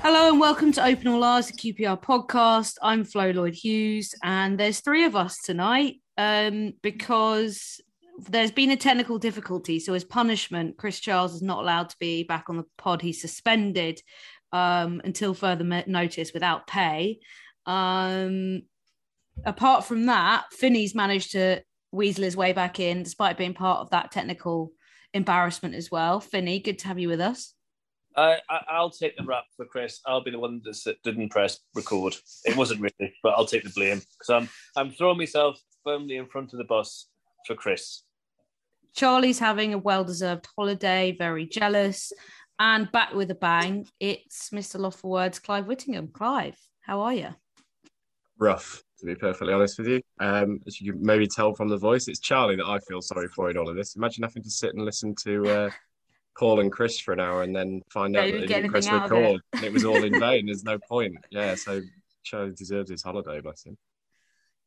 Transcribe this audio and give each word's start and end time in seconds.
Hello 0.00 0.30
and 0.30 0.40
welcome 0.40 0.72
to 0.72 0.84
Open 0.84 1.08
All 1.08 1.24
Ours, 1.24 1.46
the 1.48 1.52
QPR 1.54 2.00
podcast. 2.02 2.74
I'm 2.82 3.04
Flo 3.04 3.30
Lloyd 3.30 3.54
Hughes, 3.54 4.14
and 4.22 4.58
there's 4.58 4.80
three 4.80 5.04
of 5.04 5.16
us 5.16 5.38
tonight 5.38 5.96
um, 6.18 6.74
because 6.82 7.80
there's 8.28 8.50
been 8.50 8.70
a 8.70 8.76
technical 8.76 9.18
difficulty. 9.18 9.78
So, 9.78 9.94
as 9.94 10.04
punishment, 10.04 10.76
Chris 10.76 11.00
Charles 11.00 11.34
is 11.34 11.42
not 11.42 11.60
allowed 11.60 11.90
to 11.90 11.96
be 11.98 12.24
back 12.24 12.46
on 12.48 12.56
the 12.56 12.64
pod. 12.76 13.00
He's 13.02 13.20
suspended 13.20 14.02
um, 14.52 15.00
until 15.04 15.34
further 15.34 15.64
notice 15.86 16.32
without 16.32 16.66
pay. 16.66 17.20
Um, 17.66 18.62
apart 19.44 19.84
from 19.84 20.06
that, 20.06 20.46
Finney's 20.52 20.94
managed 20.94 21.32
to 21.32 21.62
weasel 21.92 22.24
his 22.24 22.36
way 22.36 22.52
back 22.52 22.80
in 22.80 23.02
despite 23.02 23.38
being 23.38 23.54
part 23.54 23.80
of 23.80 23.90
that 23.90 24.10
technical 24.10 24.72
embarrassment 25.14 25.74
as 25.74 25.90
well. 25.90 26.20
Finney, 26.20 26.60
good 26.60 26.78
to 26.80 26.88
have 26.88 26.98
you 26.98 27.08
with 27.08 27.20
us. 27.20 27.54
I, 28.16 28.38
I, 28.50 28.64
I'll 28.70 28.90
take 28.90 29.16
the 29.16 29.24
rap 29.24 29.44
for 29.56 29.64
Chris. 29.64 30.00
I'll 30.06 30.24
be 30.24 30.32
the 30.32 30.38
one 30.38 30.60
that 30.64 30.96
didn't 31.04 31.30
press 31.30 31.60
record. 31.74 32.16
It 32.44 32.56
wasn't 32.56 32.80
really, 32.80 33.14
but 33.22 33.34
I'll 33.36 33.46
take 33.46 33.62
the 33.62 33.70
blame 33.70 34.00
because 34.18 34.30
I'm 34.30 34.48
I'm 34.76 34.90
throwing 34.90 35.18
myself 35.18 35.60
firmly 35.84 36.16
in 36.16 36.26
front 36.26 36.52
of 36.52 36.58
the 36.58 36.64
bus 36.64 37.06
for 37.46 37.54
Chris. 37.54 38.02
Charlie's 38.96 39.38
having 39.38 39.72
a 39.72 39.78
well 39.78 40.02
deserved 40.02 40.48
holiday, 40.56 41.14
very 41.16 41.46
jealous. 41.46 42.12
And 42.58 42.90
back 42.90 43.14
with 43.14 43.30
a 43.30 43.34
bang, 43.36 43.86
it's 44.00 44.50
Mr. 44.50 44.78
Loft 44.80 44.98
for 45.00 45.10
Words, 45.10 45.38
Clive 45.38 45.66
Whittingham. 45.66 46.08
Clive, 46.08 46.58
how 46.80 47.00
are 47.00 47.14
you? 47.14 47.28
rough, 48.40 48.82
to 49.00 49.06
be 49.06 49.16
perfectly 49.16 49.52
honest 49.52 49.78
with 49.78 49.88
you. 49.88 50.00
Um, 50.20 50.60
as 50.66 50.80
you 50.80 50.92
can 50.92 51.02
maybe 51.02 51.26
tell 51.26 51.54
from 51.54 51.68
the 51.68 51.76
voice, 51.76 52.06
it's 52.08 52.20
Charlie 52.20 52.56
that 52.56 52.66
I 52.66 52.78
feel 52.78 53.02
sorry 53.02 53.28
for 53.28 53.50
in 53.50 53.56
all 53.58 53.68
of 53.68 53.74
this. 53.76 53.96
Imagine 53.96 54.22
having 54.22 54.44
to 54.44 54.50
sit 54.50 54.74
and 54.74 54.84
listen 54.84 55.14
to 55.24 55.48
uh, 55.48 55.70
Paul 56.38 56.60
and 56.60 56.70
Chris 56.70 57.00
for 57.00 57.12
an 57.12 57.20
hour 57.20 57.42
and 57.42 57.54
then 57.54 57.82
find 57.92 58.14
Yeah, 58.14 58.20
out 58.22 58.26
that 58.30 58.32
they 58.40 58.46
get 58.46 58.62
didn't 58.62 58.70
press 58.70 58.86
anything 58.86 59.24
it. 59.24 59.40
And 59.54 59.64
it 59.64 59.72
was 59.72 59.84
all 59.84 60.04
in 60.04 60.14
vain. 60.20 60.46
There's 60.46 60.62
no 60.62 60.78
point. 60.88 61.16
Yeah, 61.30 61.56
so 61.56 61.80
Charlie 62.22 62.52
deserves 62.52 62.90
his 62.90 63.02
holiday, 63.02 63.40
bless 63.40 63.64
him. 63.64 63.76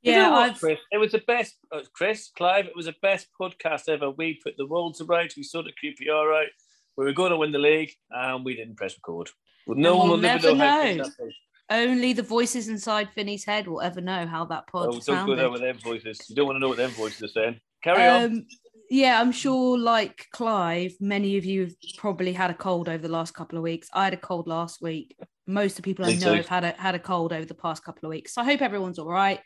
You 0.01 0.13
know 0.13 0.31
what, 0.31 0.57
Chris? 0.59 0.79
It 0.91 0.97
was 0.97 1.11
the 1.13 1.19
best. 1.25 1.55
uh, 1.71 1.81
Chris, 1.93 2.29
Clive, 2.35 2.65
it 2.65 2.75
was 2.75 2.87
the 2.87 2.95
best 3.01 3.27
podcast 3.39 3.87
ever. 3.87 4.09
We 4.09 4.39
put 4.43 4.57
the 4.57 4.65
world 4.65 4.95
to 4.95 5.05
rights. 5.05 5.37
We 5.37 5.43
sorted 5.43 5.75
QPR 5.81 6.29
right. 6.29 6.49
We 6.97 7.05
were 7.05 7.13
going 7.13 7.31
to 7.31 7.37
win 7.37 7.51
the 7.51 7.59
league, 7.59 7.91
and 8.09 8.45
we 8.45 8.55
didn't 8.55 8.75
press 8.75 8.95
record. 8.95 9.29
Well, 9.67 9.77
no 9.77 9.97
one 9.97 10.09
will 10.09 10.25
ever 10.25 10.47
never 10.47 10.55
know 10.55 10.65
know. 10.65 10.95
good 10.95 11.05
that 11.05 11.13
was. 11.19 11.33
only 11.69 12.13
the 12.13 12.23
voices 12.23 12.67
inside 12.67 13.09
Finney's 13.13 13.45
head 13.45 13.67
will 13.67 13.81
ever 13.81 14.01
know 14.01 14.25
how 14.25 14.45
that 14.45 14.67
pod 14.67 14.89
Oh, 14.89 14.99
don't 14.99 15.25
go 15.25 15.35
there 15.35 15.49
with 15.49 15.61
them 15.61 15.77
voices. 15.77 16.19
You 16.29 16.35
don't 16.35 16.47
want 16.47 16.55
to 16.57 16.59
know 16.59 16.69
what 16.69 16.77
them 16.77 16.91
voices 16.91 17.23
are 17.23 17.27
saying. 17.27 17.59
Carry 17.83 18.07
on. 18.07 18.23
Um, 18.23 18.45
yeah, 18.89 19.21
I'm 19.21 19.31
sure, 19.31 19.77
like 19.77 20.27
Clive, 20.33 20.95
many 20.99 21.37
of 21.37 21.45
you 21.45 21.61
have 21.61 21.73
probably 21.97 22.33
had 22.33 22.51
a 22.51 22.53
cold 22.53 22.89
over 22.89 23.01
the 23.01 23.13
last 23.13 23.33
couple 23.33 23.57
of 23.57 23.63
weeks. 23.63 23.87
I 23.93 24.03
had 24.03 24.13
a 24.13 24.17
cold 24.17 24.47
last 24.47 24.81
week. 24.81 25.17
Most 25.47 25.71
of 25.71 25.75
the 25.77 25.83
people 25.83 26.03
I 26.03 26.13
know 26.15 26.31
too. 26.31 26.33
have 26.33 26.47
had 26.47 26.63
a 26.65 26.71
had 26.77 26.95
a 26.95 26.99
cold 26.99 27.31
over 27.31 27.45
the 27.45 27.53
past 27.53 27.85
couple 27.85 28.07
of 28.07 28.09
weeks. 28.09 28.33
So 28.33 28.41
I 28.41 28.45
hope 28.45 28.61
everyone's 28.61 28.99
all 28.99 29.09
right, 29.09 29.39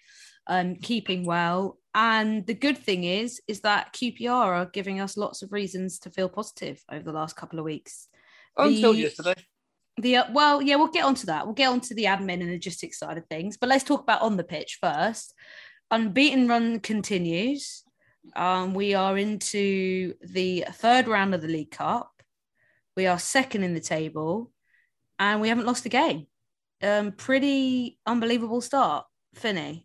um, 0.48 0.78
keeping 0.78 1.26
well. 1.26 1.78
And 1.96 2.46
the 2.46 2.54
good 2.54 2.78
thing 2.78 3.06
is, 3.06 3.42
is 3.48 3.62
that 3.62 3.94
QPR 3.94 4.30
are 4.30 4.66
giving 4.66 5.00
us 5.00 5.16
lots 5.16 5.42
of 5.42 5.54
reasons 5.54 5.98
to 6.00 6.10
feel 6.10 6.28
positive 6.28 6.84
over 6.92 7.04
the 7.06 7.14
last 7.14 7.38
couple 7.38 7.58
of 7.58 7.64
weeks. 7.64 8.10
Until 8.58 8.92
the- 8.92 9.00
yesterday. 9.00 9.36
The 9.98 10.18
uh, 10.18 10.26
well, 10.34 10.62
yeah, 10.62 10.76
we'll 10.76 10.90
get 10.90 11.06
onto 11.06 11.28
that. 11.28 11.46
We'll 11.46 11.56
get 11.56 11.70
onto 11.70 11.96
the 11.96 12.04
admin 12.04 12.42
and 12.42 12.52
logistics 12.52 13.00
side 13.00 13.18
of 13.18 13.26
things, 13.28 13.56
but 13.56 13.70
let's 13.70 13.86
talk 13.86 14.02
about 14.02 14.24
on 14.24 14.36
the 14.36 14.44
pitch 14.44 14.78
first. 14.82 15.34
Unbeaten 15.90 16.50
run 16.50 16.82
continues. 16.82 17.82
Um, 18.36 18.74
we 18.74 18.94
are 18.94 19.18
into 19.18 20.16
the 20.22 20.66
third 20.70 21.08
round 21.08 21.34
of 21.34 21.42
the 21.42 21.48
League 21.48 21.72
Cup. 21.72 22.12
We 22.98 23.08
are 23.08 23.18
second 23.18 23.64
in 23.64 23.74
the 23.74 23.80
table, 23.80 24.52
and 25.18 25.40
we 25.40 25.48
haven't 25.48 25.66
lost 25.66 25.86
a 25.86 25.90
game. 25.90 26.28
Um, 26.84 27.14
pretty 27.14 27.98
unbelievable 28.06 28.60
start, 28.60 29.06
Finney. 29.34 29.85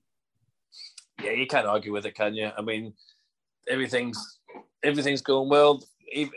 Yeah, 1.23 1.33
you 1.33 1.47
can't 1.47 1.67
argue 1.67 1.93
with 1.93 2.07
it, 2.07 2.15
can 2.15 2.35
you? 2.35 2.51
I 2.57 2.63
mean, 2.63 2.95
everything's 3.69 4.39
everything's 4.83 5.23
going 5.23 5.49
well. 5.49 5.83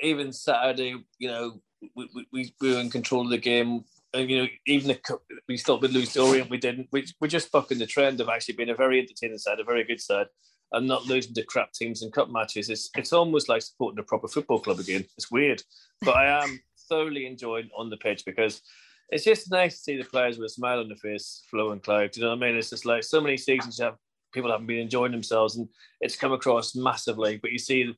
Even 0.02 0.32
Saturday, 0.32 0.96
you 1.18 1.28
know, 1.28 1.62
we, 1.96 2.10
we- 2.14 2.28
we, 2.32 2.56
we 2.62 2.74
were 2.74 2.80
in 2.80 2.90
control 2.90 3.24
of 3.24 3.30
the 3.30 3.38
game. 3.38 3.84
And, 4.16 4.30
you 4.30 4.44
know, 4.44 4.48
even 4.68 4.90
the 4.90 5.20
we 5.48 5.58
thought 5.58 5.82
we'd 5.82 5.90
lose 5.92 6.14
to 6.14 6.22
Orient, 6.22 6.50
we 6.52 6.58
didn't. 6.58 6.88
We, 6.92 7.08
we're 7.20 7.28
just 7.28 7.52
bucking 7.52 7.80
the 7.80 7.88
trend 7.88 8.22
of 8.22 8.30
actually 8.30 8.54
being 8.54 8.70
a 8.70 8.76
very 8.76 9.00
entertaining 9.00 9.40
side, 9.40 9.60
a 9.60 9.64
very 9.64 9.84
good 9.84 10.00
side, 10.00 10.28
and 10.72 10.86
not 10.88 11.08
losing 11.08 11.34
to 11.34 11.44
crap 11.44 11.74
teams 11.74 12.04
in 12.04 12.12
cup 12.12 12.30
matches. 12.30 12.70
It's 12.70 12.92
it's 12.96 13.12
almost 13.12 13.50
like 13.50 13.64
supporting 13.64 13.98
a 13.98 14.04
proper 14.04 14.28
football 14.28 14.60
club 14.60 14.78
again. 14.80 15.04
It's 15.18 15.32
weird, 15.32 15.64
but 16.02 16.16
I 16.16 16.44
am 16.44 16.60
thoroughly 16.90 17.26
enjoying 17.26 17.70
on 17.76 17.90
the 17.90 17.98
pitch 17.98 18.24
because 18.24 18.62
it's 19.10 19.24
just 19.24 19.50
nice 19.50 19.78
to 19.78 19.82
see 19.82 19.98
the 19.98 20.04
players 20.04 20.38
with 20.38 20.46
a 20.46 20.54
smile 20.54 20.80
on 20.80 20.90
their 20.90 20.98
face, 20.98 21.42
Flo 21.50 21.72
and 21.72 21.82
Clive. 21.82 22.12
Do 22.12 22.20
you 22.20 22.26
know 22.28 22.36
what 22.36 22.44
I 22.44 22.48
mean? 22.50 22.56
It's 22.58 22.70
just 22.70 22.86
like 22.86 23.04
so 23.04 23.20
many 23.20 23.38
seasons 23.38 23.80
you 23.80 23.86
have 23.86 23.96
people 24.34 24.52
haven't 24.52 24.68
been 24.68 24.80
enjoying 24.80 25.12
themselves, 25.12 25.56
and 25.56 25.68
it's 26.02 26.16
come 26.16 26.34
across 26.34 26.76
massively. 26.76 27.38
But 27.42 27.52
you 27.52 27.60
see, 27.60 27.96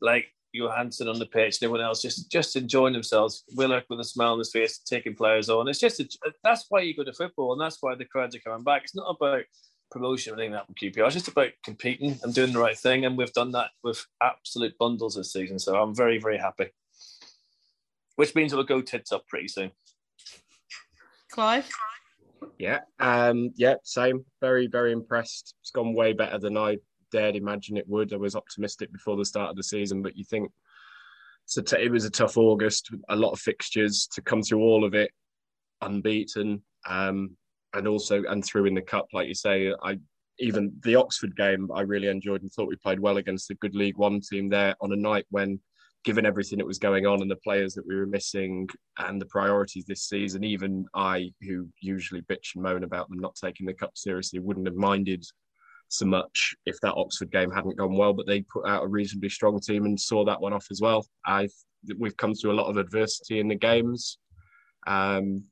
like 0.00 0.26
Johansen 0.54 1.08
on 1.08 1.18
the 1.18 1.26
pitch, 1.26 1.58
and 1.60 1.64
everyone 1.64 1.84
else 1.84 2.00
just 2.00 2.30
just 2.30 2.56
enjoying 2.56 2.92
themselves. 2.92 3.44
Willock 3.54 3.84
with 3.88 4.00
a 4.00 4.04
smile 4.04 4.32
on 4.32 4.38
his 4.38 4.52
face, 4.52 4.78
taking 4.78 5.14
players 5.14 5.48
on. 5.48 5.68
It's 5.68 5.80
just 5.80 6.00
a, 6.00 6.08
that's 6.42 6.66
why 6.68 6.80
you 6.80 6.96
go 6.96 7.04
to 7.04 7.12
football, 7.12 7.52
and 7.52 7.60
that's 7.60 7.78
why 7.80 7.94
the 7.94 8.04
crowds 8.04 8.34
are 8.34 8.40
coming 8.40 8.64
back. 8.64 8.82
It's 8.84 8.94
not 8.94 9.16
about 9.16 9.44
promotion 9.90 10.32
or 10.32 10.36
anything 10.36 10.52
like 10.52 10.60
that 10.60 10.66
from 10.66 10.74
QPR. 10.74 11.06
It's 11.06 11.14
just 11.14 11.28
about 11.28 11.50
competing 11.64 12.18
and 12.22 12.34
doing 12.34 12.52
the 12.52 12.58
right 12.60 12.78
thing, 12.78 13.04
and 13.04 13.16
we've 13.16 13.32
done 13.32 13.52
that 13.52 13.70
with 13.82 14.04
absolute 14.22 14.76
bundles 14.78 15.16
this 15.16 15.32
season. 15.32 15.58
So 15.58 15.76
I'm 15.76 15.94
very 15.94 16.18
very 16.18 16.38
happy. 16.38 16.68
Which 18.16 18.34
means 18.34 18.54
we'll 18.54 18.62
go 18.62 18.80
tits 18.80 19.12
up 19.12 19.26
pretty 19.26 19.48
soon. 19.48 19.72
Clive, 21.32 21.68
Yeah, 22.58 22.80
um, 23.00 23.50
yeah, 23.56 23.74
same. 23.82 24.24
Very, 24.40 24.66
very 24.66 24.92
impressed. 24.92 25.54
It's 25.60 25.70
gone 25.70 25.94
way 25.94 26.12
better 26.12 26.38
than 26.38 26.56
I 26.56 26.78
dared 27.12 27.36
imagine 27.36 27.76
it 27.76 27.88
would. 27.88 28.12
I 28.12 28.16
was 28.16 28.34
optimistic 28.36 28.92
before 28.92 29.16
the 29.16 29.24
start 29.24 29.50
of 29.50 29.56
the 29.56 29.62
season, 29.62 30.02
but 30.02 30.16
you 30.16 30.24
think 30.24 30.50
so 31.46 31.62
t- 31.62 31.76
it 31.76 31.90
was 31.90 32.04
a 32.04 32.10
tough 32.10 32.36
August, 32.36 32.90
a 33.08 33.16
lot 33.16 33.32
of 33.32 33.38
fixtures 33.38 34.08
to 34.14 34.22
come 34.22 34.42
through 34.42 34.60
all 34.60 34.84
of 34.84 34.94
it 34.94 35.10
unbeaten, 35.82 36.62
um, 36.88 37.36
and 37.74 37.86
also 37.86 38.22
and 38.24 38.44
through 38.44 38.66
in 38.66 38.74
the 38.74 38.82
cup, 38.82 39.06
like 39.12 39.28
you 39.28 39.34
say. 39.34 39.72
I 39.82 39.98
even 40.40 40.72
the 40.82 40.96
Oxford 40.96 41.36
game 41.36 41.70
I 41.72 41.82
really 41.82 42.08
enjoyed 42.08 42.42
and 42.42 42.50
thought 42.52 42.68
we 42.68 42.76
played 42.76 42.98
well 42.98 43.18
against 43.18 43.50
a 43.50 43.54
good 43.54 43.74
League 43.74 43.98
One 43.98 44.20
team 44.20 44.48
there 44.48 44.74
on 44.80 44.92
a 44.92 44.96
night 44.96 45.26
when 45.30 45.60
given 46.04 46.26
everything 46.26 46.58
that 46.58 46.66
was 46.66 46.78
going 46.78 47.06
on 47.06 47.22
and 47.22 47.30
the 47.30 47.36
players 47.36 47.74
that 47.74 47.86
we 47.86 47.96
were 47.96 48.06
missing 48.06 48.68
and 48.98 49.20
the 49.20 49.26
priorities 49.26 49.86
this 49.86 50.02
season, 50.02 50.44
even 50.44 50.84
I, 50.94 51.32
who 51.40 51.66
usually 51.80 52.20
bitch 52.22 52.54
and 52.54 52.62
moan 52.62 52.84
about 52.84 53.08
them 53.08 53.18
not 53.18 53.34
taking 53.34 53.66
the 53.66 53.72
cup 53.72 53.92
seriously, 53.94 54.38
wouldn't 54.38 54.66
have 54.66 54.76
minded 54.76 55.24
so 55.88 56.04
much 56.04 56.54
if 56.66 56.78
that 56.80 56.94
Oxford 56.94 57.30
game 57.30 57.50
hadn't 57.50 57.78
gone 57.78 57.96
well. 57.96 58.12
But 58.12 58.26
they 58.26 58.42
put 58.42 58.66
out 58.66 58.84
a 58.84 58.88
reasonably 58.88 59.30
strong 59.30 59.60
team 59.60 59.86
and 59.86 59.98
saw 59.98 60.24
that 60.26 60.40
one 60.40 60.52
off 60.52 60.66
as 60.70 60.80
well. 60.80 61.06
I 61.26 61.48
we've 61.98 62.16
come 62.16 62.34
through 62.34 62.52
a 62.52 62.60
lot 62.60 62.68
of 62.68 62.76
adversity 62.76 63.40
in 63.40 63.48
the 63.48 63.54
games. 63.54 64.18
Um, 64.86 65.44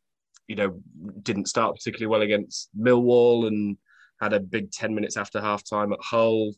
you 0.48 0.56
know, 0.56 0.80
didn't 1.22 1.48
start 1.48 1.76
particularly 1.76 2.10
well 2.10 2.22
against 2.22 2.68
Millwall 2.78 3.46
and 3.46 3.76
had 4.20 4.32
a 4.32 4.40
big 4.40 4.70
10 4.70 4.94
minutes 4.94 5.16
after 5.16 5.40
half 5.40 5.62
time 5.68 5.92
at 5.92 5.98
Hull 6.02 6.52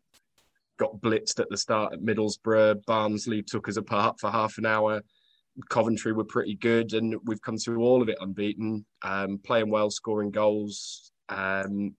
got 0.79 1.01
blitzed 1.01 1.41
at 1.41 1.49
the 1.51 1.57
start 1.57 1.93
at 1.93 2.01
Middlesbrough. 2.01 2.85
Barnsley 2.87 3.43
took 3.43 3.69
us 3.69 3.77
apart 3.77 4.19
for 4.19 4.31
half 4.31 4.59
an 4.59 4.67
hour. 4.67 5.03
Coventry 5.69 6.13
were 6.13 6.25
pretty 6.25 6.57
good, 6.57 6.95
and 6.95 7.15
we've 7.25 7.43
come 7.43 7.57
through 7.57 7.83
all 7.83 8.03
of 8.03 8.09
it 8.09 8.19
unbeaten, 8.21 8.85
um, 9.03 9.39
playing 9.39 9.71
well, 9.71 9.89
scoring 9.89 10.33
goals. 10.33 11.13
Um, 11.29 11.95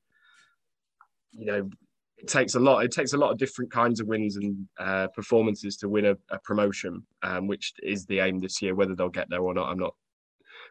you 1.31 1.45
know, 1.45 1.69
it 2.17 2.27
takes 2.27 2.55
a 2.55 2.59
lot. 2.59 2.83
It 2.83 2.91
takes 2.91 3.13
a 3.13 3.17
lot 3.17 3.31
of 3.31 3.37
different 3.37 3.71
kinds 3.71 4.01
of 4.01 4.07
wins 4.07 4.35
and 4.35 4.67
uh, 4.77 5.07
performances 5.07 5.77
to 5.77 5.89
win 5.89 6.05
a, 6.05 6.17
a 6.29 6.39
promotion, 6.39 7.05
um, 7.23 7.47
which 7.47 7.73
is 7.81 8.05
the 8.05 8.19
aim 8.19 8.39
this 8.39 8.61
year. 8.61 8.75
Whether 8.75 8.95
they'll 8.95 9.09
get 9.09 9.29
there 9.29 9.41
or 9.41 9.53
not, 9.53 9.69
I'm 9.69 9.79
not. 9.79 9.95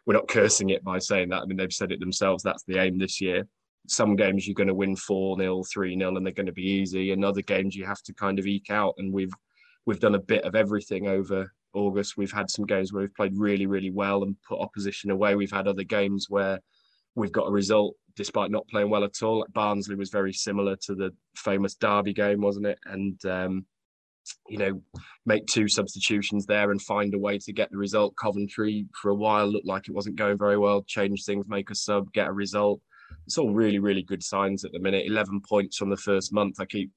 We're 0.05 0.13
not 0.13 0.27
cursing 0.27 0.69
it 0.69 0.83
by 0.83 0.99
saying 0.99 1.29
that. 1.29 1.41
I 1.41 1.45
mean, 1.45 1.57
they've 1.57 1.73
said 1.73 1.91
it 1.91 1.99
themselves. 1.99 2.43
That's 2.43 2.63
the 2.63 2.77
aim 2.77 2.99
this 2.99 3.19
year 3.19 3.47
some 3.87 4.15
games 4.15 4.47
you're 4.47 4.55
going 4.55 4.67
to 4.67 4.73
win 4.73 4.95
4 4.95 5.37
0, 5.37 5.63
3 5.63 5.97
0, 5.97 6.15
and 6.15 6.25
they're 6.25 6.33
going 6.33 6.45
to 6.45 6.51
be 6.51 6.63
easy. 6.63 7.11
And 7.11 7.23
other 7.23 7.41
games 7.41 7.75
you 7.75 7.85
have 7.85 8.01
to 8.03 8.13
kind 8.13 8.39
of 8.39 8.47
eke 8.47 8.69
out. 8.69 8.95
And 8.97 9.13
we've 9.13 9.33
we've 9.85 9.99
done 9.99 10.15
a 10.15 10.19
bit 10.19 10.43
of 10.43 10.55
everything 10.55 11.07
over 11.07 11.51
August. 11.73 12.17
We've 12.17 12.31
had 12.31 12.49
some 12.49 12.65
games 12.65 12.91
where 12.91 13.01
we've 13.01 13.15
played 13.15 13.37
really, 13.37 13.67
really 13.67 13.91
well 13.91 14.23
and 14.23 14.35
put 14.47 14.59
opposition 14.59 15.11
away. 15.11 15.35
We've 15.35 15.51
had 15.51 15.67
other 15.67 15.83
games 15.83 16.27
where 16.29 16.59
we've 17.15 17.31
got 17.31 17.47
a 17.47 17.51
result 17.51 17.95
despite 18.15 18.49
not 18.49 18.67
playing 18.69 18.89
well 18.89 19.03
at 19.03 19.21
all. 19.21 19.45
Barnsley 19.53 19.95
was 19.95 20.09
very 20.09 20.31
similar 20.31 20.77
to 20.77 20.95
the 20.95 21.13
famous 21.35 21.75
Derby 21.75 22.13
game, 22.13 22.41
wasn't 22.41 22.67
it? 22.67 22.79
And 22.85 23.23
um, 23.25 23.65
you 24.47 24.57
know, 24.57 24.81
make 25.25 25.45
two 25.47 25.67
substitutions 25.67 26.45
there 26.45 26.71
and 26.71 26.81
find 26.81 27.13
a 27.13 27.19
way 27.19 27.37
to 27.39 27.53
get 27.53 27.71
the 27.71 27.77
result. 27.77 28.15
Coventry 28.15 28.87
for 28.99 29.11
a 29.11 29.15
while 29.15 29.47
looked 29.47 29.67
like 29.67 29.87
it 29.87 29.93
wasn't 29.93 30.15
going 30.15 30.37
very 30.37 30.57
well. 30.57 30.81
Change 30.83 31.23
things, 31.23 31.45
make 31.47 31.69
a 31.69 31.75
sub, 31.75 32.11
get 32.13 32.27
a 32.27 32.33
result. 32.33 32.81
It's 33.25 33.37
all 33.37 33.53
really, 33.53 33.79
really 33.79 34.03
good 34.03 34.23
signs 34.23 34.65
at 34.65 34.71
the 34.71 34.79
minute. 34.79 35.05
Eleven 35.05 35.41
points 35.41 35.77
from 35.77 35.89
the 35.89 35.97
first 35.97 36.33
month. 36.33 36.59
I 36.59 36.65
keep 36.65 36.91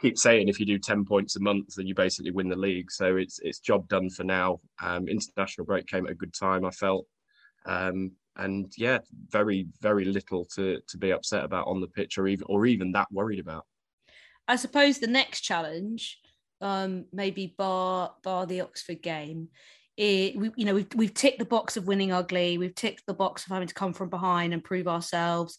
keep 0.00 0.18
saying 0.18 0.48
if 0.48 0.58
you 0.58 0.66
do 0.66 0.76
10 0.76 1.04
points 1.04 1.36
a 1.36 1.40
month 1.40 1.76
then 1.76 1.86
you 1.86 1.94
basically 1.94 2.32
win 2.32 2.48
the 2.48 2.56
league 2.56 2.90
so 2.90 3.16
it's 3.16 3.38
it's 3.42 3.60
job 3.60 3.88
done 3.88 4.10
for 4.10 4.24
now 4.24 4.58
um, 4.82 5.06
international 5.06 5.64
break 5.64 5.86
came 5.86 6.04
at 6.04 6.10
a 6.10 6.16
good 6.16 6.34
time 6.34 6.64
i 6.64 6.70
felt 6.72 7.06
um, 7.66 8.10
and 8.36 8.72
yeah 8.76 8.98
very 9.30 9.68
very 9.80 10.04
little 10.04 10.44
to 10.44 10.80
to 10.88 10.98
be 10.98 11.12
upset 11.12 11.44
about 11.44 11.68
on 11.68 11.80
the 11.80 11.86
pitch 11.86 12.18
or 12.18 12.26
even 12.26 12.44
or 12.48 12.66
even 12.66 12.90
that 12.90 13.06
worried 13.12 13.38
about 13.38 13.64
I 14.46 14.56
suppose 14.56 14.98
the 14.98 15.06
next 15.06 15.40
challenge, 15.40 16.20
um, 16.60 17.06
maybe 17.12 17.54
bar 17.56 18.14
bar 18.22 18.46
the 18.46 18.60
Oxford 18.60 19.02
game, 19.02 19.48
it, 19.96 20.36
we, 20.36 20.50
you 20.56 20.64
know, 20.64 20.74
we've 20.74 20.88
we've 20.94 21.14
ticked 21.14 21.38
the 21.38 21.44
box 21.44 21.76
of 21.76 21.86
winning 21.86 22.12
ugly. 22.12 22.58
We've 22.58 22.74
ticked 22.74 23.04
the 23.06 23.14
box 23.14 23.44
of 23.44 23.52
having 23.52 23.68
to 23.68 23.74
come 23.74 23.92
from 23.92 24.08
behind 24.08 24.52
and 24.52 24.64
prove 24.64 24.88
ourselves. 24.88 25.58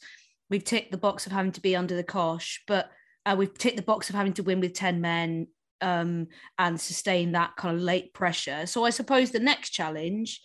We've 0.49 0.63
ticked 0.63 0.91
the 0.91 0.97
box 0.97 1.25
of 1.25 1.31
having 1.31 1.53
to 1.53 1.61
be 1.61 1.75
under 1.75 1.95
the 1.95 2.03
cosh, 2.03 2.61
but 2.67 2.89
uh, 3.25 3.35
we've 3.37 3.57
ticked 3.57 3.77
the 3.77 3.83
box 3.83 4.09
of 4.09 4.15
having 4.15 4.33
to 4.33 4.43
win 4.43 4.59
with 4.59 4.73
ten 4.73 5.01
men 5.01 5.47
um, 5.81 6.27
and 6.57 6.79
sustain 6.79 7.31
that 7.31 7.55
kind 7.55 7.75
of 7.75 7.81
late 7.81 8.13
pressure. 8.13 8.65
So 8.65 8.83
I 8.83 8.89
suppose 8.89 9.31
the 9.31 9.39
next 9.39 9.71
challenge 9.71 10.41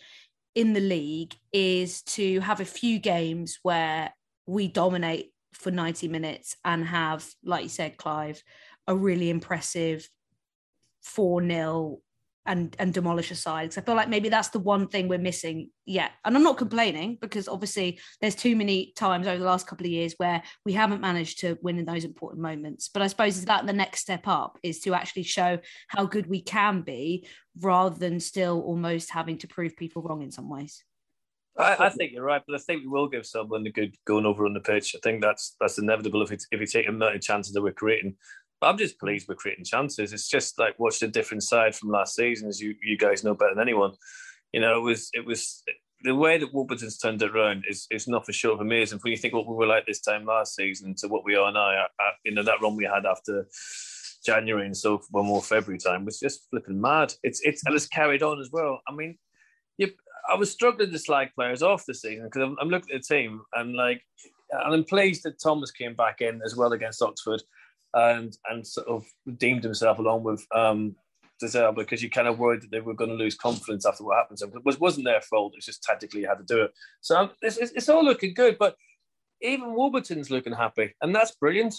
in 0.55 0.73
the 0.73 0.81
league 0.81 1.33
is 1.53 2.01
to 2.03 2.39
have 2.41 2.59
a 2.59 2.65
few 2.65 2.99
games 2.99 3.59
where 3.63 4.13
we 4.45 4.67
dominate 4.67 5.31
for 5.53 5.71
90 5.71 6.07
minutes 6.07 6.55
and 6.65 6.85
have, 6.85 7.27
like 7.43 7.63
you 7.63 7.69
said, 7.69 7.97
Clive, 7.97 8.41
a 8.87 8.95
really 8.95 9.29
impressive 9.29 10.07
4 11.03 11.45
0 11.47 11.99
and 12.45 12.75
and 12.79 12.93
demolish 12.93 13.31
a 13.31 13.35
side. 13.35 13.69
Because 13.69 13.77
I 13.77 13.85
feel 13.85 13.95
like 13.95 14.09
maybe 14.09 14.29
that's 14.29 14.49
the 14.49 14.59
one 14.59 14.87
thing 14.87 15.07
we're 15.07 15.19
missing 15.19 15.69
yet. 15.85 16.11
And 16.25 16.35
I'm 16.35 16.43
not 16.43 16.57
complaining 16.57 17.17
because 17.21 17.47
obviously 17.47 17.99
there's 18.19 18.35
too 18.35 18.55
many 18.55 18.93
times 18.95 19.27
over 19.27 19.37
the 19.37 19.45
last 19.45 19.67
couple 19.67 19.85
of 19.85 19.91
years 19.91 20.15
where 20.17 20.41
we 20.65 20.73
haven't 20.73 21.01
managed 21.01 21.39
to 21.41 21.57
win 21.61 21.77
in 21.77 21.85
those 21.85 22.03
important 22.03 22.41
moments. 22.41 22.89
But 22.89 23.03
I 23.03 23.07
suppose 23.07 23.37
is 23.37 23.45
that 23.45 23.65
the 23.65 23.73
next 23.73 23.99
step 23.99 24.27
up 24.27 24.57
is 24.63 24.79
to 24.81 24.93
actually 24.93 25.23
show 25.23 25.59
how 25.87 26.05
good 26.05 26.27
we 26.27 26.41
can 26.41 26.81
be 26.81 27.27
rather 27.59 27.97
than 27.97 28.19
still 28.19 28.61
almost 28.61 29.11
having 29.11 29.37
to 29.39 29.47
prove 29.47 29.75
people 29.75 30.01
wrong 30.01 30.21
in 30.21 30.31
some 30.31 30.49
ways. 30.49 30.83
I, 31.57 31.75
I 31.79 31.89
think 31.89 32.13
you're 32.13 32.23
right, 32.23 32.41
but 32.47 32.55
I 32.55 32.59
think 32.59 32.81
we 32.81 32.87
will 32.87 33.09
give 33.09 33.25
someone 33.25 33.65
a 33.67 33.71
good 33.71 33.95
going 34.05 34.25
over 34.25 34.45
on 34.45 34.53
the 34.53 34.61
pitch. 34.61 34.95
I 34.95 34.99
think 35.03 35.21
that's 35.21 35.55
that's 35.59 35.77
inevitable 35.77 36.21
if 36.21 36.31
it's, 36.31 36.47
if 36.51 36.59
you 36.59 36.65
take 36.65 36.87
a 36.87 36.91
million 36.91 37.19
chances 37.19 37.53
that 37.53 37.61
we're 37.61 37.73
creating. 37.73 38.15
I'm 38.67 38.77
just 38.77 38.99
pleased 38.99 39.27
we're 39.27 39.35
creating 39.35 39.65
chances. 39.65 40.13
It's 40.13 40.29
just 40.29 40.59
like 40.59 40.79
watched 40.79 41.03
a 41.03 41.07
different 41.07 41.43
side 41.43 41.75
from 41.75 41.89
last 41.89 42.15
season, 42.15 42.47
as 42.47 42.59
you 42.59 42.75
you 42.81 42.97
guys 42.97 43.23
know 43.23 43.33
better 43.33 43.55
than 43.55 43.61
anyone. 43.61 43.93
You 44.53 44.61
know, 44.61 44.77
it 44.77 44.81
was 44.81 45.09
it 45.13 45.25
was 45.25 45.63
the 46.03 46.15
way 46.15 46.37
that 46.37 46.53
Warburton's 46.53 46.97
turned 46.97 47.21
it 47.21 47.35
around 47.35 47.65
is 47.69 47.87
is 47.91 48.07
not 48.07 48.25
for 48.25 48.33
sure 48.33 48.59
amazing. 48.59 48.99
When 49.01 49.11
you 49.11 49.17
think 49.17 49.33
what 49.33 49.47
we 49.47 49.55
were 49.55 49.67
like 49.67 49.85
this 49.85 50.01
time 50.01 50.25
last 50.25 50.55
season 50.55 50.95
to 50.99 51.07
what 51.07 51.25
we 51.25 51.35
are 51.35 51.51
now, 51.51 51.59
I, 51.61 51.85
I, 51.99 52.11
you 52.25 52.33
know 52.33 52.43
that 52.43 52.61
run 52.61 52.75
we 52.75 52.85
had 52.85 53.05
after 53.05 53.47
January 54.25 54.65
and 54.65 54.77
so 54.77 55.01
one 55.09 55.25
more 55.25 55.41
February 55.41 55.79
time 55.79 56.05
was 56.05 56.19
just 56.19 56.47
flipping 56.49 56.79
mad. 56.79 57.13
It's 57.23 57.41
it's 57.41 57.63
and 57.65 57.75
it's 57.75 57.87
carried 57.87 58.23
on 58.23 58.39
as 58.39 58.49
well. 58.51 58.81
I 58.87 58.93
mean, 58.93 59.17
you, 59.77 59.91
I 60.29 60.35
was 60.35 60.51
struggling 60.51 60.91
to 60.91 60.99
slag 60.99 61.29
players 61.35 61.63
off 61.63 61.85
this 61.85 62.01
season 62.01 62.25
because 62.25 62.43
I'm, 62.43 62.55
I'm, 62.59 62.69
looking 62.69 62.93
at 62.95 63.01
the 63.01 63.15
team 63.15 63.41
and 63.53 63.73
like, 63.75 64.01
and 64.51 64.73
I'm 64.73 64.83
pleased 64.83 65.23
that 65.23 65.41
Thomas 65.41 65.71
came 65.71 65.95
back 65.95 66.21
in 66.21 66.41
as 66.45 66.55
well 66.55 66.73
against 66.73 67.01
Oxford, 67.01 67.41
and 67.93 68.37
and 68.49 68.65
sort 68.65 68.87
of 68.87 69.05
redeemed 69.25 69.63
himself 69.63 69.99
along 69.99 70.23
with 70.23 70.45
um 70.55 70.95
because 71.75 72.03
you 72.03 72.09
kind 72.09 72.27
of 72.27 72.37
worried 72.37 72.61
that 72.61 72.71
they 72.71 72.81
were 72.81 72.93
going 72.93 73.09
to 73.09 73.15
lose 73.15 73.35
confidence 73.35 73.85
after 73.85 74.03
what 74.03 74.17
happened. 74.17 74.39
So 74.39 74.47
it 74.47 74.63
was, 74.63 74.79
wasn't 74.79 75.05
their 75.05 75.21
fault. 75.21 75.53
It's 75.55 75.65
just 75.65 75.81
tactically 75.81 76.21
you 76.21 76.27
had 76.27 76.37
to 76.37 76.43
do 76.43 76.61
it. 76.61 76.71
So 77.01 77.17
um, 77.17 77.31
it's, 77.41 77.57
it's, 77.57 77.71
it's 77.71 77.89
all 77.89 78.03
looking 78.03 78.33
good, 78.35 78.57
but 78.59 78.75
even 79.41 79.73
Warburton's 79.73 80.29
looking 80.29 80.53
happy, 80.53 80.93
and 81.01 81.15
that's 81.15 81.31
brilliant. 81.31 81.75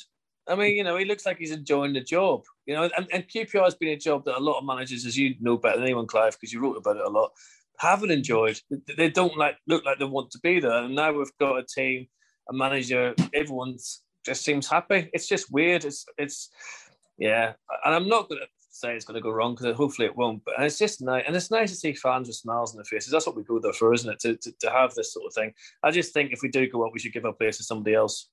I 0.48 0.56
mean, 0.56 0.76
you 0.76 0.82
know, 0.82 0.96
he 0.96 1.04
looks 1.04 1.24
like 1.24 1.38
he's 1.38 1.52
enjoying 1.52 1.92
the 1.92 2.00
job. 2.00 2.42
You 2.66 2.74
know, 2.74 2.90
and, 2.96 3.06
and 3.12 3.28
QPR 3.28 3.62
has 3.62 3.76
been 3.76 3.90
a 3.90 3.96
job 3.96 4.24
that 4.24 4.36
a 4.36 4.40
lot 4.40 4.58
of 4.58 4.66
managers, 4.66 5.06
as 5.06 5.16
you 5.16 5.36
know 5.40 5.56
better 5.56 5.76
than 5.76 5.84
anyone, 5.84 6.08
Clive, 6.08 6.32
because 6.32 6.52
you 6.52 6.60
wrote 6.60 6.76
about 6.76 6.96
it 6.96 7.06
a 7.06 7.10
lot, 7.10 7.30
haven't 7.78 8.10
enjoyed. 8.10 8.58
They 8.96 9.10
don't 9.10 9.36
like 9.36 9.56
look 9.68 9.84
like 9.84 9.98
they 9.98 10.04
want 10.04 10.32
to 10.32 10.40
be 10.40 10.58
there. 10.58 10.82
And 10.82 10.96
now 10.96 11.12
we've 11.12 11.30
got 11.38 11.58
a 11.58 11.64
team, 11.64 12.08
a 12.50 12.52
manager, 12.52 13.14
everyone's 13.32 14.02
just 14.24 14.44
seems 14.44 14.68
happy. 14.68 15.10
It's 15.12 15.28
just 15.28 15.52
weird. 15.52 15.84
It's 15.84 16.04
it's 16.18 16.50
yeah. 17.18 17.52
And 17.84 17.94
I'm 17.94 18.08
not 18.08 18.28
gonna 18.28 18.42
say 18.70 18.94
it's 18.94 19.04
gonna 19.04 19.20
go 19.20 19.30
wrong 19.30 19.54
because 19.54 19.76
hopefully 19.76 20.06
it 20.06 20.16
won't. 20.16 20.44
But 20.44 20.54
it's 20.58 20.78
just 20.78 21.00
nice, 21.02 21.24
and 21.26 21.36
it's 21.36 21.50
nice 21.50 21.70
to 21.70 21.76
see 21.76 21.94
fans 21.94 22.28
with 22.28 22.36
smiles 22.36 22.72
on 22.72 22.78
their 22.78 22.84
faces. 22.84 23.10
That's 23.12 23.26
what 23.26 23.36
we 23.36 23.44
go 23.44 23.58
there 23.58 23.72
for, 23.72 23.92
isn't 23.94 24.10
it? 24.10 24.20
To, 24.20 24.36
to, 24.36 24.52
to 24.60 24.70
have 24.70 24.94
this 24.94 25.12
sort 25.12 25.26
of 25.26 25.34
thing. 25.34 25.52
I 25.82 25.90
just 25.90 26.12
think 26.12 26.32
if 26.32 26.40
we 26.42 26.48
do 26.48 26.68
go 26.68 26.86
up, 26.86 26.92
we 26.92 27.00
should 27.00 27.12
give 27.12 27.24
our 27.24 27.32
place 27.32 27.58
to 27.58 27.64
somebody 27.64 27.94
else. 27.94 28.28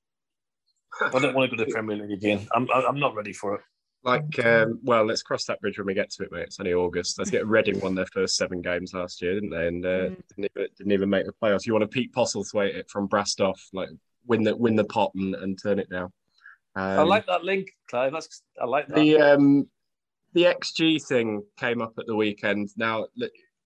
I 1.02 1.10
don't 1.20 1.36
want 1.36 1.50
to 1.50 1.56
go 1.56 1.64
to 1.64 1.66
the 1.66 1.72
Premier 1.72 1.98
League 1.98 2.12
again. 2.12 2.48
I'm 2.54 2.68
I'm 2.72 3.00
not 3.00 3.16
ready 3.16 3.34
for 3.34 3.56
it. 3.56 3.62
Like, 4.04 4.46
um, 4.46 4.80
well, 4.82 5.04
let's 5.04 5.22
cross 5.22 5.44
that 5.46 5.60
bridge 5.60 5.78
when 5.78 5.88
we 5.88 5.94
get 5.94 6.10
to 6.12 6.24
it, 6.24 6.32
mate. 6.32 6.44
It's 6.44 6.60
only 6.60 6.74
August. 6.74 7.20
Let's 7.20 7.30
get 7.30 7.46
Reading 7.46 7.82
won 7.82 7.96
their 7.96 8.06
first 8.06 8.38
seven 8.38 8.62
games 8.62 8.94
last 8.94 9.22
year, 9.22 9.34
didn't 9.34 9.50
they? 9.50 9.68
And 9.68 9.86
uh, 9.86 9.90
mm. 9.90 10.22
didn't, 10.30 10.52
even, 10.56 10.68
didn't 10.78 10.92
even 10.94 11.10
make 11.10 11.26
the 11.26 11.34
playoffs. 11.34 11.66
You 11.66 11.74
want 11.74 11.84
to 11.84 11.88
Pete 11.88 12.14
Postlethwaite 12.14 12.76
it 12.76 12.90
from 12.90 13.08
Brassed 13.08 13.42
Off, 13.42 13.62
like 13.74 13.90
win 14.30 14.44
the 14.44 14.56
win 14.56 14.76
the 14.76 14.86
pot 14.86 15.12
and, 15.16 15.36
and 15.36 15.62
turn 15.62 15.80
it 15.80 15.90
down. 15.90 16.14
Um, 16.76 17.00
I 17.00 17.02
like 17.02 17.26
that 17.26 17.44
link, 17.44 17.68
Clive. 17.90 18.14
That's 18.14 18.44
I 18.62 18.66
like 18.66 18.88
that. 18.88 18.96
The 18.96 19.18
um, 19.18 19.68
the 20.34 20.44
XG 20.44 21.04
thing 21.06 21.44
came 21.58 21.82
up 21.82 21.94
at 21.98 22.06
the 22.06 22.16
weekend. 22.16 22.70
Now, 22.78 23.08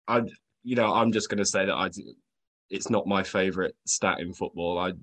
I 0.07 0.21
you 0.63 0.75
know 0.75 0.91
I'm 0.91 1.11
just 1.11 1.29
going 1.29 1.37
to 1.37 1.45
say 1.45 1.65
that 1.65 1.75
I 1.75 1.89
it's 2.71 2.89
not 2.89 3.05
my 3.05 3.21
favourite 3.21 3.73
stat 3.85 4.19
in 4.19 4.33
football. 4.33 4.79
I 4.79 4.93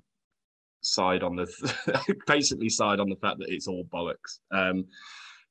side 0.81 1.23
on 1.23 1.35
the 1.35 2.15
basically 2.27 2.69
side 2.69 2.99
on 2.99 3.07
the 3.07 3.15
fact 3.15 3.37
that 3.39 3.49
it's 3.49 3.67
all 3.67 3.85
bollocks. 3.85 4.39
Um, 4.51 4.85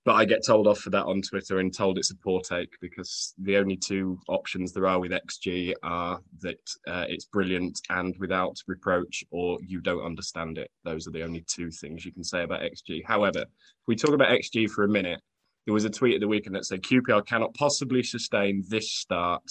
but 0.04 0.14
I 0.14 0.24
get 0.24 0.44
told 0.44 0.66
off 0.66 0.78
for 0.78 0.90
that 0.90 1.04
on 1.04 1.20
Twitter 1.20 1.58
and 1.58 1.74
told 1.74 1.98
it's 1.98 2.10
a 2.10 2.16
poor 2.16 2.40
take 2.40 2.74
because 2.80 3.34
the 3.38 3.58
only 3.58 3.76
two 3.76 4.18
options 4.28 4.72
there 4.72 4.86
are 4.86 4.98
with 4.98 5.10
XG 5.10 5.74
are 5.82 6.20
that 6.40 6.70
uh, 6.88 7.04
it's 7.08 7.26
brilliant 7.26 7.78
and 7.90 8.14
without 8.18 8.56
reproach, 8.66 9.22
or 9.30 9.58
you 9.62 9.80
don't 9.80 10.04
understand 10.04 10.56
it. 10.56 10.70
Those 10.84 11.06
are 11.06 11.10
the 11.10 11.22
only 11.22 11.44
two 11.46 11.70
things 11.70 12.04
you 12.04 12.12
can 12.12 12.24
say 12.24 12.44
about 12.44 12.62
XG. 12.62 13.04
However, 13.04 13.40
if 13.40 13.86
we 13.86 13.94
talk 13.94 14.14
about 14.14 14.30
XG 14.30 14.70
for 14.70 14.84
a 14.84 14.88
minute, 14.88 15.20
there 15.66 15.74
was 15.74 15.84
a 15.84 15.90
tweet 15.90 16.14
at 16.14 16.20
the 16.20 16.28
weekend 16.28 16.56
that 16.56 16.64
said 16.64 16.82
QPR 16.82 17.26
cannot 17.26 17.54
possibly 17.54 18.02
sustain 18.02 18.64
this 18.68 18.92
start 18.92 19.42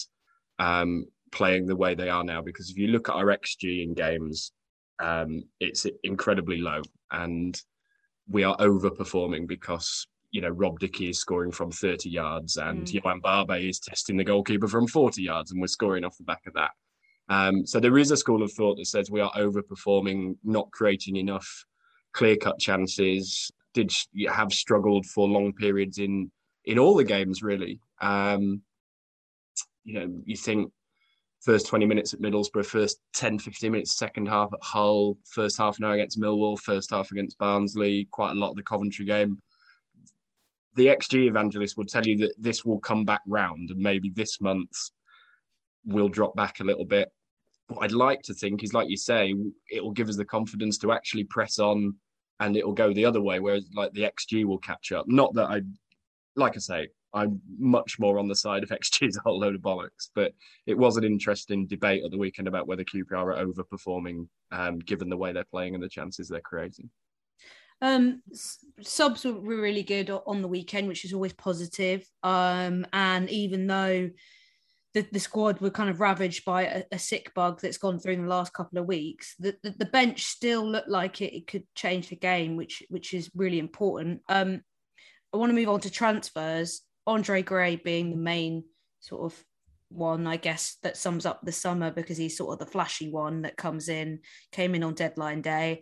um, 0.57 1.06
playing 1.31 1.68
the 1.68 1.75
way 1.75 1.94
they 1.94 2.10
are 2.10 2.24
now 2.24 2.42
because 2.42 2.72
if 2.72 2.78
you 2.78 2.88
look 2.88 3.07
at 3.07 3.16
our 3.16 3.28
XG 3.28 3.84
in 3.84 3.94
games, 3.94 4.52
um, 5.00 5.44
it's 5.60 5.86
incredibly 6.04 6.57
low 6.57 6.81
and 7.12 7.62
we 8.28 8.44
are 8.44 8.57
overperforming 8.57 9.47
because 9.47 10.07
you 10.31 10.42
know 10.42 10.50
Rob 10.50 10.80
Dickie 10.80 11.09
is 11.09 11.19
scoring 11.19 11.52
from 11.52 11.71
30 11.71 12.09
yards 12.09 12.57
and 12.57 12.86
mm. 12.86 13.02
Yoann 13.02 13.21
Barbet 13.21 13.68
is 13.68 13.80
testing 13.80 14.18
the 14.18 14.24
goalkeeper 14.24 14.68
from 14.68 14.88
40 14.88 15.21
yards 15.21 15.52
and 15.52 15.59
we're 15.59 15.68
scoring 15.68 16.04
off 16.04 16.18
the 16.18 16.24
back 16.24 16.45
of 16.48 16.54
that. 16.54 16.71
Um, 17.30 17.66
so 17.66 17.80
there 17.80 17.98
is 17.98 18.12
a 18.12 18.18
school 18.18 18.42
of 18.42 18.52
thought 18.54 18.78
that 18.78 18.88
says 18.88 19.12
we 19.12 19.21
are 19.21 19.31
overperforming, 19.33 20.36
not 20.44 20.71
creating 20.71 21.16
enough 21.16 21.48
clear-cut 22.14 22.59
chances. 22.59 23.52
Did 23.74 23.94
have 24.28 24.52
struggled 24.52 25.06
for 25.06 25.28
long 25.28 25.54
periods 25.54 26.00
in 26.00 26.31
in 26.66 26.80
all 26.80 26.95
the 26.95 27.04
games 27.04 27.44
really. 27.44 27.80
Um, 28.02 28.62
you 29.83 29.94
know, 29.94 30.21
you 30.26 30.36
think 30.36 30.71
first 31.42 31.68
20 31.68 31.86
minutes 31.86 32.14
at 32.14 32.21
Middlesbrough, 32.21 32.66
first 32.66 33.00
10, 33.14 33.40
15 33.40 33.71
minutes, 33.71 33.98
second 33.98 34.28
half 34.28 34.52
at 34.54 34.59
Hull, 34.62 35.18
first 35.26 35.57
half 35.57 35.81
hour 35.81 35.94
against 35.94 36.19
Millwall, 36.19 36.59
first 36.59 36.92
half 36.92 37.12
against 37.12 37.38
Barnsley, 37.38 38.07
quite 38.12 38.31
a 38.31 38.36
lot 38.40 38.50
of 38.50 38.56
the 38.56 38.64
Coventry 38.64 39.06
game. 39.06 39.42
The 40.80 40.88
XG 40.88 41.28
evangelist 41.28 41.76
will 41.76 41.83
tell 41.83 42.07
you 42.07 42.18
that 42.19 42.36
this 42.38 42.64
will 42.64 42.80
come 42.80 43.04
back 43.04 43.19
round 43.28 43.69
and 43.69 43.81
maybe 43.81 44.12
this 44.12 44.40
month 44.40 44.71
will 45.83 46.07
drop 46.07 46.38
back 46.38 46.62
a 46.62 46.64
little 46.64 46.86
bit. 46.86 47.12
What 47.68 47.83
I'd 47.83 47.92
like 47.92 48.21
to 48.21 48.33
think 48.33 48.64
is, 48.64 48.74
like 48.74 48.88
you 48.88 48.95
say, 48.95 49.36
it 49.69 49.83
will 49.83 49.92
give 49.92 50.07
us 50.07 50.16
the 50.16 50.24
confidence 50.24 50.78
to 50.78 50.94
actually 50.94 51.26
press 51.26 51.59
on 51.59 51.95
and 52.40 52.56
it 52.56 52.66
will 52.66 52.71
go 52.71 52.94
the 52.94 53.04
other 53.04 53.19
way, 53.19 53.42
whereas 53.42 53.66
like 53.76 53.92
the 53.92 54.04
XG 54.04 54.45
will 54.45 54.57
catch 54.57 54.94
up. 54.94 55.04
Not 55.09 55.33
that 55.33 55.50
I, 55.50 55.64
like 56.38 56.56
I 56.56 56.59
say, 56.59 56.88
I'm 57.14 57.42
much 57.57 58.00
more 58.00 58.18
on 58.18 58.30
the 58.30 58.36
side 58.36 58.64
of 58.64 58.69
XG 58.81 59.09
is 59.09 59.18
a 59.18 59.21
whole 59.21 59.38
load 59.38 59.56
of 59.56 59.62
bollocks. 59.62 60.07
But 60.16 60.31
it 60.66 60.78
was 60.78 60.95
an 60.95 61.04
interesting 61.04 61.68
debate 61.68 62.06
at 62.06 62.12
the 62.12 62.18
weekend 62.18 62.48
about 62.48 62.68
whether 62.68 62.86
QPR 62.86 63.12
are 63.36 63.45
overperforming, 63.45 64.30
um, 64.54 64.80
given 64.80 65.09
the 65.09 65.18
way 65.18 65.33
they're 65.33 65.44
playing 65.44 65.76
and 65.76 65.83
the 65.83 65.90
chances 65.90 66.30
they're 66.30 66.40
creating. 66.40 66.90
Um, 67.81 68.21
subs 68.81 69.24
were 69.24 69.40
really 69.40 69.83
good 69.83 70.09
on 70.09 70.42
the 70.42 70.48
weekend, 70.48 70.88
which 70.88 71.06
is 71.06 71.14
always 71.14 71.33
positive. 71.33 72.06
Um, 72.24 72.86
and 72.92 73.30
even 73.30 73.68
though 73.68 74.09
the, 74.94 75.07
the 75.12 75.19
squad 75.19 75.62
were 75.62 75.69
kind 75.69 75.90
of 75.90 76.00
ravaged 76.00 76.45
by 76.45 76.64
a, 76.64 76.83
a, 76.92 77.00
sick 77.00 77.31
bug 77.36 77.62
that's 77.62 77.78
gone 77.78 78.00
through 78.00 78.14
in 78.14 78.24
the 78.24 78.30
last 78.30 78.54
couple 78.54 78.80
of 78.80 78.88
weeks, 78.88 79.36
the, 79.40 79.56
the, 79.64 79.71
the 79.78 79.86
bench 79.86 80.24
still 80.24 80.68
looked 80.68 80.90
like 80.90 81.21
it, 81.21 81.36
it, 81.36 81.48
could 81.48 81.64
change 81.76 82.09
the 82.09 82.16
game, 82.16 82.56
which 82.56 82.83
which 82.90 83.14
is 83.14 83.30
really 83.36 83.59
important. 83.59 84.21
Um, 84.28 84.62
I 85.33 85.38
want 85.38 85.52
to 85.52 85.56
move 85.56 85.69
on 85.69 85.80
to 85.81 85.92
transfers 85.92 86.81
Andre 87.06 87.44
Gray 87.44 87.76
being 87.76 88.09
the 88.09 88.18
main 88.18 88.64
sort 89.00 89.31
of 89.31 89.45
one, 89.90 90.28
I 90.28 90.38
guess, 90.38 90.78
that 90.83 90.98
sums 90.98 91.26
up 91.26 91.42
the 91.44 91.52
summer 91.52 91.92
because 91.92 92.18
he's 92.18 92.38
sort 92.38 92.54
of 92.54 92.59
the 92.59 92.71
flashy 92.71 93.09
one 93.09 93.44
that 93.44 93.57
comes 93.57 93.90
in, 93.90 94.19
came 94.52 94.76
in 94.76 94.83
on 94.83 94.94
deadline 94.94 95.42
day. 95.42 95.81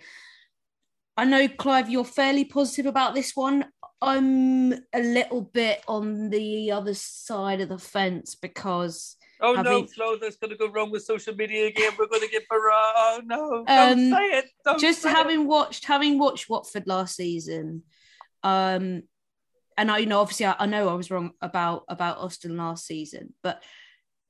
I 1.17 1.25
know, 1.25 1.47
Clive, 1.47 1.89
you're 1.89 2.05
fairly 2.05 2.45
positive 2.45 2.85
about 2.85 3.15
this 3.15 3.35
one. 3.35 3.65
I'm 4.01 4.73
a 4.73 5.01
little 5.01 5.41
bit 5.41 5.81
on 5.87 6.29
the 6.29 6.71
other 6.71 6.93
side 6.93 7.61
of 7.61 7.69
the 7.69 7.79
fence 7.79 8.35
because 8.35 9.15
Oh 9.39 9.53
no, 9.53 9.85
Flo, 9.85 10.17
that's 10.17 10.35
going 10.37 10.49
to 10.49 10.57
go 10.57 10.67
wrong 10.67 10.89
with 10.89 11.03
social 11.03 11.35
media 11.35 11.67
again. 11.67 11.93
We're 11.97 12.07
going 12.07 12.21
to 12.21 12.27
get 12.27 12.47
Barra. 12.49 12.71
Oh 12.73 13.21
no, 13.23 13.63
don't 13.67 13.69
Um, 13.69 14.09
say 14.11 14.37
it. 14.37 14.45
Don't 14.65 14.79
just 14.79 15.01
say 15.01 15.09
it. 15.09 15.15
having 15.15 15.47
watched 15.47 15.85
having 15.85 16.17
watched 16.17 16.49
Watford 16.49 16.87
last 16.87 17.15
season, 17.15 17.83
um, 18.43 19.03
and 19.77 19.91
I 19.91 19.99
you 19.99 20.07
know 20.07 20.21
obviously 20.21 20.47
I, 20.47 20.55
I 20.59 20.65
know 20.65 20.89
I 20.89 20.93
was 20.95 21.11
wrong 21.11 21.31
about 21.41 21.83
about 21.87 22.17
Austin 22.17 22.57
last 22.57 22.87
season, 22.87 23.33
but 23.43 23.61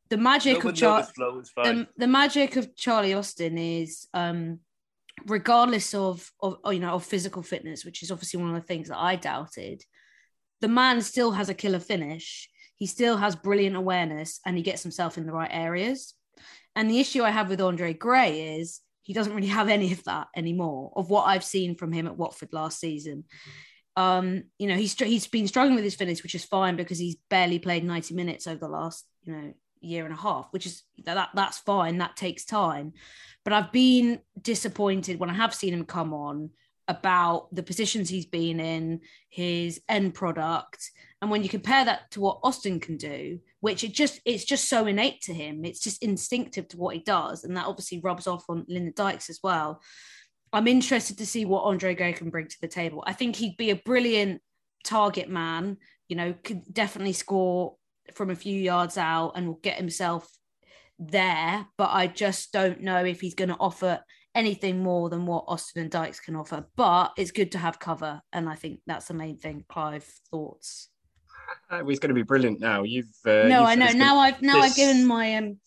the 0.09 0.17
magic 0.17 0.55
No 0.55 0.59
of 0.59 0.65
one 0.65 0.75
Char- 0.75 1.07
knows, 1.17 1.49
Flo, 1.51 1.63
the, 1.63 1.87
the 1.97 2.07
magic 2.07 2.55
of 2.57 2.75
Charlie 2.75 3.13
Austin 3.13 3.57
is 3.57 4.07
um 4.13 4.59
regardless 5.25 5.93
of, 5.93 6.31
of 6.41 6.57
you 6.71 6.79
know 6.79 6.93
of 6.93 7.05
physical 7.05 7.41
fitness, 7.41 7.83
which 7.83 8.03
is 8.03 8.11
obviously 8.11 8.39
one 8.39 8.49
of 8.49 8.55
the 8.55 8.67
things 8.67 8.89
that 8.89 8.97
I 8.97 9.15
doubted, 9.15 9.83
the 10.61 10.67
man 10.67 11.01
still 11.01 11.31
has 11.31 11.49
a 11.49 11.53
killer 11.53 11.79
finish. 11.79 12.49
He 12.75 12.85
still 12.85 13.17
has 13.17 13.35
brilliant 13.35 13.75
awareness 13.75 14.39
and 14.45 14.55
he 14.55 14.63
gets 14.63 14.83
himself 14.83 15.17
in 15.17 15.25
the 15.25 15.33
right 15.33 15.49
areas. 15.51 16.13
And 16.75 16.89
the 16.89 16.99
issue 16.99 17.23
I 17.23 17.31
have 17.31 17.49
with 17.49 17.59
Andre 17.59 17.93
Gray 17.93 18.59
is 18.59 18.81
he 19.01 19.13
doesn't 19.13 19.33
really 19.33 19.47
have 19.47 19.69
any 19.69 19.91
of 19.93 20.03
that 20.03 20.27
anymore 20.35 20.91
of 20.95 21.09
what 21.09 21.23
I've 21.23 21.43
seen 21.43 21.75
from 21.75 21.91
him 21.91 22.05
at 22.05 22.17
Watford 22.17 22.53
last 22.53 22.79
season. 22.79 23.23
Um, 23.95 24.43
you 24.59 24.67
know, 24.67 24.75
he's 24.75 24.93
he's 24.93 25.25
been 25.25 25.47
struggling 25.47 25.73
with 25.73 25.83
his 25.83 25.95
finish, 25.95 26.21
which 26.21 26.35
is 26.35 26.45
fine 26.45 26.75
because 26.75 26.99
he's 26.99 27.15
barely 27.29 27.57
played 27.57 27.83
90 27.83 28.13
minutes 28.13 28.45
over 28.45 28.59
the 28.59 28.67
last, 28.67 29.05
you 29.23 29.33
know, 29.33 29.53
year 29.81 30.05
and 30.05 30.13
a 30.13 30.17
half, 30.17 30.47
which 30.51 30.65
is 30.65 30.83
that 31.05 31.29
that's 31.33 31.59
fine. 31.59 31.97
That 31.97 32.15
takes 32.15 32.45
time. 32.45 32.93
But 33.43 33.53
I've 33.53 33.71
been 33.71 34.19
disappointed 34.41 35.19
when 35.19 35.29
I 35.29 35.33
have 35.33 35.53
seen 35.53 35.73
him 35.73 35.85
come 35.85 36.13
on 36.13 36.49
about 36.87 37.53
the 37.53 37.63
positions 37.63 38.09
he's 38.09 38.25
been 38.25 38.59
in, 38.59 39.01
his 39.29 39.81
end 39.89 40.13
product, 40.13 40.89
and 41.21 41.31
when 41.31 41.43
you 41.43 41.49
compare 41.49 41.83
that 41.83 42.11
to 42.11 42.21
what 42.21 42.39
Austin 42.43 42.79
can 42.79 42.97
do, 42.97 43.39
which 43.59 43.83
it 43.83 43.91
just 43.91 44.21
it's 44.23 44.45
just 44.45 44.69
so 44.69 44.85
innate 44.85 45.21
to 45.21 45.33
him, 45.33 45.65
it's 45.65 45.79
just 45.79 46.03
instinctive 46.03 46.67
to 46.69 46.77
what 46.77 46.95
he 46.95 47.01
does, 47.01 47.43
and 47.43 47.57
that 47.57 47.65
obviously 47.65 47.99
rubs 47.99 48.27
off 48.27 48.45
on 48.49 48.65
Lyndon 48.67 48.93
Dykes 48.95 49.29
as 49.29 49.39
well. 49.43 49.81
I'm 50.53 50.67
interested 50.67 51.17
to 51.17 51.25
see 51.25 51.45
what 51.45 51.63
Andre 51.63 51.95
Gray 51.95 52.13
can 52.13 52.29
bring 52.29 52.47
to 52.47 52.61
the 52.61 52.67
table. 52.67 53.03
I 53.05 53.13
think 53.13 53.35
he'd 53.35 53.57
be 53.57 53.71
a 53.71 53.75
brilliant 53.75 54.41
target 54.83 55.29
man. 55.29 55.77
You 56.07 56.15
know, 56.15 56.35
could 56.43 56.73
definitely 56.73 57.13
score 57.13 57.75
from 58.13 58.29
a 58.29 58.35
few 58.35 58.59
yards 58.59 58.97
out 58.97 59.33
and 59.35 59.47
will 59.47 59.59
get 59.63 59.77
himself 59.77 60.29
there. 60.99 61.65
But 61.77 61.89
I 61.91 62.07
just 62.07 62.51
don't 62.51 62.81
know 62.81 63.03
if 63.03 63.21
he's 63.21 63.35
going 63.35 63.49
to 63.49 63.57
offer 63.59 63.99
anything 64.35 64.83
more 64.83 65.09
than 65.09 65.25
what 65.25 65.45
Austin 65.47 65.81
and 65.81 65.91
Dykes 65.91 66.19
can 66.19 66.35
offer. 66.35 66.65
But 66.75 67.13
it's 67.17 67.31
good 67.31 67.51
to 67.53 67.57
have 67.57 67.79
cover, 67.79 68.21
and 68.31 68.47
I 68.47 68.55
think 68.55 68.79
that's 68.85 69.07
the 69.07 69.13
main 69.13 69.37
thing. 69.37 69.65
Clive, 69.69 70.03
thoughts? 70.29 70.89
Uh, 71.69 71.83
he's 71.85 71.99
going 71.99 72.09
to 72.09 72.15
be 72.15 72.23
brilliant 72.23 72.59
now. 72.59 72.83
You've 72.83 73.05
uh, 73.25 73.47
no, 73.47 73.61
you've 73.61 73.69
I 73.69 73.75
know. 73.75 73.85
it's 73.85 73.95
Now 73.95 74.17
I've 74.19 74.41
now 74.41 74.61
this- 74.61 74.71
I've 74.71 74.75
given 74.75 75.05
my 75.05 75.35
um 75.35 75.57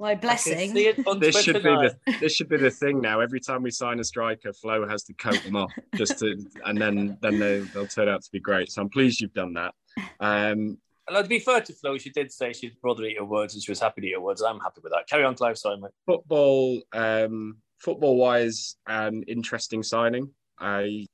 my 0.00 0.14
blessing. 0.14 0.74
see 0.74 0.88
it 0.88 1.06
on 1.06 1.20
this 1.20 1.40
should 1.40 1.60
Twitter 1.60 1.94
be 2.04 2.12
the 2.12 2.18
this 2.20 2.34
should 2.34 2.48
be 2.48 2.56
the 2.56 2.70
thing 2.70 3.00
now. 3.00 3.20
Every 3.20 3.40
time 3.40 3.62
we 3.62 3.70
sign 3.70 4.00
a 4.00 4.04
striker, 4.04 4.52
Flo 4.52 4.86
has 4.88 5.04
to 5.04 5.14
coat 5.14 5.40
them 5.44 5.56
off 5.56 5.72
just 5.96 6.18
to, 6.18 6.36
and 6.64 6.76
then 6.80 7.16
then 7.22 7.38
they, 7.38 7.60
they'll 7.60 7.86
turn 7.86 8.08
out 8.08 8.22
to 8.22 8.30
be 8.32 8.40
great. 8.40 8.70
So 8.72 8.82
I'm 8.82 8.88
pleased 8.88 9.20
you've 9.20 9.32
done 9.34 9.54
that. 9.54 9.74
Um, 10.20 10.78
And 11.06 11.16
to 11.16 11.28
be 11.28 11.38
fair 11.38 11.60
to 11.60 11.72
Flo, 11.72 11.98
she 11.98 12.10
did 12.10 12.32
say 12.32 12.52
she'd 12.52 12.76
rather 12.82 13.04
eat 13.04 13.18
her 13.18 13.24
words 13.24 13.54
and 13.54 13.62
she 13.62 13.70
was 13.70 13.80
happy 13.80 14.00
to 14.00 14.06
eat 14.06 14.14
her 14.14 14.20
words. 14.20 14.42
I'm 14.42 14.60
happy 14.60 14.80
with 14.82 14.92
that. 14.92 15.06
Carry 15.08 15.24
on, 15.24 15.34
Clive. 15.34 15.58
Sorry, 15.58 15.76
mate. 15.76 15.90
football, 16.06 16.80
um, 16.92 17.58
football 17.78 18.16
wise, 18.16 18.76
an 18.86 19.22
interesting 19.28 19.82
signing. 19.82 20.30
I 20.58 21.06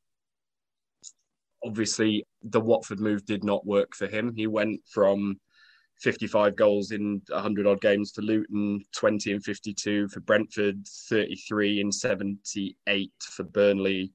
obviously 1.65 2.25
the 2.43 2.61
Watford 2.61 3.01
move 3.01 3.25
did 3.27 3.45
not 3.45 3.67
work 3.67 3.95
for 3.95 4.07
him. 4.07 4.33
He 4.35 4.47
went 4.47 4.81
from 4.89 5.39
55 6.01 6.57
goals 6.57 6.93
in 6.93 7.21
100 7.29 7.67
odd 7.67 7.81
games 7.81 8.13
for 8.15 8.23
Luton, 8.23 8.83
20 8.95 9.33
and 9.33 9.45
52 9.45 10.09
for 10.09 10.21
Brentford, 10.21 10.87
33 11.09 11.81
and 11.81 11.95
78 11.95 13.13
for 13.21 13.43
Burnley. 13.45 14.13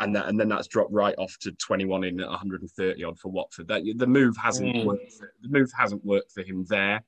And 0.00 0.14
that, 0.14 0.28
and 0.28 0.38
then 0.38 0.48
that's 0.48 0.68
dropped 0.68 0.92
right 0.92 1.14
off 1.18 1.36
to 1.40 1.50
21 1.52 2.04
in 2.04 2.18
130 2.18 3.04
odd 3.04 3.18
for 3.18 3.30
Watford. 3.30 3.66
That 3.68 3.82
the 3.96 4.06
move 4.06 4.36
hasn't 4.36 4.76
Mm. 4.76 4.84
worked. 4.84 5.12
For, 5.12 5.32
the 5.42 5.48
move 5.48 5.70
hasn't 5.76 6.04
worked 6.04 6.30
for 6.32 6.42
him 6.42 6.64
there. 6.68 7.02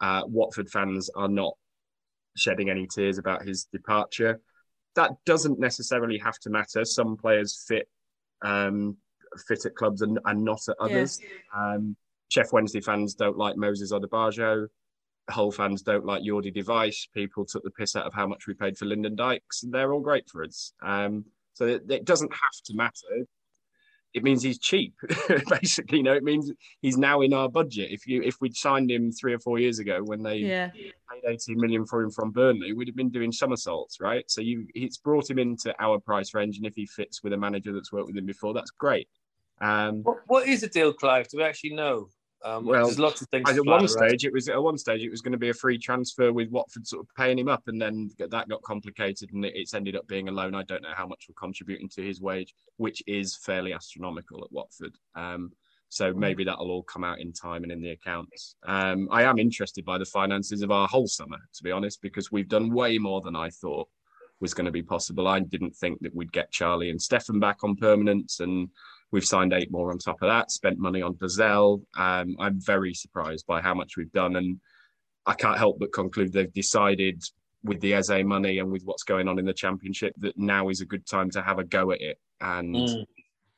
Uh, 0.00 0.22
Watford 0.26 0.68
fans 0.68 1.08
are 1.16 1.28
not 1.28 1.54
shedding 2.36 2.68
any 2.68 2.86
tears 2.86 3.16
about 3.16 3.46
his 3.46 3.64
departure. 3.64 4.40
That 4.96 5.12
doesn't 5.24 5.58
necessarily 5.58 6.18
have 6.18 6.38
to 6.40 6.50
matter. 6.50 6.84
Some 6.84 7.16
players 7.16 7.64
fit 7.66 7.88
um, 8.42 8.98
fit 9.48 9.64
at 9.64 9.74
clubs 9.74 10.02
and, 10.02 10.18
and 10.26 10.44
not 10.44 10.60
at 10.68 10.76
others. 10.78 11.18
Um, 11.54 11.96
Sheff 12.34 12.52
Wednesday 12.52 12.80
fans 12.82 13.14
don't 13.14 13.38
like 13.38 13.56
Moses 13.56 13.92
Odubajo. 13.92 14.66
Hull 15.30 15.50
fans 15.50 15.82
don't 15.82 16.04
like 16.04 16.22
Jordy 16.22 16.50
de 16.50 16.62
Wijs. 16.62 17.08
People 17.14 17.44
took 17.46 17.62
the 17.64 17.70
piss 17.70 17.96
out 17.96 18.04
of 18.06 18.12
how 18.14 18.26
much 18.26 18.46
we 18.46 18.52
paid 18.54 18.76
for 18.76 18.84
Lyndon 18.84 19.16
Dykes. 19.16 19.64
They're 19.68 19.92
all 19.92 20.00
great 20.00 20.28
for 20.28 20.44
us. 20.44 20.72
Um, 20.82 21.24
so 21.56 21.66
it, 21.66 21.82
it 21.88 22.04
doesn't 22.04 22.32
have 22.32 22.62
to 22.66 22.74
matter. 22.74 23.26
It 24.12 24.22
means 24.22 24.42
he's 24.42 24.58
cheap, 24.58 24.94
basically. 25.50 25.98
You 25.98 26.04
know, 26.04 26.12
it 26.14 26.22
means 26.22 26.50
he's 26.80 26.96
now 26.98 27.22
in 27.22 27.32
our 27.32 27.48
budget. 27.48 27.90
If 27.90 28.06
you 28.06 28.22
if 28.22 28.36
we'd 28.40 28.54
signed 28.54 28.90
him 28.90 29.10
three 29.10 29.32
or 29.32 29.38
four 29.38 29.58
years 29.58 29.78
ago 29.78 30.02
when 30.02 30.22
they 30.22 30.38
Yeah, 30.38 30.70
paid 30.70 31.22
18 31.26 31.58
million 31.58 31.86
for 31.86 32.02
him 32.02 32.10
from 32.10 32.30
Burnley, 32.30 32.72
we'd 32.74 32.88
have 32.88 32.96
been 32.96 33.10
doing 33.10 33.32
somersaults, 33.32 34.00
right? 34.00 34.24
So 34.30 34.42
you 34.42 34.66
it's 34.74 34.98
brought 34.98 35.30
him 35.30 35.38
into 35.38 35.74
our 35.82 35.98
price 35.98 36.34
range, 36.34 36.58
and 36.58 36.66
if 36.66 36.74
he 36.74 36.86
fits 36.86 37.22
with 37.22 37.32
a 37.32 37.38
manager 37.38 37.72
that's 37.72 37.92
worked 37.92 38.06
with 38.06 38.16
him 38.16 38.26
before, 38.26 38.52
that's 38.54 38.70
great. 38.70 39.08
Um, 39.60 40.02
What, 40.02 40.18
what 40.26 40.48
is 40.48 40.60
the 40.60 40.68
deal, 40.68 40.92
Clive? 40.92 41.28
Do 41.28 41.38
we 41.38 41.44
actually 41.44 41.74
know? 41.74 42.08
Um, 42.44 42.66
Well, 42.66 42.86
there's 42.86 42.98
lots 42.98 43.22
of 43.22 43.28
things. 43.28 43.48
at 43.48 43.64
one 43.64 43.80
around. 43.80 43.88
stage, 43.88 44.24
it 44.24 44.32
was 44.32 44.48
at 44.48 44.62
one 44.62 44.78
stage 44.78 45.02
it 45.02 45.10
was 45.10 45.22
going 45.22 45.32
to 45.32 45.38
be 45.38 45.48
a 45.48 45.54
free 45.54 45.78
transfer 45.78 46.32
with 46.32 46.50
Watford 46.50 46.86
sort 46.86 47.04
of 47.04 47.14
paying 47.16 47.38
him 47.38 47.48
up, 47.48 47.66
and 47.66 47.80
then 47.80 48.10
that 48.18 48.48
got 48.48 48.62
complicated, 48.62 49.32
and 49.32 49.44
it's 49.44 49.74
ended 49.74 49.96
up 49.96 50.06
being 50.06 50.28
a 50.28 50.32
loan. 50.32 50.54
I 50.54 50.62
don't 50.62 50.82
know 50.82 50.94
how 50.94 51.06
much 51.06 51.26
we're 51.28 51.34
contributing 51.34 51.88
to 51.90 52.02
his 52.02 52.20
wage, 52.20 52.54
which 52.76 53.02
is 53.06 53.36
fairly 53.36 53.72
astronomical 53.72 54.44
at 54.44 54.52
Watford. 54.52 54.94
Um, 55.14 55.52
so 55.88 56.12
maybe 56.12 56.44
that'll 56.44 56.70
all 56.70 56.82
come 56.82 57.04
out 57.04 57.20
in 57.20 57.32
time 57.32 57.62
and 57.62 57.70
in 57.70 57.80
the 57.80 57.90
accounts. 57.90 58.56
Um, 58.66 59.08
I 59.10 59.22
am 59.22 59.38
interested 59.38 59.84
by 59.84 59.98
the 59.98 60.04
finances 60.04 60.62
of 60.62 60.70
our 60.70 60.88
whole 60.88 61.06
summer, 61.06 61.38
to 61.54 61.62
be 61.62 61.70
honest, 61.70 62.02
because 62.02 62.32
we've 62.32 62.48
done 62.48 62.72
way 62.72 62.98
more 62.98 63.20
than 63.20 63.36
I 63.36 63.50
thought 63.50 63.88
was 64.40 64.52
going 64.52 64.66
to 64.66 64.72
be 64.72 64.82
possible. 64.82 65.26
I 65.28 65.40
didn't 65.40 65.74
think 65.76 66.00
that 66.02 66.14
we'd 66.14 66.32
get 66.32 66.50
Charlie 66.50 66.90
and 66.90 67.00
Stefan 67.00 67.40
back 67.40 67.64
on 67.64 67.76
permanence, 67.76 68.40
and 68.40 68.68
we've 69.12 69.24
signed 69.24 69.52
eight 69.52 69.70
more 69.70 69.90
on 69.90 69.98
top 69.98 70.20
of 70.22 70.28
that. 70.28 70.50
Spent 70.50 70.78
money 70.78 71.02
on 71.02 71.14
Bazell. 71.14 71.82
Um, 71.96 72.36
I'm 72.38 72.60
very 72.60 72.94
surprised 72.94 73.46
by 73.46 73.60
how 73.60 73.74
much 73.74 73.96
we've 73.96 74.12
done, 74.12 74.36
and 74.36 74.60
I 75.26 75.34
can't 75.34 75.58
help 75.58 75.78
but 75.78 75.92
conclude 75.92 76.32
they've 76.32 76.52
decided 76.52 77.22
with 77.64 77.80
the 77.80 77.94
Eze 77.94 78.24
money 78.24 78.58
and 78.58 78.70
with 78.70 78.84
what's 78.84 79.02
going 79.02 79.26
on 79.28 79.38
in 79.38 79.44
the 79.44 79.52
championship 79.52 80.14
that 80.18 80.36
now 80.38 80.68
is 80.68 80.80
a 80.80 80.86
good 80.86 81.04
time 81.06 81.30
to 81.30 81.42
have 81.42 81.58
a 81.58 81.64
go 81.64 81.90
at 81.90 82.00
it 82.00 82.18
and 82.40 82.74
Mm. 82.74 83.04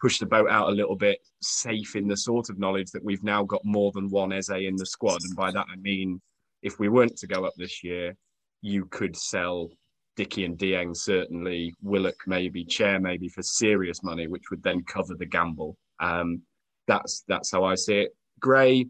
push 0.01 0.19
the 0.19 0.27
boat 0.27 0.49
out 0.49 0.69
a 0.69 0.73
little 0.73 0.97
bit, 0.97 1.19
safe 1.43 1.95
in 1.97 2.07
the 2.09 2.17
sort 2.17 2.49
of 2.49 2.59
knowledge 2.59 2.91
that 2.93 3.05
we've 3.05 3.25
now 3.25 3.43
got 3.43 3.63
more 3.65 3.91
than 3.93 4.09
one 4.09 4.33
Eze 4.33 4.49
in 4.51 4.77
the 4.77 4.87
squad. 4.87 5.21
And 5.25 5.37
by 5.37 5.51
that 5.51 5.67
I 5.71 5.77
mean, 5.77 6.23
if 6.63 6.79
we 6.79 6.89
weren't 6.89 7.17
to 7.19 7.27
go 7.27 7.45
up 7.45 7.55
this 7.57 7.83
year, 7.85 8.17
you 8.63 8.87
could 8.87 9.17
sell 9.17 9.71
Dickie 10.19 10.45
and 10.45 10.59
Dieng 10.59 10.97
certainly, 10.97 11.77
Willock 11.81 12.17
maybe, 12.27 12.65
Chair 12.65 12.99
maybe 12.99 13.29
for 13.29 13.41
serious 13.41 14.03
money, 14.03 14.27
which 14.27 14.51
would 14.51 14.65
then 14.65 14.83
cover 14.83 15.15
the 15.15 15.25
gamble. 15.25 15.77
Um, 16.01 16.43
that's 16.89 17.23
that's 17.29 17.53
how 17.53 17.63
I 17.63 17.77
see 17.77 18.01
it. 18.01 18.17
Gray, 18.41 18.87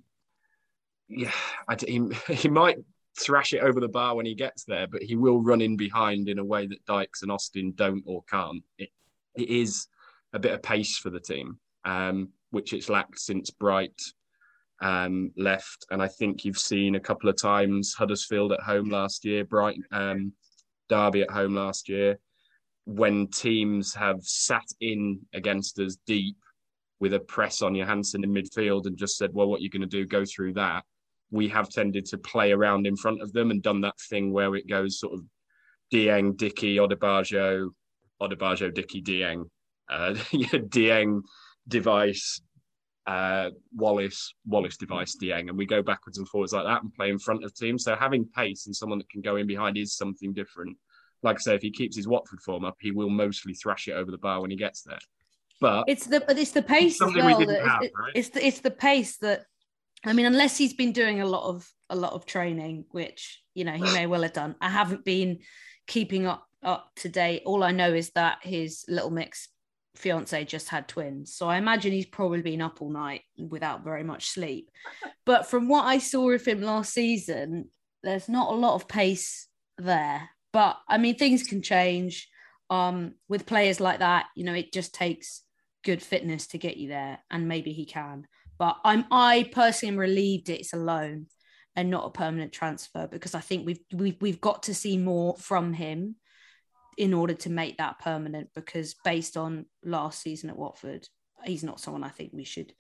yeah, 1.07 1.31
I, 1.69 1.77
he, 1.87 2.01
he 2.31 2.49
might 2.49 2.79
thrash 3.21 3.53
it 3.53 3.59
over 3.59 3.79
the 3.79 3.89
bar 3.89 4.17
when 4.17 4.25
he 4.25 4.35
gets 4.35 4.65
there, 4.65 4.87
but 4.87 5.03
he 5.03 5.17
will 5.17 5.43
run 5.43 5.61
in 5.61 5.77
behind 5.77 6.31
in 6.31 6.39
a 6.39 6.45
way 6.45 6.67
that 6.67 6.87
Dykes 6.87 7.21
and 7.21 7.31
Austin 7.31 7.75
don't 7.77 8.03
or 8.07 8.23
can't. 8.23 8.63
It, 8.79 8.89
it 9.37 9.51
is 9.51 9.87
a 10.33 10.39
bit 10.39 10.55
of 10.55 10.63
pace 10.63 10.97
for 10.97 11.11
the 11.11 11.21
team, 11.21 11.59
um, 11.85 12.31
which 12.53 12.73
it's 12.73 12.89
lacked 12.89 13.19
since 13.19 13.51
Bright 13.51 14.01
um, 14.81 15.31
left. 15.37 15.85
And 15.91 16.01
I 16.01 16.09
think 16.09 16.47
you've 16.47 16.59
seen 16.59 16.95
a 16.95 17.01
couple 17.01 17.29
of 17.29 17.37
times 17.37 17.93
Huddersfield 17.93 18.53
at 18.53 18.61
home 18.61 18.89
last 18.89 19.27
year, 19.27 19.45
Bright, 19.45 19.79
um, 19.91 20.33
Derby 20.89 21.23
at 21.23 21.31
home 21.31 21.55
last 21.55 21.89
year, 21.89 22.19
when 22.85 23.27
teams 23.29 23.95
have 23.95 24.23
sat 24.23 24.65
in 24.81 25.21
against 25.35 25.79
us 25.79 25.97
deep 26.07 26.37
with 27.01 27.15
a 27.15 27.21
press 27.21 27.63
on 27.63 27.75
Johansen 27.75 28.25
in 28.25 28.33
midfield 28.33 28.87
and 28.87 28.97
just 28.97 29.17
said, 29.17 29.31
well, 29.33 29.49
what 29.49 29.59
are 29.59 29.61
you're 29.61 29.71
going 29.71 29.83
to 29.83 29.87
do, 29.87 30.07
go 30.07 30.25
through 30.25 30.55
that. 30.55 30.85
We 31.31 31.49
have 31.49 31.69
tended 31.69 32.07
to 32.07 32.19
play 32.19 32.53
around 32.53 32.87
in 32.87 32.97
front 32.97 33.23
of 33.23 33.33
them 33.33 33.51
and 33.51 33.63
done 33.63 33.83
that 33.83 34.01
thing 34.09 34.33
where 34.33 34.55
it 34.57 34.69
goes 34.69 34.99
sort 34.99 35.15
of 35.15 35.25
Dieng, 35.93 36.37
Dickie, 36.37 36.77
Odubajo, 36.77 37.69
Odubajo, 38.21 38.73
Dickie, 38.73 39.03
Dieng, 39.03 39.45
uh, 39.91 40.15
Dieng, 40.33 41.23
De 41.69 41.81
Wijs, 41.81 42.41
uh, 43.09 43.51
Wallace, 43.75 44.35
Wallace 44.47 44.77
De 44.77 44.87
Wijs 44.87 45.17
Dieng, 45.21 45.49
and 45.49 45.57
we 45.57 45.65
go 45.65 45.83
backwards 45.83 46.19
and 46.19 46.29
forwards 46.29 46.53
like 46.53 46.65
that 46.67 46.83
and 46.83 46.93
play 46.93 47.09
in 47.09 47.19
front 47.19 47.43
of 47.43 47.55
teams. 47.55 47.85
So 47.85 47.97
having 47.97 48.27
pace 48.27 48.67
and 48.67 48.77
someone 48.77 48.99
that 48.99 49.09
can 49.09 49.23
go 49.23 49.37
in 49.37 49.47
behind 49.47 49.79
is 49.79 49.97
something 49.97 50.35
different. 50.35 50.77
Like 51.23 51.37
I 51.37 51.41
say, 51.41 51.55
if 51.55 51.63
he 51.63 51.71
keeps 51.71 51.97
his 51.97 52.07
Watford 52.07 52.41
form 52.43 52.67
up, 52.67 52.77
he 52.81 52.91
will 52.91 53.09
mostly 53.09 53.55
thrash 53.55 53.89
it 53.89 53.93
over 53.93 54.11
the 54.11 54.19
bar 54.19 54.43
when 54.43 54.51
he 54.51 54.57
gets 54.59 54.83
there. 54.83 54.99
But 55.61 55.85
It's 55.89 56.07
the 56.07 56.21
but 56.21 56.39
it's 56.39 56.53
the 56.53 56.63
pace 56.63 56.93
as 56.93 56.99
something 56.99 57.25
we 57.25 57.35
didn't 57.35 57.55
that- 57.55 57.67
have, 57.69 57.83
it- 57.83 57.93
right? 57.99 58.13
It's 58.15 58.29
the 58.29 58.47
it's 58.47 58.61
the 58.61 58.71
pace 58.71 59.17
that 59.19 59.47
I 60.05 60.13
mean, 60.13 60.27
unless 60.27 60.57
he's 60.57 60.75
been 60.75 60.93
doing 60.93 61.21
a 61.23 61.27
lot 61.27 61.49
of 61.49 61.67
a 61.91 61.97
lot 61.97 62.13
of 62.13 62.27
training, 62.27 62.85
which 62.91 63.43
you 63.55 63.65
know 63.65 63.73
he 63.73 63.83
may 63.83 64.07
well 64.07 64.23
have 64.23 64.35
done. 64.35 64.55
I 64.61 64.69
haven't 64.69 65.05
been 65.05 65.41
keeping 65.87 66.27
up 66.27 66.47
up 66.63 66.91
to 66.97 67.09
date. 67.09 67.43
All 67.47 67.65
I 67.65 67.73
know 67.73 67.93
is 67.93 68.11
that 68.11 68.39
his 68.43 68.85
little 68.87 69.11
mix 69.11 69.49
fiance 69.99 70.45
just 70.45 70.69
had 70.69 70.89
twins, 70.89 71.35
so 71.35 71.49
I 71.49 71.59
imagine 71.59 71.93
he's 71.93 72.07
probably 72.07 72.43
been 72.43 72.63
up 72.63 72.81
all 72.81 72.91
night 72.91 73.23
without 73.37 73.85
very 73.85 74.05
much 74.05 74.29
sleep. 74.29 74.71
But 75.27 75.47
from 75.47 75.69
what 75.69 75.85
I 75.85 75.99
saw 75.99 76.31
of 76.31 76.47
him 76.47 76.63
last 76.63 76.95
season, 76.95 77.69
there's 78.03 78.31
not 78.31 78.51
a 78.51 78.57
lot 78.57 78.77
of 78.77 78.89
pace 78.89 79.47
there. 79.77 80.31
But 80.55 80.79
I 80.89 80.97
mean, 80.97 81.17
things 81.17 81.43
can 81.43 81.61
change. 81.61 82.29
Um, 82.71 83.15
with 83.29 83.45
players 83.45 83.79
like 83.79 83.99
that, 83.99 84.27
you 84.35 84.45
know, 84.45 84.55
it 84.55 84.73
just 84.73 84.95
takes 84.95 85.43
good 85.85 86.03
fitness 86.03 86.47
to 86.49 86.59
get 86.59 86.79
you 86.79 86.89
there, 86.89 87.19
and 87.31 87.47
maybe 87.47 87.73
he 87.73 87.85
can. 87.85 88.27
But 88.59 88.79
I'm 88.85 89.05
I 89.11 89.51
personally 89.53 89.95
am 89.95 90.01
relieved 90.01 90.49
it's 90.49 90.73
a 90.73 90.79
loan 90.79 91.27
and 91.77 91.91
not 91.91 92.07
a 92.07 92.11
permanent 92.11 92.53
transfer 92.53 93.07
because 93.07 93.35
I 93.35 93.41
think 93.41 93.67
we've 93.67 93.81
we've 93.93 94.17
we've 94.21 94.41
got 94.41 94.65
to 94.65 94.75
see 94.75 94.97
more 94.97 95.37
from 95.37 95.73
him 95.73 96.17
in 96.99 97.15
order 97.15 97.35
to 97.35 97.51
make 97.51 97.79
that 97.79 97.99
permanent. 98.01 98.49
Because 98.55 98.95
based 99.05 99.37
on 99.37 99.67
last 99.83 100.21
season 100.21 100.51
at 100.51 100.59
Watford, 100.59 101.09
he's 101.45 101.65
not 101.65 101.81
someone 101.81 102.05
I 102.05 102.11
think 102.11 102.33
we 102.35 102.45
should 102.45 102.75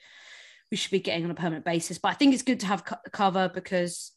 we 0.71 0.77
should 0.77 0.91
be 0.91 1.01
getting 1.01 1.25
on 1.25 1.31
a 1.31 1.35
permanent 1.35 1.65
basis. 1.65 1.99
But 1.99 2.11
I 2.11 2.15
think 2.15 2.35
it's 2.35 2.43
good 2.43 2.61
to 2.61 2.67
have 2.67 2.85
co- 2.85 2.97
cover 3.11 3.49
because 3.49 4.13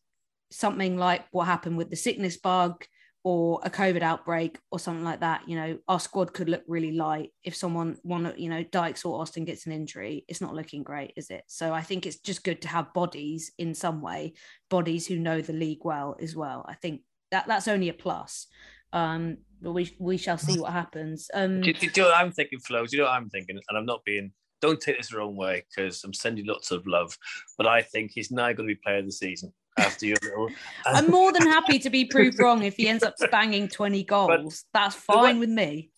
something 0.50 0.98
like 0.98 1.26
what 1.32 1.46
happened 1.46 1.78
with 1.78 1.90
the 1.90 1.96
sickness 1.96 2.36
bug 2.38 2.84
or 3.24 3.62
a 3.64 3.70
COVID 3.70 4.02
outbreak 4.02 4.58
or 4.72 4.80
something 4.80 5.04
like 5.04 5.20
that, 5.20 5.48
you 5.48 5.56
know, 5.56 5.78
our 5.88 6.00
squad 6.00 6.34
could 6.34 6.50
look 6.50 6.64
really 6.68 6.92
light 6.92 7.30
if 7.44 7.56
someone 7.56 7.98
one, 8.02 8.34
you 8.36 8.50
know, 8.50 8.64
Dykes 8.64 9.06
or 9.06 9.22
Austin 9.22 9.46
gets 9.46 9.66
an 9.66 9.72
injury. 9.72 10.26
It's 10.28 10.42
not 10.42 10.56
looking 10.56 10.84
great, 10.84 11.14
is 11.16 11.30
it? 11.30 11.44
So 11.48 11.74
I 11.74 11.84
think 11.84 12.06
it's 12.06 12.20
just 12.20 12.44
good 12.44 12.62
to 12.64 12.68
have 12.68 12.94
bodies 12.94 13.52
in 13.58 13.76
some 13.76 14.02
way, 14.02 14.34
bodies 14.70 15.06
who 15.06 15.20
know 15.20 15.40
the 15.40 15.54
league 15.54 15.86
well 15.86 16.18
as 16.20 16.36
well. 16.36 16.66
I 16.68 16.74
think 16.74 17.02
that 17.30 17.48
that's 17.48 17.68
only 17.68 17.90
a 17.90 17.94
plus. 17.94 18.48
Um, 18.92 19.38
but 19.62 19.72
we 19.74 19.96
we 20.00 20.18
shall 20.18 20.38
see 20.38 20.60
what 20.60 20.72
happens. 20.74 21.30
Um, 21.34 21.62
Do, 21.62 21.68
you- 21.68 21.74
do 21.74 21.86
you 21.88 21.92
know 21.98 22.08
what 22.10 22.18
I'm 22.18 22.32
thinking, 22.32 22.60
Flo? 22.60 22.86
Do 22.86 22.96
you 22.98 23.04
know 23.04 23.10
what 23.10 23.16
I'm 23.16 23.30
thinking? 23.30 23.58
And 23.70 23.78
I'm 23.78 23.86
not 23.86 24.04
being. 24.06 24.32
Don't 24.62 24.80
take 24.80 24.98
this 24.98 25.10
the 25.10 25.18
wrong 25.18 25.36
way 25.36 25.64
because 25.70 26.04
I'm 26.04 26.14
sending 26.14 26.46
lots 26.46 26.70
of 26.70 26.86
love, 26.86 27.18
but 27.58 27.66
I 27.66 27.82
think 27.82 28.12
he's 28.14 28.30
now 28.30 28.46
going 28.54 28.68
to 28.70 28.76
be 28.76 28.76
player 28.76 29.00
of 29.00 29.06
the 29.08 29.12
season 29.12 29.52
after 29.80 30.06
your 30.06 30.18
little. 30.24 30.50
I'm 30.86 31.10
more 31.10 31.32
than 31.34 31.42
happy 31.48 31.80
to 31.80 31.90
be 31.90 32.06
proved 32.12 32.38
wrong 32.38 32.62
if 32.62 32.76
he 32.78 32.88
ends 32.88 33.04
up 33.04 33.16
banging 33.32 33.68
20 33.70 34.04
goals. 34.04 34.66
That's 34.72 34.96
fine 34.96 35.40
with 35.40 35.50
me. 35.50 35.90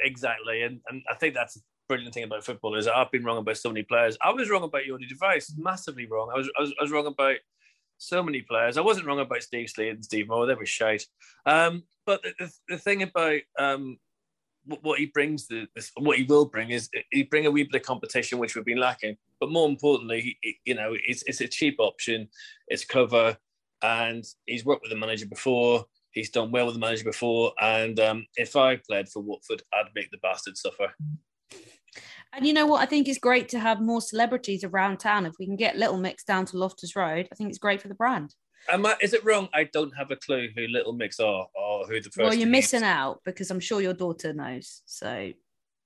Exactly, 0.00 0.62
and 0.62 0.80
and 0.88 1.02
I 1.10 1.14
think 1.14 1.34
that's 1.34 1.56
a 1.56 1.60
brilliant 1.88 2.12
thing 2.14 2.24
about 2.24 2.44
football 2.44 2.76
is 2.76 2.86
I've 2.88 3.10
been 3.12 3.24
wrong 3.24 3.38
about 3.38 3.56
so 3.56 3.68
many 3.68 3.82
players. 3.84 4.16
I 4.20 4.30
was 4.32 4.50
wrong 4.50 4.62
about 4.64 4.82
Jordy 4.86 5.06
de 5.06 5.14
Wijs, 5.14 5.52
massively 5.56 6.06
wrong. 6.06 6.30
I 6.34 6.38
was 6.38 6.50
I 6.58 6.62
was, 6.62 6.74
I 6.78 6.82
was 6.82 6.90
wrong 6.90 7.06
about 7.06 7.36
so 7.98 8.22
many 8.22 8.42
players. 8.42 8.76
I 8.78 8.80
wasn't 8.82 9.06
wrong 9.06 9.20
about 9.20 9.42
Steve 9.42 9.68
Slade 9.68 9.94
and 9.94 10.04
Steve 10.04 10.28
Moore; 10.28 10.46
they 10.46 10.54
were 10.54 10.66
shite. 10.66 11.04
Um, 11.46 11.82
but 12.06 12.22
the, 12.22 12.32
the, 12.38 12.52
the 12.70 12.78
thing 12.78 13.02
about 13.02 13.40
um, 13.58 13.98
what, 14.64 14.82
what 14.82 14.98
he 14.98 15.06
brings, 15.06 15.46
the, 15.46 15.66
this, 15.74 15.90
what 15.98 16.16
he 16.16 16.24
will 16.24 16.46
bring 16.46 16.70
is 16.70 16.88
he 17.10 17.22
bring 17.24 17.46
a 17.46 17.50
wee 17.50 17.64
bit 17.64 17.80
of 17.80 17.86
competition, 17.86 18.38
which 18.38 18.54
we've 18.56 18.64
been 18.64 18.80
lacking. 18.80 19.16
But 19.40 19.50
more 19.52 19.68
importantly, 19.68 20.20
he, 20.20 20.36
he- 20.42 20.60
you 20.64 20.74
know, 20.74 20.94
it's 21.06 21.22
it's 21.26 21.40
a 21.40 21.48
cheap 21.48 21.76
option, 21.78 22.28
it's 22.68 22.84
cover, 22.84 23.36
and 23.82 24.24
he's 24.46 24.64
worked 24.64 24.82
with 24.82 24.90
the 24.92 24.98
manager 24.98 25.26
before. 25.26 25.84
He's 26.12 26.30
done 26.30 26.50
well 26.50 26.64
with 26.66 26.74
the 26.74 26.80
manager 26.80 27.04
before, 27.04 27.52
and 27.60 28.00
um, 28.00 28.26
if 28.36 28.56
I 28.56 28.76
played 28.76 29.08
for 29.08 29.20
Watford, 29.22 29.62
I'd 29.74 29.90
make 29.94 30.10
the 30.10 30.18
bastard 30.18 30.56
suffer. 30.56 30.92
And 32.32 32.46
you 32.46 32.52
know 32.52 32.66
what? 32.66 32.82
I 32.82 32.86
think 32.86 33.08
it's 33.08 33.18
great 33.18 33.48
to 33.50 33.58
have 33.58 33.80
more 33.80 34.00
celebrities 34.00 34.64
around 34.64 34.98
town. 34.98 35.26
If 35.26 35.34
we 35.38 35.46
can 35.46 35.56
get 35.56 35.76
Little 35.76 35.96
Mix 35.96 36.24
down 36.24 36.44
to 36.46 36.58
Loftus 36.58 36.94
Road, 36.94 37.28
I 37.32 37.34
think 37.34 37.48
it's 37.48 37.58
great 37.58 37.80
for 37.80 37.88
the 37.88 37.94
brand. 37.94 38.34
Am 38.68 38.84
I, 38.84 38.96
is 39.00 39.14
it 39.14 39.24
wrong? 39.24 39.48
I 39.54 39.64
don't 39.64 39.92
have 39.96 40.10
a 40.10 40.16
clue 40.16 40.48
who 40.54 40.66
Little 40.66 40.92
Mix 40.92 41.20
are 41.20 41.46
or 41.54 41.86
who 41.86 42.00
the 42.00 42.10
first. 42.10 42.18
well, 42.18 42.34
you're 42.34 42.48
missing 42.48 42.78
is. 42.78 42.82
out 42.84 43.20
because 43.24 43.50
I'm 43.50 43.60
sure 43.60 43.80
your 43.80 43.94
daughter 43.94 44.32
knows. 44.32 44.82
So 44.84 45.32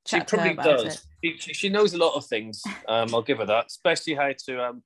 She 0.06 0.18
chat 0.18 0.28
to 0.28 0.36
her 0.38 0.54
probably 0.54 0.84
does. 0.84 1.06
She, 1.22 1.36
she, 1.38 1.54
she 1.54 1.68
knows 1.68 1.94
a 1.94 1.98
lot 1.98 2.16
of 2.16 2.26
things. 2.26 2.62
Um, 2.88 3.14
I'll 3.14 3.22
give 3.22 3.38
her 3.38 3.46
that, 3.46 3.66
especially 3.66 4.14
how 4.14 4.32
to 4.46 4.62
um, 4.62 4.82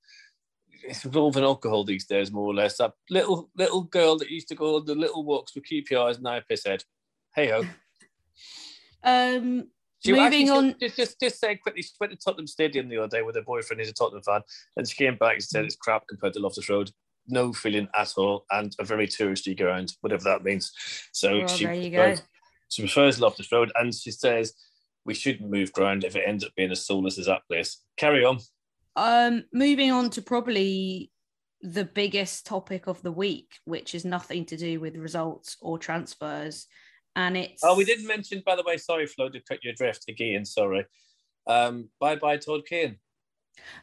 it's 0.85 1.05
involving 1.05 1.42
alcohol 1.42 1.85
these 1.85 2.07
days, 2.07 2.31
more 2.31 2.47
or 2.47 2.55
less. 2.55 2.77
That 2.77 2.92
little 3.11 3.51
little 3.57 3.83
girl 3.83 4.19
that 4.19 4.31
used 4.31 4.49
to 4.49 4.55
go 4.55 4.77
on 4.77 4.85
the 4.85 4.95
little 4.95 5.25
walks 5.25 5.55
with 5.55 5.64
QPR 5.64 6.11
is 6.11 6.21
now 6.21 6.37
a 6.37 6.42
pisshead. 6.42 6.85
Hey 7.35 7.49
ho. 7.49 7.64
Um, 9.03 9.69
She 10.07 10.12
Moving 10.12 10.49
actually, 10.49 10.51
on- 10.51 10.75
Just, 10.79 10.97
just, 10.97 11.21
just 11.21 11.40
say 11.40 11.57
quickly. 11.57 11.83
She 11.83 11.90
went 12.01 12.12
to 12.12 12.19
Tottenham 12.19 12.47
Stadium 12.47 12.88
the 12.88 12.99
other 12.99 13.09
day 13.19 13.23
with 13.23 13.35
her 13.35 13.42
boyfriend, 13.42 13.81
who's 13.81 13.90
a 13.90 13.92
Tottenham 13.92 14.23
fan, 14.23 14.42
and 14.77 14.88
she 14.88 14.95
came 14.97 15.16
back 15.16 15.35
and 15.35 15.42
said 15.42 15.64
it's 15.64 15.75
crap 15.77 16.07
compared 16.09 16.33
to 16.35 16.40
Loftus 16.40 16.69
Road. 16.71 16.90
No 17.27 17.53
feeling 17.53 17.88
at 17.95 18.12
all, 18.16 18.45
and 18.53 18.73
a 18.79 18.85
very 18.85 19.09
touristy 19.09 19.57
ground, 19.57 19.95
whatever 20.01 20.23
that 20.25 20.45
means. 20.45 20.73
So 21.12 21.38
Well, 21.38 21.49
she 21.49 21.64
there 21.64 21.75
you 21.75 21.90
prefers, 21.90 22.21
go. 22.21 22.27
she 22.69 22.83
prefers 22.83 23.21
Loftus 23.21 23.51
Road, 23.51 23.73
and 23.75 23.92
she 23.92 24.12
says 24.12 24.55
we 25.05 25.14
shouldn't 25.14 25.51
move 25.51 25.73
ground 25.73 26.05
if 26.05 26.14
it 26.14 26.23
ends 26.25 26.45
up 26.45 26.53
being 26.57 26.71
as 26.71 26.87
soulless 26.87 27.19
as 27.19 27.27
that 27.27 27.42
place. 27.51 27.83
Carry 27.97 28.25
on. 28.25 28.38
um, 28.95 29.42
moving 29.53 29.90
on 29.90 30.09
to 30.11 30.23
probably 30.23 31.11
the 31.62 31.85
biggest 31.85 32.47
topic 32.47 32.87
of 32.87 33.03
the 33.03 33.11
week, 33.12 33.55
which 33.64 33.92
is 33.95 34.05
nothing 34.05 34.45
to 34.47 34.57
do 34.57 34.79
with 34.79 34.97
results 34.97 35.57
or 35.61 35.79
transfers, 35.79 36.66
and 37.16 37.37
it's 37.37 37.64
Oh, 37.64 37.74
we 37.76 37.85
didn't 37.85 38.07
mention, 38.07 38.42
by 38.46 38.55
the 38.55 38.62
way. 38.62 38.76
Sorry, 38.76 39.07
Flo, 39.07 39.29
to 39.29 39.40
cut 39.40 39.64
your 39.64 39.72
drift 39.72 40.05
again. 40.09 40.44
Sorry. 40.44 40.87
Um, 41.48 41.88
bye, 41.98 42.16
bye, 42.16 42.37
Todd 42.37 42.62
Kane. 42.68 42.98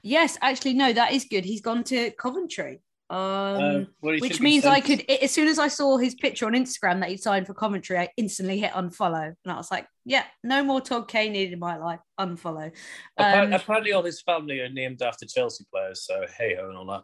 Yes, 0.03 0.37
actually, 0.41 0.75
no, 0.75 0.93
that 0.93 1.11
is 1.11 1.25
good. 1.25 1.43
He's 1.43 1.61
gone 1.61 1.83
to 1.85 2.11
Coventry. 2.11 2.81
Um, 3.09 3.19
Um, 3.19 3.87
well, 4.01 4.17
which 4.19 4.39
means 4.39 4.65
I 4.65 4.79
could, 4.79 5.03
as 5.09 5.31
soon 5.31 5.47
as 5.47 5.59
I 5.59 5.67
saw 5.67 5.97
his 5.97 6.15
picture 6.15 6.45
on 6.45 6.53
Instagram 6.53 6.99
that 7.01 7.09
he 7.09 7.17
signed 7.17 7.47
for 7.47 7.53
Coventry, 7.53 7.97
I 7.97 8.09
instantly 8.17 8.59
hit 8.59 8.71
unfollow, 8.71 9.25
and 9.25 9.51
I 9.51 9.55
was 9.55 9.69
like, 9.69 9.87
"Yeah, 10.05 10.23
no 10.43 10.63
more 10.63 10.79
Todd 10.81 11.07
Kane 11.07 11.33
needed 11.33 11.53
in 11.53 11.59
my 11.59 11.77
life. 11.77 11.99
Unfollow." 12.19 12.71
Um, 13.17 13.53
apparently, 13.53 13.91
all 13.91 14.03
his 14.03 14.21
family 14.21 14.59
are 14.61 14.69
named 14.69 15.01
after 15.01 15.25
Chelsea 15.25 15.65
players. 15.71 16.05
So 16.05 16.25
hey 16.37 16.55
ho 16.55 16.69
and 16.69 16.77
all 16.77 16.85
that. 16.87 17.03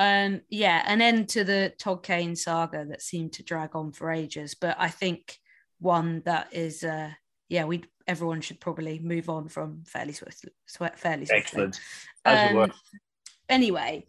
Um, 0.00 0.40
yeah, 0.48 0.82
and 0.86 1.02
end 1.02 1.28
to 1.30 1.44
the 1.44 1.74
Todd 1.78 2.02
Kane 2.02 2.34
saga 2.34 2.86
that 2.86 3.02
seemed 3.02 3.34
to 3.34 3.42
drag 3.42 3.76
on 3.76 3.92
for 3.92 4.10
ages, 4.10 4.54
but 4.54 4.74
I 4.78 4.88
think 4.88 5.36
one 5.78 6.22
that 6.24 6.48
is, 6.52 6.82
uh, 6.82 7.10
yeah, 7.50 7.66
we 7.66 7.84
everyone 8.06 8.40
should 8.40 8.60
probably 8.60 8.98
move 8.98 9.28
on 9.28 9.48
from 9.48 9.84
fairly 9.86 10.14
swiftly. 10.14 10.52
Fairly 10.66 11.26
swiftly. 11.26 11.36
Excellent. 11.36 11.80
As. 12.24 12.56
Um, 12.56 12.72
anyway, 13.50 14.06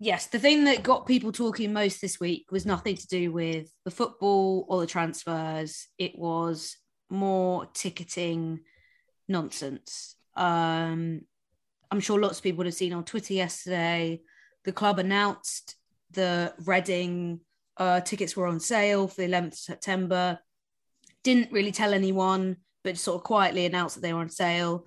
yes, 0.00 0.28
the 0.28 0.38
thing 0.38 0.64
that 0.64 0.82
got 0.82 1.04
people 1.04 1.32
talking 1.32 1.74
most 1.74 2.00
this 2.00 2.18
week 2.18 2.46
was 2.50 2.64
nothing 2.64 2.96
to 2.96 3.06
do 3.08 3.30
with 3.30 3.70
the 3.84 3.90
football 3.90 4.64
or 4.70 4.80
the 4.80 4.86
transfers. 4.86 5.86
It 5.98 6.18
was 6.18 6.78
more 7.10 7.66
ticketing 7.74 8.60
nonsense. 9.28 10.16
Um, 10.34 11.26
I'm 11.90 12.00
sure 12.00 12.18
lots 12.18 12.38
of 12.38 12.42
people 12.42 12.58
would 12.58 12.66
have 12.66 12.74
seen 12.74 12.94
on 12.94 13.04
Twitter 13.04 13.34
yesterday. 13.34 14.22
The 14.68 14.72
club 14.74 14.98
announced 14.98 15.76
the 16.10 16.52
Reading 16.66 17.40
uh, 17.78 18.02
tickets 18.02 18.36
were 18.36 18.46
on 18.46 18.60
sale 18.60 19.08
for 19.08 19.22
the 19.22 19.26
11th 19.26 19.52
of 19.52 19.54
September. 19.54 20.40
Didn't 21.24 21.50
really 21.50 21.72
tell 21.72 21.94
anyone, 21.94 22.56
but 22.84 22.98
sort 22.98 23.16
of 23.16 23.24
quietly 23.24 23.64
announced 23.64 23.94
that 23.94 24.02
they 24.02 24.12
were 24.12 24.20
on 24.20 24.28
sale. 24.28 24.86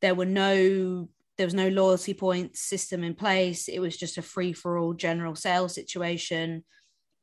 There 0.00 0.14
were 0.14 0.26
no 0.26 1.08
there 1.38 1.46
was 1.46 1.54
no 1.54 1.66
loyalty 1.66 2.14
points 2.14 2.60
system 2.60 3.02
in 3.02 3.14
place. 3.16 3.66
It 3.66 3.80
was 3.80 3.96
just 3.96 4.16
a 4.16 4.22
free 4.22 4.52
for 4.52 4.78
all 4.78 4.94
general 4.94 5.34
sale 5.34 5.68
situation. 5.68 6.64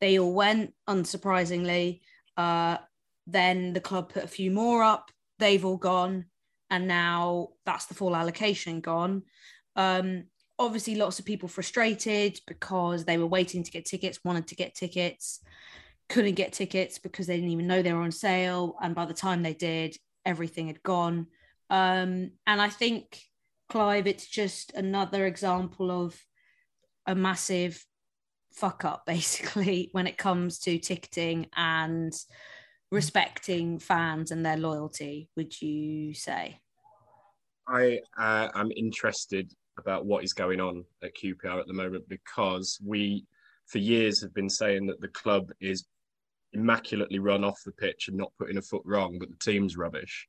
They 0.02 0.20
all 0.20 0.34
went, 0.34 0.74
unsurprisingly. 0.90 2.02
Uh, 2.36 2.80
then 3.28 3.72
the 3.72 3.80
club 3.80 4.12
put 4.12 4.26
a 4.26 4.28
few 4.28 4.52
more 4.52 4.84
up. 4.84 5.10
They've 5.40 5.64
all 5.64 5.78
gone, 5.78 6.26
and 6.70 6.86
now 6.86 7.52
that's 7.66 7.86
the 7.86 7.94
full 7.94 8.14
allocation 8.14 8.82
gone. 8.82 9.24
Um, 9.78 10.26
obviously, 10.60 10.96
lots 10.96 11.20
of 11.20 11.26
people 11.26 11.50
frustrated 11.50 12.40
because 12.48 13.06
they 13.06 13.18
were 13.18 13.28
waiting 13.28 13.64
to 13.64 13.72
get 13.72 13.86
tickets, 13.86 14.20
wanted 14.24 14.48
to 14.48 14.56
get 14.56 14.76
tickets, 14.76 15.42
couldn't 16.10 16.36
get 16.36 16.54
tickets 16.54 17.00
because 17.00 17.28
they 17.28 17.36
didn't 17.36 17.52
even 17.52 17.68
know 17.68 17.82
they 17.82 17.94
were 17.94 18.02
on 18.02 18.12
sale, 18.12 18.76
and 18.82 18.96
by 18.96 19.06
the 19.06 19.14
time 19.14 19.44
they 19.44 19.54
did, 19.54 19.96
everything 20.26 20.68
had 20.68 20.84
gone. 20.84 21.28
Um, 21.70 22.32
and 22.46 22.62
I 22.62 22.70
think 22.70 23.20
Clive, 23.70 24.08
it's 24.08 24.28
just 24.28 24.74
another 24.74 25.26
example 25.26 25.90
of 25.90 26.20
a 27.08 27.16
massive 27.16 27.84
fuck 28.52 28.86
up, 28.86 29.06
basically, 29.08 29.90
when 29.92 30.08
it 30.08 30.18
comes 30.18 30.60
to 30.60 30.78
ticketing 30.78 31.48
and 31.56 32.14
respecting 32.92 33.80
fans 33.80 34.32
and 34.32 34.46
their 34.46 34.58
loyalty, 34.58 35.30
would 35.36 35.60
you 35.62 36.14
say? 36.14 36.60
I 37.68 38.02
uh, 38.18 38.50
am 38.54 38.72
interested 38.76 39.52
about 39.78 40.06
what 40.06 40.24
is 40.24 40.34
going 40.34 40.60
on 40.60 40.86
at 41.04 41.16
QPR 41.16 41.60
at 41.60 41.68
the 41.68 41.74
moment 41.74 42.08
because 42.08 42.80
we, 42.86 43.26
for 43.68 43.80
years, 43.80 44.22
have 44.22 44.34
been 44.34 44.50
saying 44.50 44.88
that 44.88 45.02
the 45.02 45.08
club 45.08 45.52
is 45.60 45.86
immaculately 46.54 47.20
run 47.20 47.44
off 47.44 47.60
the 47.66 47.72
pitch 47.72 48.08
and 48.08 48.18
not 48.18 48.32
putting 48.38 48.58
a 48.58 48.62
foot 48.62 48.84
wrong, 48.86 49.18
but 49.20 49.30
the 49.30 49.52
team's 49.52 49.76
rubbish. 49.76 50.28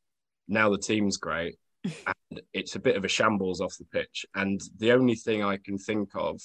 Now 0.48 0.70
the 0.70 0.78
team's 0.78 1.16
great, 1.16 1.57
and 1.85 2.40
it's 2.52 2.76
a 2.76 2.80
bit 2.80 2.96
of 2.96 3.04
a 3.04 3.09
shambles 3.09 3.61
off 3.61 3.76
the 3.78 3.85
pitch. 3.85 4.26
And 4.35 4.61
the 4.78 4.92
only 4.92 5.14
thing 5.14 5.42
I 5.42 5.59
can 5.59 5.78
think 5.78 6.11
of 6.14 6.40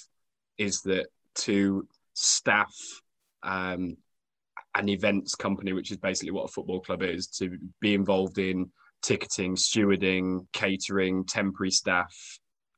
is 0.58 0.82
that 0.82 1.06
to 1.36 1.86
staff 2.14 2.74
um, 3.42 3.96
an 4.74 4.88
events 4.88 5.34
company, 5.34 5.72
which 5.72 5.90
is 5.90 5.96
basically 5.96 6.32
what 6.32 6.44
a 6.44 6.52
football 6.52 6.80
club 6.80 7.02
is, 7.02 7.26
to 7.26 7.56
be 7.80 7.94
involved 7.94 8.38
in 8.38 8.70
ticketing, 9.02 9.56
stewarding, 9.56 10.46
catering, 10.52 11.24
temporary 11.24 11.70
staff, 11.70 12.14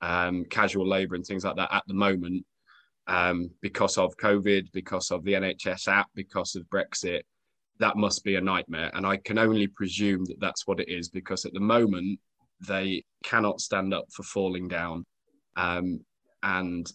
um, 0.03 0.45
casual 0.45 0.87
labour, 0.87 1.15
and 1.15 1.25
things 1.25 1.45
like 1.45 1.57
that 1.57 1.73
at 1.73 1.85
the 1.87 1.95
moment, 1.95 2.45
um, 3.07 3.51
because 3.61 3.97
of 3.99 4.17
COVID, 4.17 4.71
because 4.73 5.11
of 5.11 5.25
the 5.25 5.33
NHS 5.33 5.89
app, 5.89 6.09
because 6.15 6.55
of 6.57 6.65
Brexit, 6.65 7.23
that 7.79 7.97
must 7.97 8.23
be 8.23 8.37
a 8.37 8.41
nightmare. 8.41 8.91
And 8.95 9.07
I 9.07 9.17
can 9.17 9.39
only 9.39 9.67
presume 9.67 10.25
that 10.27 10.41
that's 10.41 10.67
what 10.67 10.81
it 10.81 10.89
is, 10.89 11.09
because 11.09 11.45
at 11.45 11.53
the 11.55 11.61
moment, 11.61 12.21
they 12.69 13.05
cannot 13.25 13.61
stand 13.61 13.95
up 13.95 14.05
for 14.13 14.23
falling 14.23 14.69
down. 14.69 15.05
Um, 15.57 16.01
and 16.43 16.91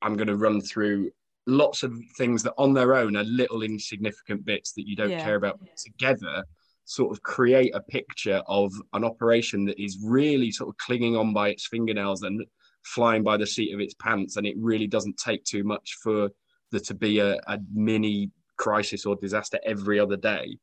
I'm 0.00 0.16
going 0.16 0.28
to 0.28 0.36
run 0.36 0.60
through 0.60 1.10
lots 1.46 1.82
of 1.82 1.92
things 2.16 2.42
that 2.44 2.54
on 2.56 2.72
their 2.72 2.94
own 2.94 3.16
are 3.16 3.24
little 3.24 3.62
insignificant 3.62 4.44
bits 4.44 4.72
that 4.72 4.86
you 4.86 4.94
don't 4.96 5.10
Yeah. 5.10 5.24
care 5.24 5.34
about 5.34 5.58
but 5.60 5.76
together 5.76 6.44
sort 6.84 7.12
of 7.12 7.22
create 7.22 7.74
a 7.74 7.80
picture 7.80 8.42
of 8.46 8.72
an 8.92 9.04
operation 9.04 9.64
that 9.64 9.82
is 9.82 9.98
really 10.02 10.50
sort 10.50 10.68
of 10.68 10.76
clinging 10.78 11.16
on 11.16 11.32
by 11.32 11.48
its 11.48 11.66
fingernails 11.66 12.22
and 12.22 12.44
flying 12.82 13.22
by 13.22 13.36
the 13.36 13.46
seat 13.46 13.72
of 13.72 13.80
its 13.80 13.94
pants 13.94 14.36
and 14.36 14.46
it 14.46 14.56
really 14.58 14.86
doesn't 14.86 15.16
take 15.16 15.44
too 15.44 15.62
much 15.62 15.96
for 16.02 16.28
there 16.72 16.80
to 16.80 16.94
be 16.94 17.20
a, 17.20 17.36
a 17.46 17.58
mini 17.72 18.30
crisis 18.56 19.06
or 19.06 19.14
disaster 19.16 19.58
every 19.64 20.00
other 20.00 20.16
day. 20.16 20.58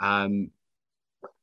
Um 0.00 0.50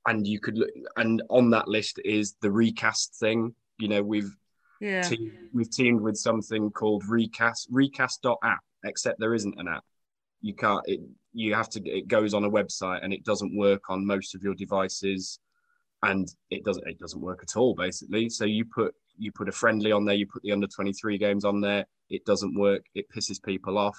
and 0.07 0.25
you 0.25 0.39
could 0.39 0.57
look 0.57 0.69
and 0.95 1.21
on 1.29 1.49
that 1.51 1.67
list 1.67 1.99
is 2.05 2.35
the 2.41 2.51
recast 2.51 3.15
thing. 3.15 3.53
You 3.77 3.89
know 3.89 4.03
we've 4.03 4.35
Yeah. 4.79 5.01
team, 5.01 5.31
we've 5.53 5.69
teamed 5.69 6.01
with 6.01 6.17
something 6.17 6.71
called 6.71 7.03
recast 7.07 7.67
recast.app 7.69 8.63
except 8.85 9.19
there 9.19 9.35
isn't 9.35 9.59
an 9.59 9.67
app 9.67 9.83
you 10.41 10.53
can't 10.53 10.81
it 10.85 10.99
you 11.33 11.53
have 11.53 11.69
to 11.69 11.81
it 11.87 12.07
goes 12.07 12.33
on 12.33 12.43
a 12.43 12.49
website 12.49 13.03
and 13.03 13.13
it 13.13 13.23
doesn't 13.23 13.55
work 13.55 13.89
on 13.89 14.05
most 14.05 14.35
of 14.35 14.43
your 14.43 14.53
devices 14.55 15.39
and 16.03 16.33
it 16.49 16.63
doesn't 16.63 16.85
it 16.87 16.99
doesn't 16.99 17.21
work 17.21 17.39
at 17.43 17.55
all 17.55 17.73
basically 17.75 18.29
so 18.29 18.43
you 18.45 18.65
put 18.65 18.93
you 19.17 19.31
put 19.31 19.47
a 19.47 19.51
friendly 19.51 19.91
on 19.91 20.03
there 20.05 20.15
you 20.15 20.25
put 20.25 20.41
the 20.43 20.51
under 20.51 20.67
23 20.67 21.17
games 21.17 21.45
on 21.45 21.61
there 21.61 21.85
it 22.09 22.25
doesn't 22.25 22.55
work 22.57 22.83
it 22.95 23.05
pisses 23.15 23.41
people 23.43 23.77
off 23.77 23.97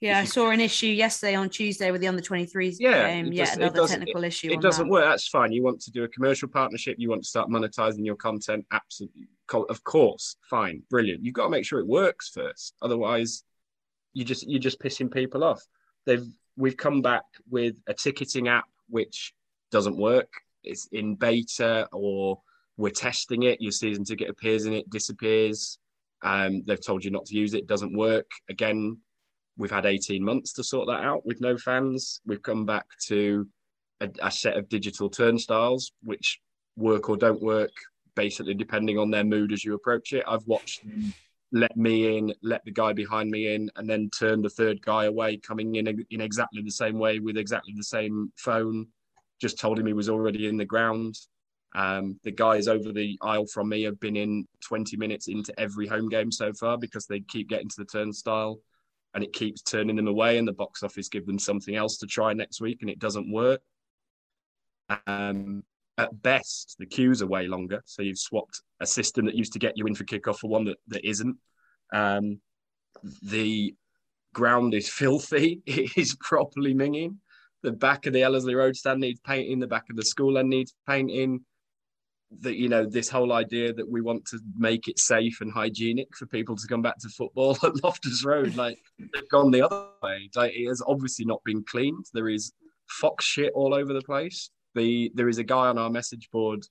Yeah, 0.00 0.20
I 0.20 0.24
saw 0.24 0.50
an 0.50 0.60
issue 0.60 0.86
yesterday 0.86 1.34
on 1.34 1.48
Tuesday 1.48 1.90
with 1.90 2.00
the 2.00 2.08
under 2.08 2.22
23s 2.22 2.76
Yeah, 2.78 3.08
game. 3.08 3.26
it 3.26 3.34
Yeah, 3.34 3.54
another 3.54 3.86
technical 3.86 4.22
issue. 4.24 4.50
it 4.50 4.60
doesn't 4.60 4.86
that. 4.86 4.92
work 4.92 5.04
that's 5.04 5.28
fine 5.28 5.52
you 5.52 5.62
want 5.62 5.80
to 5.80 5.90
do 5.90 6.04
a 6.04 6.08
commercial 6.08 6.48
partnership 6.48 6.96
you 6.98 7.08
want 7.08 7.22
to 7.22 7.28
start 7.28 7.48
monetizing 7.48 8.04
your 8.04 8.16
content 8.16 8.64
absolutely 8.72 9.26
of 9.70 9.82
course 9.82 10.36
fine 10.50 10.82
brilliant 10.90 11.24
you've 11.24 11.34
got 11.34 11.44
to 11.44 11.50
make 11.50 11.64
sure 11.64 11.80
it 11.80 11.86
works 11.86 12.28
first 12.28 12.74
otherwise 12.82 13.42
you 14.12 14.24
just 14.24 14.46
you're 14.48 14.60
just 14.60 14.78
pissing 14.80 15.10
people 15.12 15.42
off 15.42 15.62
they've 16.08 16.26
we've 16.56 16.76
come 16.76 17.02
back 17.02 17.22
with 17.48 17.76
a 17.86 17.94
ticketing 17.94 18.48
app 18.48 18.64
which 18.88 19.34
doesn't 19.70 19.96
work. 19.96 20.32
It's 20.64 20.88
in 20.90 21.14
beta 21.14 21.86
or 21.92 22.40
we're 22.76 22.90
testing 22.90 23.44
it. 23.44 23.60
Your 23.60 23.72
season 23.72 24.04
ticket 24.04 24.30
appears 24.30 24.64
in 24.64 24.72
it 24.72 24.90
disappears. 24.90 25.78
Um, 26.22 26.62
they've 26.66 26.84
told 26.84 27.04
you 27.04 27.12
not 27.12 27.26
to 27.26 27.36
use 27.36 27.54
it. 27.54 27.68
Doesn't 27.68 27.96
work. 27.96 28.28
Again 28.50 28.98
we've 29.56 29.70
had 29.70 29.86
18 29.86 30.24
months 30.24 30.52
to 30.52 30.64
sort 30.64 30.86
that 30.86 31.02
out 31.02 31.26
with 31.26 31.40
no 31.40 31.58
fans. 31.58 32.20
We've 32.24 32.42
come 32.42 32.64
back 32.64 32.86
to 33.08 33.46
a, 34.00 34.08
a 34.22 34.30
set 34.30 34.56
of 34.56 34.68
digital 34.68 35.10
turnstiles 35.10 35.92
which 36.02 36.40
work 36.76 37.08
or 37.10 37.16
don't 37.16 37.42
work 37.42 37.72
basically 38.14 38.54
depending 38.54 38.98
on 38.98 39.10
their 39.10 39.24
mood 39.24 39.52
as 39.52 39.64
you 39.64 39.74
approach 39.74 40.12
it. 40.12 40.24
I've 40.26 40.46
watched 40.46 40.82
let 41.50 41.76
me 41.76 42.18
in 42.18 42.32
let 42.42 42.62
the 42.64 42.70
guy 42.70 42.92
behind 42.92 43.30
me 43.30 43.54
in 43.54 43.70
and 43.76 43.88
then 43.88 44.10
turn 44.10 44.42
the 44.42 44.50
third 44.50 44.82
guy 44.82 45.06
away 45.06 45.36
coming 45.38 45.76
in 45.76 45.86
in 46.10 46.20
exactly 46.20 46.62
the 46.62 46.70
same 46.70 46.98
way 46.98 47.20
with 47.20 47.38
exactly 47.38 47.72
the 47.74 47.82
same 47.82 48.30
phone 48.36 48.86
just 49.40 49.58
told 49.58 49.78
him 49.78 49.86
he 49.86 49.92
was 49.92 50.08
already 50.08 50.48
in 50.48 50.56
the 50.56 50.64
ground. 50.64 51.16
Um, 51.74 52.18
the 52.24 52.32
guys 52.32 52.66
over 52.66 52.92
the 52.92 53.18
aisle 53.22 53.46
from 53.46 53.68
me 53.68 53.82
have 53.82 54.00
been 54.00 54.16
in 54.16 54.46
20 54.66 54.96
minutes 54.96 55.28
into 55.28 55.58
every 55.60 55.86
home 55.86 56.08
game 56.08 56.32
so 56.32 56.52
far 56.52 56.78
because 56.78 57.06
they 57.06 57.20
keep 57.20 57.48
getting 57.48 57.68
to 57.68 57.76
the 57.78 57.84
turnstile 57.84 58.58
and 59.14 59.22
it 59.22 59.32
keeps 59.32 59.62
turning 59.62 59.96
them 59.96 60.08
away 60.08 60.38
and 60.38 60.48
the 60.48 60.52
box 60.52 60.82
office 60.82 61.08
give 61.08 61.26
them 61.26 61.38
something 61.38 61.76
else 61.76 61.98
to 61.98 62.06
try 62.06 62.32
next 62.32 62.60
week 62.60 62.78
and 62.80 62.90
it 62.90 62.98
doesn't 62.98 63.30
work. 63.30 63.60
Um, 65.06 65.62
at 65.98 66.22
best 66.22 66.76
the 66.78 66.86
queues 66.86 67.20
are 67.20 67.26
way 67.26 67.46
longer 67.46 67.82
so 67.84 68.02
you've 68.02 68.18
swapped 68.18 68.62
a 68.80 68.86
system 68.86 69.26
that 69.26 69.34
used 69.34 69.52
to 69.52 69.58
get 69.58 69.76
you 69.76 69.86
in 69.86 69.94
for 69.94 70.04
kickoff 70.04 70.38
for 70.38 70.48
one 70.48 70.64
that, 70.64 70.78
that 70.86 71.06
isn't 71.06 71.36
um, 71.92 72.40
the 73.22 73.74
ground 74.32 74.74
is 74.74 74.88
filthy 74.88 75.60
it 75.66 75.96
is 75.96 76.16
properly 76.20 76.74
minging 76.74 77.16
the 77.62 77.72
back 77.72 78.06
of 78.06 78.12
the 78.12 78.22
ellerslie 78.22 78.54
road 78.54 78.76
stand 78.76 79.00
needs 79.00 79.20
painting 79.20 79.58
the 79.58 79.66
back 79.66 79.84
of 79.90 79.96
the 79.96 80.04
school 80.04 80.38
end 80.38 80.48
needs 80.48 80.74
painting 80.86 81.40
that 82.40 82.56
you 82.56 82.68
know 82.68 82.84
this 82.84 83.08
whole 83.08 83.32
idea 83.32 83.72
that 83.72 83.88
we 83.88 84.00
want 84.00 84.24
to 84.26 84.38
make 84.56 84.86
it 84.86 84.98
safe 84.98 85.40
and 85.40 85.50
hygienic 85.50 86.14
for 86.14 86.26
people 86.26 86.56
to 86.56 86.66
come 86.66 86.82
back 86.82 86.98
to 86.98 87.08
football 87.08 87.56
at 87.62 87.82
Loftus 87.82 88.24
Road, 88.24 88.54
like 88.56 88.78
they've 88.98 89.28
gone 89.30 89.50
the 89.50 89.64
other 89.64 89.86
way. 90.02 90.28
Like 90.34 90.52
it 90.54 90.68
has 90.68 90.82
obviously 90.86 91.24
not 91.24 91.42
been 91.44 91.64
cleaned. 91.64 92.06
There 92.12 92.28
is 92.28 92.52
fox 92.86 93.24
shit 93.24 93.52
all 93.54 93.74
over 93.74 93.92
the 93.92 94.02
place. 94.02 94.50
The 94.74 95.10
there 95.14 95.28
is 95.28 95.38
a 95.38 95.44
guy 95.44 95.68
on 95.68 95.78
our 95.78 95.90
message 95.90 96.30
board 96.30 96.64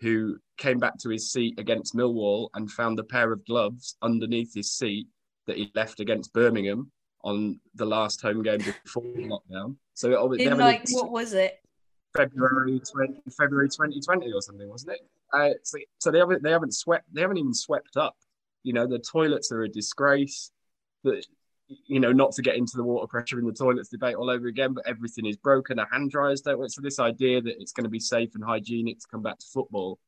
who 0.00 0.38
came 0.56 0.78
back 0.78 0.96
to 0.98 1.10
his 1.10 1.30
seat 1.30 1.58
against 1.58 1.94
Millwall 1.94 2.48
and 2.54 2.70
found 2.70 2.98
a 2.98 3.04
pair 3.04 3.32
of 3.32 3.44
gloves 3.44 3.96
underneath 4.02 4.54
his 4.54 4.72
seat 4.72 5.06
that 5.46 5.56
he 5.56 5.70
left 5.74 6.00
against 6.00 6.32
Birmingham 6.32 6.90
on 7.22 7.60
the 7.74 7.84
last 7.84 8.22
home 8.22 8.42
game 8.42 8.58
before 8.58 9.02
lockdown. 9.02 9.76
So 9.94 10.32
it, 10.32 10.40
In 10.40 10.56
like, 10.58 10.88
what 10.90 11.10
was 11.10 11.34
it? 11.34 11.60
February 12.16 12.80
20, 12.80 13.20
February 13.38 13.68
2020 13.68 14.32
or 14.32 14.40
something, 14.40 14.68
wasn't 14.68 14.92
it? 14.92 15.00
Uh, 15.32 15.50
so, 15.62 15.78
so 15.98 16.10
they 16.10 16.18
haven't 16.18 16.42
they 16.42 16.50
haven't 16.50 16.74
swept 16.74 17.04
they 17.12 17.20
haven't 17.20 17.38
even 17.38 17.54
swept 17.54 17.96
up. 17.96 18.16
You 18.62 18.72
know, 18.72 18.86
the 18.86 18.98
toilets 18.98 19.52
are 19.52 19.62
a 19.62 19.68
disgrace. 19.68 20.50
But 21.04 21.26
you 21.86 22.00
know, 22.00 22.12
not 22.12 22.32
to 22.32 22.42
get 22.42 22.56
into 22.56 22.76
the 22.76 22.84
water 22.84 23.06
pressure 23.06 23.38
in 23.38 23.46
the 23.46 23.52
toilets 23.52 23.88
debate 23.88 24.16
all 24.16 24.30
over 24.30 24.48
again, 24.48 24.72
but 24.72 24.86
everything 24.86 25.26
is 25.26 25.36
broken. 25.36 25.76
The 25.76 25.86
hand 25.90 26.10
dryers 26.10 26.40
don't 26.40 26.58
work. 26.58 26.70
So 26.70 26.80
this 26.80 26.98
idea 26.98 27.40
that 27.40 27.60
it's 27.60 27.72
going 27.72 27.84
to 27.84 27.90
be 27.90 28.00
safe 28.00 28.34
and 28.34 28.44
hygienic 28.44 28.98
to 29.00 29.06
come 29.10 29.22
back 29.22 29.38
to 29.38 29.46
football, 29.52 29.98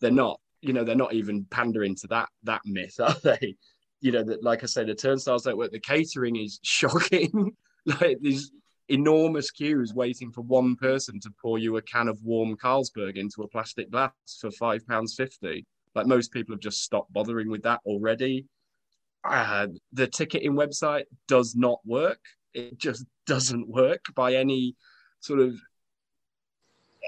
they're 0.00 0.10
not. 0.10 0.40
You 0.62 0.72
know, 0.72 0.84
they're 0.84 0.96
not 0.96 1.12
even 1.12 1.44
pandering 1.50 1.94
to 1.96 2.06
that 2.08 2.28
that 2.44 2.62
myth, 2.64 2.98
are 3.00 3.16
they? 3.22 3.56
You 4.00 4.12
know, 4.12 4.22
that 4.24 4.42
like 4.42 4.62
I 4.62 4.66
say, 4.66 4.84
the 4.84 4.94
turnstiles 4.94 5.44
don't 5.44 5.58
work. 5.58 5.72
The 5.72 5.80
catering 5.80 6.36
is 6.36 6.60
shocking. 6.62 7.56
like 8.00 8.18
these 8.20 8.52
enormous 8.88 9.50
queues 9.50 9.94
waiting 9.94 10.30
for 10.30 10.42
one 10.42 10.76
person 10.76 11.18
to 11.20 11.30
pour 11.42 11.58
you 11.58 11.76
a 11.76 11.82
can 11.82 12.08
of 12.08 12.22
warm 12.22 12.56
Carlsberg 12.56 13.16
into 13.16 13.42
a 13.42 13.48
plastic 13.48 13.90
glass 13.90 14.12
for 14.40 14.50
five 14.50 14.86
pounds 14.86 15.14
fifty. 15.14 15.66
Like 15.94 16.06
most 16.06 16.30
people 16.30 16.54
have 16.54 16.60
just 16.60 16.82
stopped 16.82 17.12
bothering 17.12 17.50
with 17.50 17.62
that 17.62 17.80
already. 17.86 18.46
Uh, 19.28 19.68
the 19.92 20.06
ticketing 20.06 20.52
website 20.52 21.04
does 21.28 21.54
not 21.54 21.80
work. 21.84 22.20
It 22.54 22.78
just 22.78 23.04
doesn't 23.26 23.68
work 23.68 24.04
by 24.14 24.34
any 24.34 24.76
sort 25.20 25.40
of 25.40 25.54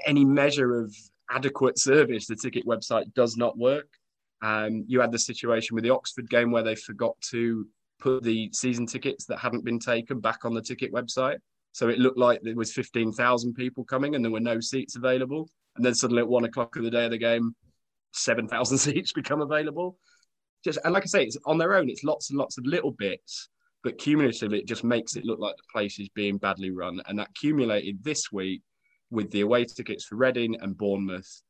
any 0.05 0.25
measure 0.25 0.81
of 0.81 0.95
adequate 1.29 1.79
service. 1.79 2.27
The 2.27 2.35
ticket 2.35 2.65
website 2.65 3.13
does 3.13 3.37
not 3.37 3.57
work. 3.57 3.87
Um, 4.41 4.85
you 4.87 5.01
had 5.01 5.11
the 5.11 5.19
situation 5.19 5.75
with 5.75 5.83
the 5.83 5.89
Oxford 5.89 6.29
game 6.29 6.51
where 6.51 6.63
they 6.63 6.75
forgot 6.75 7.19
to 7.31 7.67
put 7.99 8.23
the 8.23 8.49
season 8.53 8.85
tickets 8.85 9.25
that 9.25 9.39
hadn't 9.39 9.65
been 9.65 9.79
taken 9.79 10.19
back 10.19 10.45
on 10.45 10.53
the 10.53 10.61
ticket 10.61 10.93
website. 10.93 11.37
So 11.73 11.89
it 11.89 11.99
looked 11.99 12.17
like 12.17 12.41
there 12.41 12.55
was 12.55 12.73
15,000 12.73 13.53
people 13.53 13.83
coming 13.83 14.15
and 14.15 14.23
there 14.23 14.31
were 14.31 14.39
no 14.39 14.59
seats 14.59 14.95
available. 14.95 15.49
And 15.75 15.85
then 15.85 15.93
suddenly 15.93 16.21
at 16.21 16.27
one 16.27 16.45
o'clock 16.45 16.75
of 16.75 16.83
the 16.83 16.89
day 16.89 17.05
of 17.05 17.11
the 17.11 17.17
game, 17.17 17.55
7,000 18.13 18.77
seats 18.77 19.11
become 19.11 19.41
available. 19.41 19.97
Just 20.63 20.79
And 20.83 20.93
like 20.93 21.03
I 21.03 21.07
say, 21.07 21.23
it's 21.23 21.37
on 21.45 21.57
their 21.57 21.75
own. 21.75 21.89
It's 21.89 22.03
lots 22.03 22.29
and 22.29 22.37
lots 22.37 22.57
of 22.57 22.65
little 22.65 22.91
bits, 22.91 23.49
but 23.83 23.97
cumulatively, 23.97 24.59
it 24.59 24.67
just 24.67 24.83
makes 24.83 25.15
it 25.15 25.25
look 25.25 25.39
like 25.39 25.55
the 25.55 25.63
place 25.71 25.99
is 25.99 26.09
being 26.09 26.37
badly 26.37 26.71
run. 26.71 27.01
And 27.07 27.19
that 27.19 27.29
accumulated 27.29 28.03
this 28.03 28.31
week 28.31 28.61
with 29.09 29.31
the 29.31 29.41
away 29.41 29.65
tickets 29.65 30.05
for 30.05 30.15
Reading 30.15 30.57
and 30.61 30.77
Bournemouth. 30.77 31.41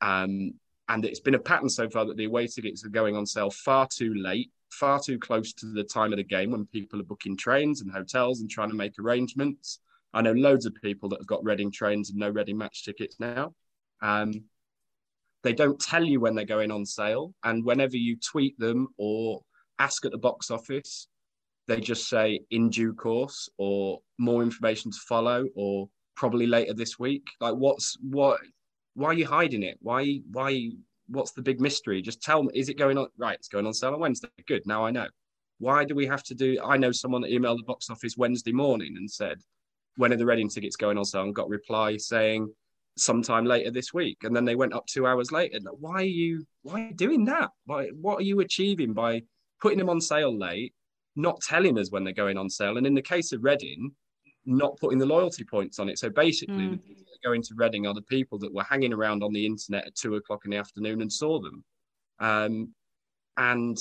Um, 0.00 0.54
and 0.88 1.04
it's 1.04 1.20
been 1.20 1.34
a 1.34 1.38
pattern 1.38 1.68
so 1.68 1.88
far 1.90 2.06
that 2.06 2.16
the 2.16 2.24
away 2.24 2.46
tickets 2.46 2.84
are 2.84 2.90
going 2.90 3.14
on 3.14 3.26
sale 3.26 3.50
far 3.50 3.86
too 3.92 4.14
late, 4.14 4.50
far 4.70 4.98
too 4.98 5.18
close 5.18 5.52
to 5.54 5.66
the 5.66 5.84
time 5.84 6.12
of 6.12 6.16
the 6.16 6.24
game 6.24 6.50
when 6.50 6.66
people 6.66 7.00
are 7.00 7.04
booking 7.04 7.36
trains 7.36 7.82
and 7.82 7.90
hotels 7.90 8.40
and 8.40 8.50
trying 8.50 8.70
to 8.70 8.76
make 8.76 8.98
arrangements. 8.98 9.80
I 10.14 10.22
know 10.22 10.32
loads 10.32 10.64
of 10.64 10.74
people 10.82 11.10
that 11.10 11.20
have 11.20 11.26
got 11.26 11.44
Reading 11.44 11.70
trains 11.70 12.10
and 12.10 12.18
no 12.18 12.30
Reading 12.30 12.56
match 12.56 12.84
tickets 12.84 13.16
now. 13.20 13.52
Um, 14.00 14.32
They 15.42 15.52
don't 15.52 15.78
tell 15.80 16.04
you 16.04 16.20
when 16.20 16.34
they're 16.34 16.44
going 16.44 16.70
on 16.70 16.84
sale. 16.84 17.34
And 17.44 17.64
whenever 17.64 17.96
you 17.96 18.16
tweet 18.16 18.58
them 18.58 18.88
or 18.96 19.42
ask 19.78 20.04
at 20.04 20.12
the 20.12 20.18
box 20.18 20.50
office, 20.50 21.08
they 21.68 21.80
just 21.80 22.08
say 22.08 22.40
in 22.50 22.70
due 22.70 22.94
course 22.94 23.48
or 23.58 24.00
more 24.18 24.42
information 24.42 24.90
to 24.90 24.98
follow 25.06 25.46
or 25.54 25.88
probably 26.16 26.46
later 26.46 26.74
this 26.74 26.98
week. 26.98 27.26
Like, 27.40 27.54
what's 27.54 27.96
what? 28.00 28.40
Why 28.94 29.08
are 29.08 29.14
you 29.14 29.26
hiding 29.26 29.62
it? 29.62 29.78
Why? 29.80 30.20
Why? 30.32 30.70
What's 31.08 31.32
the 31.32 31.42
big 31.42 31.60
mystery? 31.60 32.02
Just 32.02 32.22
tell 32.22 32.42
me. 32.42 32.50
Is 32.54 32.68
it 32.68 32.78
going 32.78 32.98
on? 32.98 33.08
Right, 33.16 33.36
it's 33.36 33.48
going 33.48 33.66
on 33.66 33.74
sale 33.74 33.94
on 33.94 34.00
Wednesday. 34.00 34.28
Good. 34.46 34.66
Now 34.66 34.84
I 34.84 34.90
know. 34.90 35.06
Why 35.58 35.84
do 35.84 35.94
we 35.94 36.06
have 36.06 36.22
to 36.24 36.34
do? 36.34 36.58
I 36.64 36.76
know 36.76 36.92
someone 36.92 37.22
that 37.22 37.30
emailed 37.30 37.58
the 37.58 37.64
box 37.64 37.90
office 37.90 38.16
Wednesday 38.16 38.52
morning 38.52 38.96
and 38.96 39.10
said, 39.10 39.38
"When 39.96 40.12
are 40.12 40.16
the 40.16 40.26
Reading 40.26 40.48
tickets 40.48 40.76
going 40.76 40.98
on 40.98 41.04
sale?" 41.04 41.22
And 41.22 41.34
got 41.34 41.48
reply 41.48 41.96
saying, 41.96 42.52
"Sometime 43.00 43.44
later 43.44 43.70
this 43.70 43.92
week." 43.94 44.18
And 44.24 44.34
then 44.34 44.44
they 44.44 44.56
went 44.56 44.72
up 44.74 44.86
two 44.86 45.06
hours 45.06 45.30
later. 45.32 45.58
Why 45.78 45.94
are 46.02 46.02
you? 46.02 46.46
Why 46.62 46.74
are 46.80 46.88
you 46.88 46.94
doing 46.94 47.24
that? 47.26 47.50
Why? 47.66 47.88
What 47.88 48.18
are 48.20 48.24
you 48.24 48.40
achieving 48.40 48.92
by 48.92 49.22
putting 49.60 49.78
them 49.78 49.88
on 49.90 50.00
sale 50.00 50.36
late? 50.36 50.74
Not 51.16 51.40
telling 51.40 51.78
us 51.78 51.90
when 51.90 52.04
they're 52.04 52.12
going 52.12 52.38
on 52.38 52.48
sale, 52.48 52.76
and 52.76 52.86
in 52.86 52.94
the 52.94 53.02
case 53.02 53.32
of 53.32 53.42
Reading, 53.42 53.92
not 54.46 54.78
putting 54.78 54.98
the 54.98 55.06
loyalty 55.06 55.44
points 55.44 55.78
on 55.78 55.88
it. 55.88 55.98
So 55.98 56.08
basically, 56.10 56.64
Mm. 56.64 56.70
the 56.72 56.78
people 56.78 57.04
that 57.04 57.26
are 57.26 57.30
going 57.30 57.42
to 57.42 57.54
Reading 57.56 57.86
are 57.86 57.94
the 57.94 58.02
people 58.02 58.38
that 58.38 58.54
were 58.54 58.62
hanging 58.62 58.92
around 58.92 59.22
on 59.22 59.32
the 59.32 59.44
internet 59.44 59.86
at 59.86 59.94
two 59.94 60.14
o'clock 60.14 60.44
in 60.44 60.52
the 60.52 60.56
afternoon 60.56 61.02
and 61.02 61.12
saw 61.12 61.40
them. 61.40 61.64
Um, 62.20 62.74
and 63.36 63.76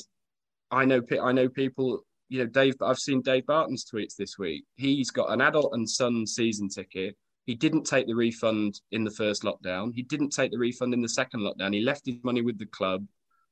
I 0.71 0.85
know, 0.85 1.01
I 1.21 1.31
know 1.31 1.49
people. 1.49 2.03
You 2.29 2.39
know, 2.39 2.45
Dave. 2.47 2.75
I've 2.81 2.99
seen 2.99 3.21
Dave 3.21 3.45
Barton's 3.45 3.85
tweets 3.85 4.15
this 4.17 4.37
week. 4.37 4.65
He's 4.75 5.11
got 5.11 5.31
an 5.31 5.39
adult 5.39 5.73
and 5.73 5.89
son 5.89 6.27
season 6.27 6.67
ticket. 6.67 7.15
He 7.47 7.55
didn't 7.55 7.85
take 7.85 8.07
the 8.07 8.13
refund 8.13 8.81
in 8.91 9.05
the 9.05 9.09
first 9.09 9.43
lockdown. 9.43 9.93
He 9.95 10.03
didn't 10.03 10.31
take 10.31 10.51
the 10.51 10.57
refund 10.59 10.93
in 10.93 11.01
the 11.01 11.07
second 11.07 11.39
lockdown. 11.39 11.73
He 11.73 11.79
left 11.79 12.05
his 12.05 12.17
money 12.21 12.41
with 12.41 12.59
the 12.59 12.65
club. 12.65 13.07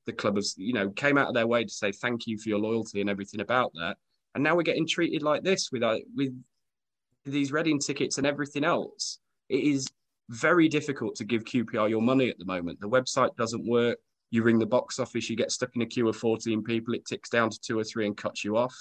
The 0.05 0.11
club 0.11 0.35
has, 0.35 0.53
you 0.57 0.73
know, 0.73 0.89
came 0.89 1.17
out 1.17 1.29
of 1.29 1.33
their 1.33 1.47
way 1.47 1.63
to 1.63 1.69
say 1.69 1.93
thank 1.93 2.27
you 2.27 2.37
for 2.37 2.49
your 2.49 2.59
loyalty 2.59 2.99
and 2.99 3.09
everything 3.09 3.39
about 3.39 3.71
that. 3.75 3.95
And 4.35 4.43
now 4.43 4.53
we're 4.53 4.63
getting 4.63 4.85
treated 4.85 5.23
like 5.23 5.43
this 5.43 5.71
with 5.71 5.81
uh, 5.81 5.99
with 6.13 6.37
these 7.23 7.53
Reading 7.53 7.79
tickets 7.79 8.17
and 8.17 8.27
everything 8.27 8.65
else. 8.65 9.19
It 9.47 9.63
is 9.63 9.87
very 10.29 10.67
difficult 10.67 11.15
to 11.15 11.23
give 11.23 11.45
QPR 11.45 11.89
your 11.89 12.01
money 12.01 12.29
at 12.29 12.37
the 12.37 12.45
moment. 12.45 12.81
The 12.81 12.89
website 12.89 13.33
doesn't 13.37 13.65
work. 13.65 13.97
You 14.29 14.43
ring 14.43 14.59
the 14.59 14.65
box 14.65 14.99
office, 14.99 15.29
you 15.29 15.37
get 15.37 15.51
stuck 15.51 15.73
in 15.75 15.83
a 15.83 15.85
queue 15.85 16.09
of 16.09 16.17
14 16.17 16.63
people, 16.63 16.95
it 16.95 17.05
ticks 17.05 17.29
down 17.29 17.49
to 17.49 17.59
two 17.61 17.79
or 17.79 17.83
three 17.85 18.05
and 18.05 18.17
cuts 18.17 18.43
you 18.43 18.57
off. 18.57 18.75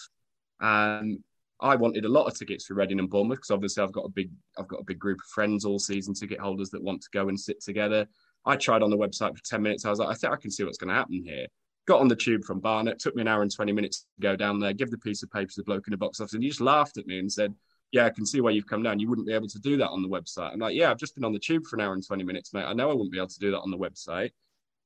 Um, 0.61 1.23
I 1.61 1.77
wanted 1.77 2.05
a 2.05 2.09
lot 2.09 2.27
of 2.27 2.37
tickets 2.37 2.67
for 2.67 2.75
Reading 2.75 2.99
and 2.99 3.09
Bournemouth 3.09 3.39
because 3.39 3.51
obviously 3.51 3.83
I've 3.83 3.93
got 3.93 4.05
a 4.05 4.11
big 4.11 4.31
I've 4.59 4.69
got 4.69 4.81
a 4.81 4.85
big 4.85 4.99
group 4.99 5.19
of 5.19 5.31
friends 5.33 5.65
all 5.65 5.79
season 5.79 6.15
ticket 6.15 6.41
holders 6.41 6.71
that 6.71 6.83
want 6.83 7.01
to 7.03 7.09
go 7.13 7.29
and 7.29 7.39
sit 7.39 7.63
together. 7.63 8.07
I 8.45 8.57
tried 8.57 8.83
on 8.83 8.91
the 8.91 8.97
website 8.97 9.37
for 9.37 9.43
10 9.45 9.63
minutes. 9.63 9.85
I 9.85 9.91
was 9.91 9.99
like, 9.99 10.09
I 10.09 10.15
think 10.15 10.33
I 10.33 10.37
can 10.37 10.51
see 10.51 10.65
what's 10.65 10.77
going 10.77 10.89
to 10.89 10.95
happen 10.95 11.23
here. 11.25 11.47
Got 11.87 12.01
on 12.01 12.09
the 12.09 12.17
tube 12.17 12.45
from 12.45 12.61
Barnet, 12.61 12.99
took 12.99 13.15
me 13.15 13.23
an 13.23 13.29
hour 13.29 13.43
and 13.43 13.55
20 13.55 13.73
minutes 13.73 14.01
to 14.01 14.07
go 14.21 14.37
down 14.37 14.59
there, 14.59 14.73
give 14.73 14.91
the 14.91 14.99
piece 14.99 15.23
of 15.23 15.31
paper 15.31 15.51
to 15.51 15.55
the 15.61 15.65
bloke 15.65 15.87
in 15.87 15.93
the 15.93 15.97
box 15.97 16.21
office, 16.21 16.35
and 16.35 16.43
he 16.43 16.49
just 16.49 16.61
laughed 16.61 16.97
at 16.99 17.07
me 17.07 17.19
and 17.19 17.31
said, 17.33 17.55
Yeah, 17.93 18.05
I 18.07 18.11
can 18.11 18.27
see 18.27 18.41
why 18.41 18.51
you've 18.51 18.67
come 18.67 18.83
down. 18.83 18.99
You 18.99 19.09
wouldn't 19.09 19.27
be 19.27 19.33
able 19.35 19.49
to 19.49 19.59
do 19.61 19.77
that 19.79 19.89
on 19.89 20.03
the 20.03 20.09
website. 20.09 20.53
I'm 20.53 20.59
like, 20.59 20.75
Yeah, 20.75 20.91
I've 20.91 20.99
just 20.99 21.15
been 21.15 21.25
on 21.25 21.33
the 21.33 21.39
tube 21.39 21.65
for 21.67 21.77
an 21.77 21.83
hour 21.83 21.95
and 21.95 22.07
20 22.07 22.25
minutes, 22.25 22.53
mate. 22.53 22.65
I 22.65 22.73
know 22.75 22.91
I 22.91 22.95
wouldn't 22.95 23.13
be 23.13 23.19
able 23.19 23.29
to 23.29 23.39
do 23.39 23.51
that 23.53 23.61
on 23.61 23.71
the 23.71 23.79
website. 23.79 24.31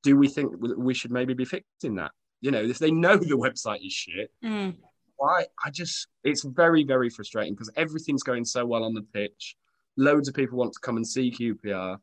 Do 0.02 0.16
we 0.16 0.28
think 0.28 0.52
we 0.76 0.94
should 0.94 1.11
maybe 1.11 1.35
be 1.35 1.44
fixing 1.44 1.96
that? 1.96 2.12
You 2.40 2.52
know, 2.52 2.62
if 2.62 2.78
they 2.78 2.90
know 2.92 3.16
the 3.16 3.26
website 3.37 3.85
is 3.85 3.92
shit, 3.92 4.31
Mm. 4.44 4.76
Why 5.18 5.46
I 5.64 5.70
just 5.70 6.09
it's 6.24 6.44
very 6.44 6.85
very 6.85 7.11
frustrating 7.11 7.54
because 7.54 7.70
everything's 7.76 8.22
going 8.22 8.44
so 8.44 8.64
well 8.64 8.85
on 8.85 8.94
the 8.94 9.02
pitch. 9.12 9.57
Loads 9.96 10.28
of 10.28 10.35
people 10.35 10.59
want 10.59 10.72
to 10.72 10.81
come 10.81 10.96
and 10.96 11.07
see 11.07 11.31
QPR. 11.31 11.98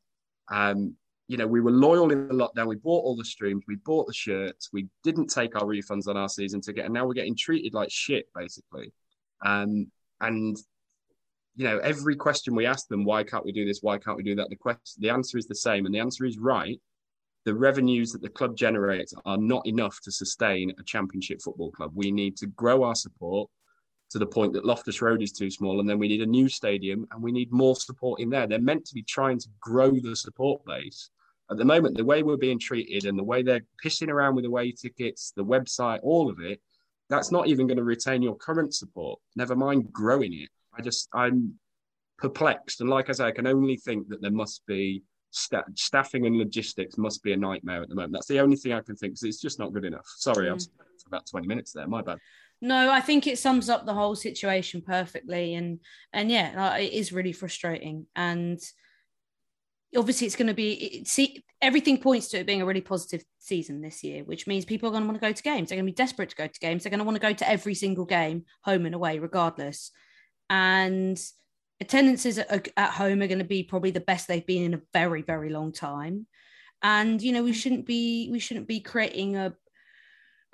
Um, 0.49 0.95
you 1.27 1.37
know, 1.37 1.47
we 1.47 1.61
were 1.61 1.71
loyal 1.71 2.11
in 2.11 2.27
the 2.27 2.33
lockdown. 2.33 2.67
We 2.67 2.75
bought 2.75 3.03
all 3.03 3.15
the 3.15 3.25
streams, 3.25 3.63
we 3.67 3.77
bought 3.77 4.05
the 4.05 4.13
shirts, 4.13 4.69
we 4.71 4.87
didn't 5.03 5.27
take 5.27 5.55
our 5.55 5.63
refunds 5.63 6.07
on 6.07 6.17
our 6.17 6.29
season 6.29 6.61
ticket, 6.61 6.85
and 6.85 6.93
now 6.93 7.07
we're 7.07 7.13
getting 7.13 7.35
treated 7.35 7.73
like 7.73 7.89
shit, 7.89 8.27
basically. 8.35 8.93
Um, 9.43 9.91
and 10.21 10.55
you 11.55 11.63
know, 11.63 11.79
every 11.79 12.15
question 12.15 12.53
we 12.53 12.65
ask 12.65 12.87
them, 12.89 13.05
why 13.05 13.23
can't 13.23 13.45
we 13.45 13.53
do 13.53 13.65
this? 13.65 13.79
Why 13.81 13.97
can't 13.97 14.17
we 14.17 14.23
do 14.23 14.35
that? 14.35 14.49
The 14.49 14.55
question, 14.55 15.01
the 15.01 15.09
answer 15.09 15.37
is 15.37 15.47
the 15.47 15.55
same, 15.55 15.85
and 15.85 15.95
the 15.95 15.99
answer 15.99 16.25
is 16.25 16.37
right. 16.37 16.79
The 17.45 17.53
revenues 17.53 18.11
that 18.11 18.21
the 18.21 18.29
club 18.29 18.57
generates 18.57 19.13
are 19.25 19.37
not 19.37 19.65
enough 19.67 20.01
to 20.01 20.11
sustain 20.11 20.73
a 20.79 20.83
championship 20.83 21.41
football 21.41 21.71
club. 21.71 21.91
We 21.93 22.11
need 22.11 22.35
to 22.37 22.47
grow 22.47 22.83
our 22.83 22.95
support 22.95 23.49
to 24.09 24.19
the 24.19 24.25
point 24.25 24.53
that 24.53 24.65
Loftus 24.65 25.01
Road 25.01 25.21
is 25.21 25.31
too 25.31 25.51
small, 25.51 25.79
and 25.79 25.89
then 25.89 25.99
we 25.99 26.07
need 26.07 26.21
a 26.21 26.25
new 26.25 26.49
stadium 26.49 27.07
and 27.11 27.21
we 27.21 27.31
need 27.31 27.51
more 27.51 27.75
support 27.75 28.19
in 28.19 28.29
there. 28.29 28.47
They're 28.47 28.59
meant 28.59 28.85
to 28.85 28.93
be 28.95 29.03
trying 29.03 29.39
to 29.39 29.47
grow 29.59 29.91
the 29.91 30.15
support 30.15 30.65
base. 30.65 31.09
At 31.51 31.57
the 31.57 31.65
moment, 31.65 31.95
the 31.95 32.05
way 32.05 32.23
we're 32.23 32.37
being 32.37 32.59
treated 32.59 33.05
and 33.05 33.17
the 33.17 33.23
way 33.23 33.43
they're 33.43 33.65
pissing 33.83 34.09
around 34.09 34.35
with 34.35 34.45
away 34.45 34.71
tickets, 34.71 35.31
the 35.35 35.45
website, 35.45 35.99
all 36.01 36.29
of 36.29 36.39
it, 36.39 36.59
that's 37.09 37.31
not 37.31 37.47
even 37.47 37.67
going 37.67 37.77
to 37.77 37.83
retain 37.83 38.23
your 38.23 38.35
current 38.35 38.73
support. 38.73 39.19
Never 39.35 39.55
mind 39.55 39.93
growing 39.93 40.33
it. 40.33 40.49
I 40.75 40.81
just, 40.81 41.07
I'm 41.13 41.53
perplexed. 42.17 42.81
And 42.81 42.89
like 42.89 43.09
I 43.09 43.13
say, 43.13 43.25
I 43.25 43.31
can 43.31 43.45
only 43.45 43.77
think 43.77 44.07
that 44.09 44.21
there 44.21 44.31
must 44.31 44.65
be 44.65 45.03
sta- 45.35 45.63
staffing 45.75 46.25
and 46.25 46.37
logistics 46.37 46.97
must 46.97 47.21
be 47.23 47.33
a 47.33 47.37
nightmare 47.37 47.81
at 47.81 47.89
the 47.89 47.95
moment. 47.95 48.13
That's 48.13 48.27
the 48.27 48.39
only 48.39 48.55
thing 48.55 48.73
I 48.73 48.81
can 48.81 48.95
think 48.95 49.13
because 49.13 49.23
it's 49.23 49.41
just 49.41 49.59
not 49.59 49.73
good 49.73 49.85
enough. 49.85 50.05
Sorry, 50.17 50.47
Mm. 50.47 50.67
for 51.01 51.07
about 51.07 51.27
20 51.27 51.47
minutes 51.47 51.73
there. 51.73 51.87
My 51.87 52.01
bad. 52.01 52.19
No, 52.61 52.89
I 52.89 53.01
think 53.01 53.27
it 53.27 53.37
sums 53.37 53.69
up 53.69 53.85
the 53.85 53.93
whole 53.93 54.15
situation 54.15 54.81
perfectly, 54.81 55.55
and 55.55 55.79
and 56.13 56.31
yeah, 56.31 56.77
it 56.77 56.93
is 56.93 57.11
really 57.11 57.33
frustrating. 57.33 58.07
And 58.15 58.59
obviously, 59.95 60.25
it's 60.27 60.37
going 60.37 60.47
to 60.47 60.53
be 60.53 60.73
it, 60.73 61.07
see 61.07 61.43
everything 61.61 61.97
points 61.99 62.29
to 62.29 62.37
it 62.39 62.45
being 62.45 62.61
a 62.61 62.65
really 62.65 62.81
positive 62.81 63.23
season 63.39 63.81
this 63.81 64.03
year, 64.03 64.23
which 64.23 64.47
means 64.47 64.63
people 64.65 64.87
are 64.87 64.91
going 64.91 65.03
to 65.03 65.07
want 65.07 65.19
to 65.21 65.27
go 65.27 65.33
to 65.33 65.43
games. 65.43 65.69
They're 65.69 65.75
going 65.77 65.85
to 65.85 65.91
be 65.91 65.95
desperate 65.95 66.29
to 66.29 66.35
go 66.35 66.47
to 66.47 66.59
games. 66.59 66.83
They're 66.83 66.89
going 66.89 66.99
to 66.99 67.03
want 67.05 67.15
to 67.17 67.21
go 67.27 67.33
to 67.33 67.49
every 67.49 67.75
single 67.75 68.05
game, 68.05 68.45
home 68.61 68.85
and 68.85 68.95
away, 68.95 69.19
regardless. 69.19 69.91
And 70.49 71.19
attendances 71.81 72.37
at, 72.37 72.69
at 72.77 72.91
home 72.91 73.21
are 73.21 73.27
going 73.27 73.39
to 73.39 73.45
be 73.45 73.63
probably 73.63 73.91
the 73.91 73.99
best 73.99 74.27
they've 74.27 74.45
been 74.45 74.63
in 74.63 74.73
a 74.73 74.81
very, 74.93 75.21
very 75.21 75.49
long 75.49 75.71
time. 75.71 76.27
And 76.81 77.21
you 77.21 77.31
know, 77.31 77.43
we 77.43 77.53
shouldn't 77.53 77.85
be 77.85 78.29
we 78.31 78.39
shouldn't 78.39 78.67
be 78.67 78.79
creating 78.79 79.37
a 79.37 79.53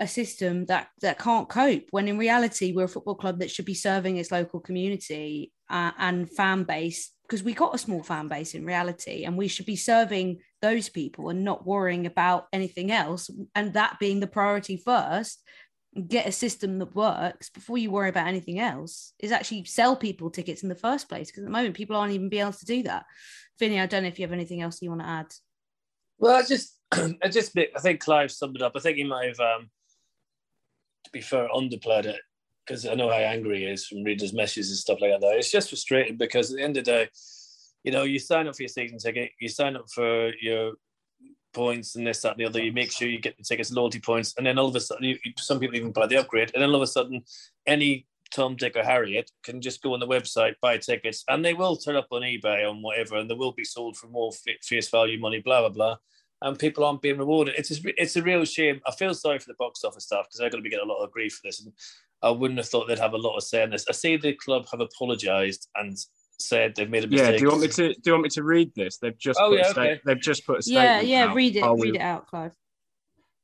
a 0.01 0.07
system 0.07 0.65
that 0.65 0.87
that 1.01 1.19
can't 1.19 1.47
cope 1.47 1.83
when 1.91 2.07
in 2.07 2.17
reality 2.17 2.71
we're 2.71 2.85
a 2.85 2.87
football 2.87 3.13
club 3.13 3.39
that 3.39 3.51
should 3.51 3.65
be 3.65 3.73
serving 3.75 4.17
its 4.17 4.31
local 4.31 4.59
community 4.59 5.53
uh, 5.69 5.91
and 5.99 6.29
fan 6.29 6.63
base 6.63 7.11
because 7.21 7.43
we 7.43 7.53
got 7.53 7.75
a 7.75 7.77
small 7.77 8.01
fan 8.01 8.27
base 8.27 8.55
in 8.55 8.65
reality 8.65 9.25
and 9.25 9.37
we 9.37 9.47
should 9.47 9.65
be 9.65 9.75
serving 9.75 10.39
those 10.61 10.89
people 10.89 11.29
and 11.29 11.43
not 11.43 11.67
worrying 11.67 12.07
about 12.07 12.47
anything 12.51 12.91
else 12.91 13.29
and 13.53 13.73
that 13.73 13.97
being 13.99 14.19
the 14.19 14.27
priority 14.27 14.75
first 14.75 15.43
get 16.07 16.27
a 16.27 16.31
system 16.31 16.79
that 16.79 16.95
works 16.95 17.49
before 17.49 17.77
you 17.77 17.91
worry 17.91 18.09
about 18.09 18.27
anything 18.27 18.59
else 18.59 19.13
is 19.19 19.31
actually 19.31 19.65
sell 19.65 19.95
people 19.95 20.29
tickets 20.29 20.63
in 20.63 20.69
the 20.69 20.75
first 20.75 21.09
place 21.09 21.27
because 21.27 21.43
at 21.43 21.45
the 21.45 21.51
moment 21.51 21.75
people 21.75 21.95
aren't 21.95 22.13
even 22.13 22.29
be 22.29 22.39
able 22.39 22.53
to 22.53 22.65
do 22.65 22.83
that 22.83 23.05
Finney 23.59 23.79
I 23.79 23.87
don't 23.87 24.03
know 24.03 24.09
if 24.09 24.17
you 24.17 24.25
have 24.25 24.31
anything 24.31 24.61
else 24.61 24.81
you 24.81 24.89
want 24.89 25.01
to 25.01 25.07
add 25.07 25.33
Well, 26.17 26.35
I 26.35 26.43
just, 26.43 26.77
I 26.91 27.27
just, 27.29 27.57
I 27.57 27.79
think 27.81 27.99
Clive 27.99 28.31
summed 28.31 28.55
it 28.55 28.61
up. 28.61 28.73
I 28.75 28.79
think 28.79 28.97
he 28.97 29.03
might 29.03 29.27
have, 29.27 29.39
um, 29.39 29.69
to 31.05 31.11
be 31.11 31.21
fair, 31.21 31.49
underplayed 31.49 32.05
it 32.05 32.21
because 32.65 32.85
I 32.85 32.93
know 32.93 33.09
how 33.09 33.15
angry 33.15 33.59
he 33.59 33.65
is 33.65 33.87
from 33.87 34.03
readers' 34.03 34.33
messages 34.33 34.69
and 34.69 34.77
stuff 34.77 34.99
like 35.01 35.19
that. 35.19 35.35
It's 35.35 35.51
just 35.51 35.69
frustrating 35.69 36.17
because 36.17 36.51
at 36.51 36.57
the 36.57 36.63
end 36.63 36.77
of 36.77 36.85
the 36.85 36.91
day, 36.91 37.09
you 37.83 37.91
know, 37.91 38.03
you 38.03 38.19
sign 38.19 38.47
up 38.47 38.55
for 38.55 38.61
your 38.61 38.69
season 38.69 38.99
ticket, 38.99 39.31
you 39.39 39.49
sign 39.49 39.75
up 39.75 39.89
for 39.93 40.31
your 40.41 40.73
points 41.53 41.95
and 41.95 42.05
this, 42.05 42.21
that, 42.21 42.33
and 42.33 42.39
the 42.39 42.45
other. 42.45 42.63
You 42.63 42.71
make 42.71 42.91
sure 42.91 43.07
you 43.07 43.19
get 43.19 43.37
the 43.37 43.43
tickets, 43.43 43.71
loyalty 43.71 43.99
points, 43.99 44.33
and 44.37 44.45
then 44.45 44.57
all 44.57 44.67
of 44.67 44.75
a 44.75 44.79
sudden, 44.79 45.03
you, 45.03 45.17
some 45.37 45.59
people 45.59 45.75
even 45.75 45.91
buy 45.91 46.07
the 46.07 46.17
upgrade, 46.17 46.51
and 46.53 46.61
then 46.61 46.69
all 46.69 46.75
of 46.75 46.81
a 46.81 46.87
sudden, 46.87 47.23
any 47.67 48.05
Tom, 48.31 48.55
Dick, 48.55 48.77
or 48.77 48.83
Harriet 48.83 49.29
can 49.43 49.61
just 49.61 49.81
go 49.81 49.93
on 49.93 49.99
the 49.99 50.07
website, 50.07 50.55
buy 50.61 50.77
tickets, 50.77 51.23
and 51.27 51.43
they 51.43 51.53
will 51.53 51.75
turn 51.75 51.95
up 51.95 52.07
on 52.11 52.21
eBay 52.21 52.69
on 52.69 52.81
whatever, 52.81 53.17
and 53.17 53.29
they 53.29 53.35
will 53.35 53.51
be 53.51 53.65
sold 53.65 53.97
for 53.97 54.07
more 54.07 54.31
face 54.31 54.89
value 54.89 55.19
money, 55.19 55.39
blah 55.39 55.61
blah 55.61 55.69
blah. 55.69 55.97
And 56.43 56.57
people 56.57 56.83
aren't 56.83 57.03
being 57.03 57.19
rewarded. 57.19 57.53
It's 57.55 57.69
a, 57.71 58.01
it's 58.01 58.15
a 58.15 58.23
real 58.23 58.45
shame. 58.45 58.81
I 58.87 58.91
feel 58.91 59.13
sorry 59.13 59.37
for 59.37 59.47
the 59.47 59.55
box 59.59 59.83
office 59.83 60.05
staff 60.05 60.25
because 60.25 60.39
they're 60.39 60.49
going 60.49 60.63
to 60.63 60.67
be 60.67 60.71
getting 60.71 60.89
a 60.89 60.91
lot 60.91 61.03
of 61.03 61.11
grief 61.11 61.33
for 61.33 61.41
this, 61.43 61.61
and 61.61 61.71
I 62.23 62.29
wouldn't 62.29 62.59
have 62.59 62.69
thought 62.69 62.87
they'd 62.87 62.99
have 62.99 63.13
a 63.13 63.17
lot 63.17 63.35
of 63.35 63.43
say 63.43 63.63
in 63.63 63.69
this. 63.69 63.85
I 63.89 63.93
see 63.93 64.17
the 64.17 64.33
club 64.33 64.65
have 64.71 64.79
apologised 64.79 65.69
and 65.75 65.97
said 66.41 66.73
they've 66.75 66.89
made 66.89 67.03
a 67.03 67.07
mistake. 67.07 67.31
Yeah, 67.31 67.37
do 67.37 67.43
you 67.43 67.49
want 67.49 67.61
me 67.61 67.67
to 67.69 67.89
do 67.93 68.01
you 68.05 68.11
want 68.13 68.23
me 68.23 68.29
to 68.29 68.43
read 68.43 68.71
this? 68.75 68.97
They've 68.97 69.17
just 69.17 69.39
Oh, 69.41 69.49
put 69.49 69.59
yeah, 69.59 69.67
a 69.67 69.71
sta- 69.71 69.81
okay. 69.81 70.01
they've 70.05 70.19
just 70.21 70.45
put 70.45 70.55
a 70.65 70.71
yeah 70.71 70.97
statement. 70.97 71.07
yeah 71.07 71.25
out. 71.27 71.35
read 71.35 71.55
it 71.55 71.63
I'll 71.63 71.75
read 71.75 71.83
read- 71.93 71.95
it 71.95 72.01
out 72.01 72.27
Clive 72.27 72.53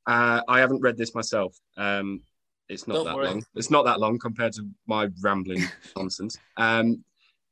Uh, 0.06 0.42
I 0.48 0.60
haven't 0.60 0.82
read 0.82 0.98
this 0.98 1.14
myself. 1.16 1.56
Um, 1.78 2.22
it's 2.70 2.88
not 2.88 2.96
Don't 2.96 3.06
that 3.06 3.16
worry. 3.16 3.28
long. 3.28 3.44
It's 3.56 3.72
not 3.72 3.86
that 3.86 4.00
long 4.00 4.20
compared 4.20 4.54
to 4.54 4.68
my 4.88 5.08
rambling 5.22 5.64
nonsense. 5.96 6.38
Um, 6.58 7.04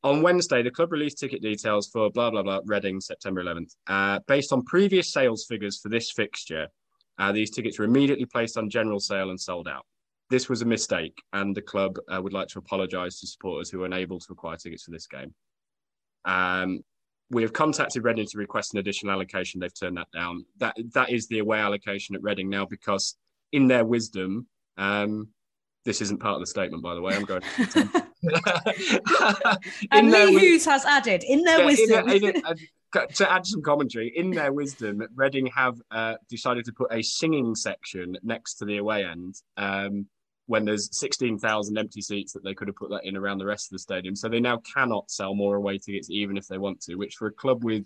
on 0.03 0.21
Wednesday, 0.21 0.61
the 0.61 0.69
club 0.71 0.91
released 0.91 1.17
ticket 1.19 1.41
details 1.41 1.87
for 1.87 2.09
blah 2.11 2.29
blah 2.29 2.43
blah 2.43 2.59
Reading 2.65 2.99
September 3.01 3.43
11th. 3.43 3.75
Uh, 3.87 4.19
based 4.27 4.51
on 4.53 4.61
previous 4.63 5.11
sales 5.11 5.45
figures 5.47 5.79
for 5.81 5.89
this 5.89 6.11
fixture, 6.11 6.67
uh, 7.17 7.31
these 7.31 7.49
tickets 7.49 7.79
were 7.79 7.85
immediately 7.85 8.25
placed 8.25 8.57
on 8.57 8.69
general 8.69 8.99
sale 8.99 9.29
and 9.29 9.39
sold 9.39 9.67
out. 9.67 9.85
This 10.29 10.49
was 10.49 10.61
a 10.61 10.65
mistake, 10.65 11.21
and 11.33 11.55
the 11.55 11.61
club 11.61 11.97
uh, 12.09 12.21
would 12.21 12.33
like 12.33 12.47
to 12.49 12.59
apologise 12.59 13.19
to 13.19 13.27
supporters 13.27 13.69
who 13.69 13.79
were 13.79 13.85
unable 13.85 14.19
to 14.19 14.31
acquire 14.31 14.57
tickets 14.57 14.83
for 14.83 14.91
this 14.91 15.07
game. 15.07 15.33
Um, 16.25 16.83
we 17.29 17.41
have 17.43 17.53
contacted 17.53 18.03
Reading 18.03 18.27
to 18.27 18.37
request 18.37 18.73
an 18.73 18.79
additional 18.79 19.13
allocation. 19.13 19.59
They've 19.59 19.79
turned 19.79 19.97
that 19.97 20.11
down. 20.11 20.45
That 20.59 20.75
that 20.93 21.11
is 21.11 21.27
the 21.27 21.39
away 21.39 21.59
allocation 21.59 22.15
at 22.15 22.23
Reading 22.23 22.49
now 22.49 22.65
because, 22.65 23.15
in 23.51 23.67
their 23.67 23.85
wisdom, 23.85 24.47
um, 24.77 25.29
this 25.85 26.01
isn't 26.01 26.19
part 26.19 26.35
of 26.35 26.39
the 26.41 26.47
statement, 26.47 26.81
by 26.83 26.95
the 26.95 27.01
way. 27.01 27.15
I'm 27.15 27.25
going. 27.25 27.41
and 29.91 30.11
Lee 30.11 30.25
wi- 30.25 30.39
Hughes 30.39 30.65
has 30.65 30.85
added 30.85 31.23
in 31.23 31.43
their 31.43 31.59
yeah, 31.59 31.65
wisdom. 31.65 32.09
in- 32.09 32.23
in- 32.35 32.45
uh, 32.45 32.55
to 33.13 33.29
add 33.29 33.45
some 33.45 33.61
commentary, 33.61 34.13
in 34.15 34.31
their 34.31 34.53
wisdom, 34.53 35.03
Reading 35.15 35.47
have 35.47 35.75
uh, 35.91 36.15
decided 36.29 36.63
to 36.65 36.71
put 36.71 36.93
a 36.93 37.01
singing 37.01 37.53
section 37.53 38.15
next 38.23 38.55
to 38.55 38.65
the 38.65 38.77
away 38.77 39.03
end. 39.03 39.35
Um, 39.57 40.07
when 40.47 40.65
there's 40.65 40.95
16,000 40.97 41.77
empty 41.77 42.01
seats 42.01 42.33
that 42.33 42.43
they 42.43 42.53
could 42.53 42.67
have 42.67 42.75
put 42.75 42.89
that 42.91 43.05
in 43.05 43.17
around 43.17 43.39
the 43.39 43.45
rest 43.45 43.67
of 43.67 43.71
the 43.71 43.79
stadium. 43.79 44.15
So 44.15 44.29
they 44.29 44.39
now 44.39 44.61
cannot 44.73 45.09
sell 45.09 45.33
more 45.33 45.55
away 45.55 45.77
tickets 45.77 46.09
even 46.09 46.37
if 46.37 46.47
they 46.47 46.57
want 46.57 46.81
to, 46.81 46.95
which 46.95 47.15
for 47.15 47.27
a 47.27 47.31
club 47.31 47.63
with 47.63 47.83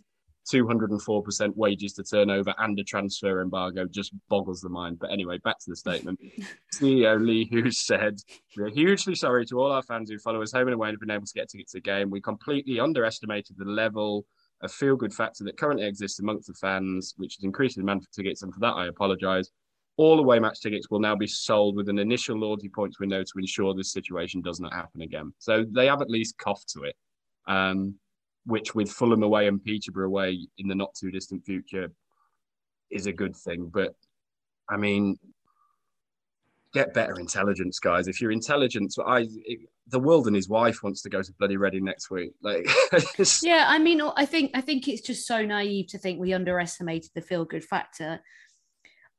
204% 0.52 1.56
wages 1.56 1.94
to 1.94 2.04
turnover 2.04 2.54
and 2.58 2.80
a 2.80 2.84
transfer 2.84 3.42
embargo 3.42 3.86
just 3.86 4.14
boggles 4.30 4.62
the 4.62 4.70
mind. 4.70 4.98
But 5.00 5.12
anyway, 5.12 5.38
back 5.40 5.60
to 5.60 5.70
the 5.70 5.76
statement. 5.76 6.20
CEO 6.76 7.24
Lee 7.24 7.48
Hoos 7.52 7.80
said, 7.80 8.20
We're 8.58 8.70
hugely 8.70 9.16
sorry 9.16 9.46
to 9.48 9.60
all 9.60 9.72
our 9.72 9.84
fans 9.84 10.10
who 10.10 10.18
follow 10.18 10.42
us 10.42 10.52
home 10.52 10.68
and 10.68 10.74
away 10.74 10.90
and 10.90 10.96
have 10.96 11.02
been 11.02 11.12
able 11.12 11.26
to 11.26 11.34
get 11.34 11.50
tickets 11.50 11.74
to 11.74 11.78
the 11.78 11.82
game. 11.82 12.10
We 12.10 12.22
completely 12.22 12.80
underestimated 12.80 13.58
the 13.58 13.66
level 13.66 14.26
of 14.62 14.72
feel 14.72 14.96
good 14.96 15.14
factor 15.14 15.44
that 15.46 15.58
currently 15.58 15.86
exists 15.86 16.20
amongst 16.20 16.48
the 16.48 16.54
fans, 16.54 17.14
which 17.18 17.36
has 17.36 17.44
increased 17.44 17.76
the 17.76 17.82
demand 17.82 18.04
for 18.04 18.12
tickets. 18.12 18.42
And 18.42 18.54
for 18.54 18.60
that, 18.62 18.74
I 18.74 18.88
apologise. 18.88 19.50
All 20.00 20.18
away 20.18 20.40
match 20.40 20.62
tickets 20.62 20.90
will 20.90 21.02
now 21.02 21.14
be 21.14 21.28
sold 21.28 21.76
with 21.76 21.90
an 21.90 22.00
initial 22.00 22.38
loyalty 22.38 22.70
points 22.70 23.02
window 23.02 23.22
to 23.22 23.34
ensure 23.38 23.74
this 23.74 23.92
situation 23.92 24.40
does 24.40 24.62
not 24.62 24.74
happen 24.74 25.02
again. 25.02 25.34
So 25.40 25.66
they 25.70 25.88
have 25.88 26.02
at 26.02 26.10
least 26.10 26.38
coughed 26.38 26.70
to 26.70 26.84
it, 26.84 26.96
um, 27.50 27.96
which 28.46 28.74
with 28.74 28.90
Fulham 28.90 29.24
away 29.24 29.50
and 29.50 29.62
Peterborough 29.62 30.08
away 30.08 30.48
in 30.58 30.70
the 30.70 30.76
not 30.76 30.96
too 30.96 31.12
distant 31.12 31.44
future 31.44 31.92
is 32.90 33.08
a 33.08 33.12
good 33.12 33.36
thing. 33.36 33.70
But 33.74 33.94
I 34.70 34.78
mean, 34.78 35.20
get 36.74 36.94
better 36.94 37.20
intelligence, 37.20 37.78
guys. 37.80 38.08
If 38.08 38.22
you're 38.22 38.32
intelligent, 38.32 38.94
I, 39.06 39.28
the 39.88 40.00
world 40.00 40.28
and 40.28 40.36
his 40.36 40.48
wife 40.48 40.82
wants 40.82 41.02
to 41.02 41.10
go 41.10 41.22
to 41.22 41.34
bloody 41.40 41.58
Reading 41.58 41.84
next 41.84 42.10
week. 42.10 42.32
Like, 42.42 42.66
Yeah, 43.44 43.66
I 43.68 43.80
mean, 43.80 44.00
I 44.16 44.26
think 44.26 44.52
I 44.54 44.62
think 44.62 44.88
it's 44.88 45.02
just 45.02 45.28
so 45.28 45.46
naive 45.46 45.88
to 45.88 45.98
think 45.98 46.22
we 46.22 46.32
underestimated 46.32 47.12
the 47.14 47.22
feel 47.22 47.44
good 47.44 47.66
factor. 47.66 48.22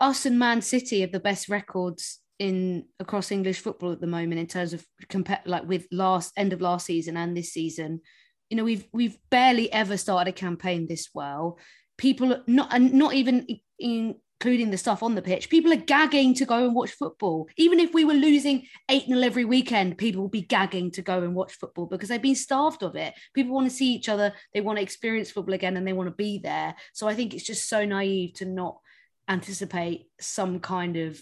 Us 0.01 0.27
and 0.27 0.39
Man 0.39 0.63
City 0.63 1.03
have 1.03 1.13
the 1.13 1.21
best 1.21 1.49
records 1.49 2.21
in 2.39 2.87
across 2.99 3.31
English 3.31 3.61
football 3.61 3.93
at 3.93 4.01
the 4.01 4.07
moment 4.07 4.41
in 4.41 4.47
terms 4.47 4.73
of 4.73 4.85
compare 5.09 5.43
like 5.45 5.69
with 5.69 5.87
last 5.93 6.33
end 6.37 6.53
of 6.53 6.63
last 6.63 6.87
season 6.87 7.17
and 7.17 7.37
this 7.37 7.53
season. 7.53 8.01
You 8.49 8.57
know, 8.57 8.65
we've 8.65 8.87
we've 8.93 9.19
barely 9.31 9.71
ever 9.73 9.97
started 9.97 10.31
a 10.31 10.33
campaign 10.33 10.87
this 10.89 11.11
well. 11.15 11.59
People 11.99 12.43
not 12.47 12.73
and 12.75 12.95
not 12.95 13.13
even 13.13 13.47
including 13.79 14.71
the 14.71 14.79
stuff 14.79 15.03
on 15.03 15.15
the 15.15 15.23
pitch. 15.23 15.51
People 15.51 15.71
are 15.71 15.77
gagging 15.77 16.33
to 16.35 16.47
go 16.47 16.65
and 16.65 16.75
watch 16.75 16.93
football. 16.93 17.47
Even 17.59 17.79
if 17.79 17.93
we 17.93 18.07
were 18.07 18.15
losing 18.15 18.67
8 18.89 19.05
0 19.05 19.21
every 19.21 19.45
weekend, 19.45 19.99
people 19.99 20.23
will 20.23 20.31
be 20.31 20.41
gagging 20.41 20.91
to 20.93 21.03
go 21.03 21.23
and 21.23 21.35
watch 21.35 21.53
football 21.53 21.85
because 21.85 22.09
they've 22.09 22.23
been 22.23 22.35
starved 22.35 22.83
of 22.83 22.97
it. 22.97 23.13
People 23.35 23.55
want 23.55 23.69
to 23.69 23.77
see 23.77 23.93
each 23.93 24.09
other, 24.09 24.33
they 24.55 24.63
want 24.63 24.79
to 24.79 24.83
experience 24.83 25.31
football 25.31 25.55
again, 25.55 25.77
and 25.77 25.87
they 25.87 25.93
want 25.93 26.09
to 26.09 26.15
be 26.15 26.39
there. 26.39 26.75
So 26.95 27.07
I 27.07 27.15
think 27.15 27.35
it's 27.35 27.45
just 27.45 27.69
so 27.69 27.85
naive 27.85 28.33
to 28.35 28.47
not 28.47 28.79
anticipate 29.31 30.09
some 30.21 30.59
kind 30.61 30.97
of 30.97 31.19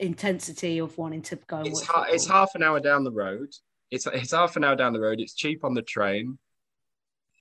intensity 0.00 0.78
of 0.78 0.96
wanting 0.98 1.22
to 1.22 1.36
go 1.46 1.60
it's, 1.64 1.86
ha- 1.86 2.06
it's 2.08 2.26
half 2.26 2.50
an 2.56 2.62
hour 2.64 2.80
down 2.80 3.04
the 3.04 3.12
road. 3.12 3.48
It's 3.90 4.06
it's 4.08 4.32
half 4.32 4.56
an 4.56 4.64
hour 4.64 4.74
down 4.74 4.92
the 4.92 5.00
road. 5.00 5.20
It's 5.20 5.34
cheap 5.34 5.64
on 5.64 5.74
the 5.74 5.82
train. 5.82 6.38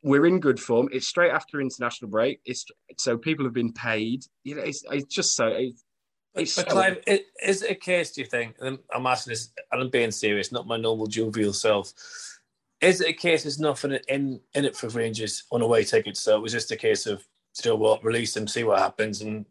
We're 0.03 0.27
in 0.27 0.39
good 0.39 0.59
form. 0.59 0.89
It's 0.91 1.07
straight 1.07 1.31
after 1.31 1.61
international 1.61 2.11
break. 2.11 2.41
It's 2.45 2.65
so 2.99 3.17
people 3.17 3.45
have 3.45 3.53
been 3.53 3.71
paid. 3.71 4.25
You 4.43 4.55
know, 4.55 4.61
it's, 4.63 4.83
it's 4.91 5.05
just 5.05 5.33
so. 5.33 5.47
It's, 5.47 5.83
it's 6.35 6.55
But 6.55 6.69
so- 6.69 6.73
Clive, 6.75 6.97
is 7.41 7.61
it 7.63 7.71
a 7.71 7.75
case, 7.75 8.11
do 8.11 8.21
you 8.21 8.27
think, 8.27 8.55
and 8.59 8.77
I'm 8.93 9.07
asking 9.07 9.31
this, 9.31 9.51
and 9.71 9.81
I'm 9.81 9.89
being 9.89 10.11
serious, 10.11 10.51
not 10.51 10.67
my 10.67 10.77
normal 10.77 11.07
jovial 11.07 11.53
self, 11.53 11.93
is 12.81 13.01
it 13.01 13.09
a 13.09 13.13
case 13.13 13.43
there's 13.43 13.59
nothing 13.59 13.97
in, 14.09 14.41
in 14.53 14.65
it 14.65 14.75
for 14.75 14.89
Rangers 14.89 15.43
on 15.51 15.61
away 15.61 15.85
tickets? 15.85 16.19
So 16.19 16.35
it 16.35 16.41
was 16.41 16.51
just 16.51 16.71
a 16.71 16.75
case 16.75 17.05
of, 17.05 17.23
still 17.53 17.75
know 17.75 17.81
what, 17.81 18.03
release 18.03 18.33
them, 18.33 18.47
see 18.47 18.63
what 18.63 18.79
happens, 18.79 19.21
and, 19.21 19.45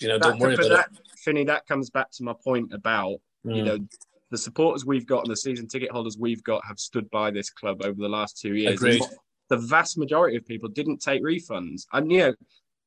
you 0.00 0.08
know, 0.08 0.18
don't 0.18 0.38
that, 0.38 0.40
worry 0.40 0.56
but 0.56 0.66
about 0.66 0.92
that, 0.92 1.18
Finney, 1.18 1.44
that 1.44 1.66
comes 1.66 1.90
back 1.90 2.10
to 2.12 2.24
my 2.24 2.34
point 2.44 2.72
about 2.72 3.12
it. 3.12 3.20
you 3.44 3.62
mm. 3.62 3.64
know 3.64 3.78
the 4.30 4.38
supporters 4.38 4.86
we've 4.86 5.06
got 5.06 5.24
and 5.24 5.30
the 5.30 5.36
season 5.36 5.66
ticket 5.66 5.90
holders 5.90 6.16
we've 6.18 6.42
got 6.44 6.64
have 6.64 6.78
stood 6.78 7.10
by 7.10 7.30
this 7.30 7.50
club 7.50 7.82
over 7.84 8.00
the 8.00 8.08
last 8.08 8.38
two 8.38 8.54
years. 8.54 8.80
The 9.48 9.56
vast 9.56 9.98
majority 9.98 10.36
of 10.36 10.46
people 10.46 10.68
didn't 10.68 10.98
take 10.98 11.24
refunds, 11.24 11.82
and 11.92 12.10
you 12.12 12.18
know 12.18 12.34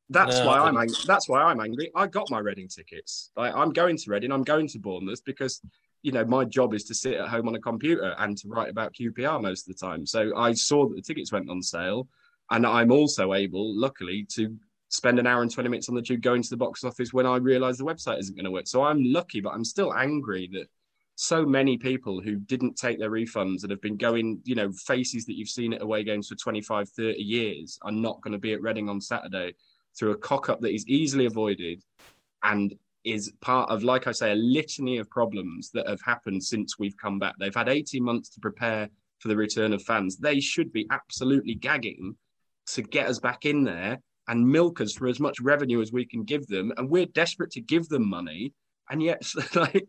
that's 0.10 0.40
No, 0.40 0.48
why 0.48 0.60
I'm 0.60 0.78
ang- 0.78 0.94
that's 1.06 1.28
why 1.28 1.42
I'm 1.42 1.60
angry. 1.60 1.92
I 1.96 2.08
got 2.08 2.30
my 2.30 2.40
Reading 2.40 2.70
tickets. 2.70 3.32
I, 3.36 3.52
I'm 3.52 3.72
going 3.74 3.98
to 3.98 4.12
Reading. 4.12 4.32
I'm 4.32 4.44
going 4.44 4.68
to 4.70 4.80
Bournemouth 4.80 5.24
because 5.26 5.62
you 6.04 6.14
know 6.14 6.24
my 6.24 6.46
job 6.46 6.74
is 6.74 6.86
to 6.86 6.94
sit 6.94 7.16
at 7.16 7.28
home 7.28 7.50
on 7.50 7.56
a 7.56 7.60
computer 7.60 8.16
and 8.20 8.38
to 8.38 8.48
write 8.48 8.70
about 8.70 8.94
QPR 8.94 9.42
most 9.42 9.68
of 9.68 9.76
the 9.76 9.86
time. 9.86 10.06
So 10.06 10.36
I 10.38 10.54
saw 10.54 10.88
that 10.88 10.96
the 10.96 11.02
tickets 11.02 11.34
went 11.34 11.50
on 11.50 11.62
sale, 11.62 12.08
and 12.50 12.66
I'm 12.66 12.92
also 12.92 13.34
able, 13.34 13.76
luckily, 13.76 14.26
to 14.36 14.56
spend 14.94 15.18
an 15.18 15.26
hour 15.26 15.42
and 15.42 15.52
20 15.52 15.70
minutes 15.70 15.90
on 15.90 15.96
the 15.96 16.02
tube 16.02 16.22
going 16.22 16.44
to 16.44 16.50
the 16.52 16.58
box 16.58 16.84
office 16.84 17.12
when 17.12 17.26
I 17.26 17.38
realize 17.38 17.80
the 17.80 17.84
website 17.84 18.20
isn't 18.20 18.36
going 18.36 18.46
to 18.46 18.52
work. 18.52 18.68
So 18.68 18.84
I'm 18.84 19.04
lucky, 19.04 19.42
but 19.42 19.50
I'm 19.50 19.66
still 19.66 19.92
angry 19.96 20.48
that 20.54 20.68
so 21.16 21.46
many 21.46 21.78
people 21.78 22.22
who 22.22 22.36
didn't 22.36 22.76
take 22.76 23.00
their 23.00 23.10
refunds 23.10 23.64
and 23.64 23.72
have 23.72 23.82
been 23.82 23.98
going, 23.98 24.40
you 24.44 24.54
know, 24.54 24.72
faces 24.72 25.26
that 25.26 25.36
you've 25.36 25.50
seen 25.50 25.74
at 25.74 25.82
away 25.82 26.04
games 26.04 26.28
for 26.28 26.36
25, 26.36 26.90
30 26.90 27.20
years 27.20 27.80
are 27.82 27.92
not 27.92 28.22
going 28.22 28.34
to 28.34 28.38
be 28.38 28.54
at 28.54 28.62
Reading 28.62 28.88
on 28.88 29.02
Saturday 29.02 29.56
through 29.98 30.12
a 30.12 30.18
cock 30.18 30.50
up 30.50 30.62
that 30.62 30.74
is 30.74 30.88
easily 30.88 31.26
avoided 31.26 31.82
and 32.44 32.76
is 33.04 33.34
part 33.42 33.72
of, 33.72 33.84
like 33.84 34.06
I 34.06 34.12
say, 34.12 34.32
a 34.32 34.36
litany 34.36 35.00
of 35.00 35.10
problems 35.10 35.72
that 35.72 35.88
have 35.88 36.02
happened 36.02 36.44
since 36.44 36.78
we've 36.78 36.98
come 36.98 37.18
back. 37.18 37.34
They've 37.40 37.54
had 37.54 37.68
18 37.68 38.04
months 38.04 38.30
to 38.30 38.40
prepare 38.40 38.90
for 39.18 39.28
the 39.28 39.36
return 39.36 39.74
of 39.74 39.82
fans. 39.82 40.18
They 40.18 40.40
should 40.40 40.72
be 40.72 40.86
absolutely 40.92 41.56
gagging 41.56 42.16
to 42.68 42.84
get 42.84 43.08
us 43.08 43.18
back 43.18 43.46
in 43.46 43.64
there 43.64 44.00
and 44.28 44.48
milk 44.48 44.82
us 44.82 44.94
for 44.94 45.08
as 45.08 45.20
much 45.20 45.40
revenue 45.40 45.82
as 45.82 45.92
we 45.92 46.06
can 46.06 46.24
give 46.24 46.48
them. 46.48 46.72
And 46.78 46.90
we're 46.90 47.06
desperate 47.06 47.52
to 47.52 47.62
give 47.62 47.90
them 47.90 48.08
money. 48.08 48.54
And 48.90 49.02
yet, 49.02 49.24
like, 49.56 49.86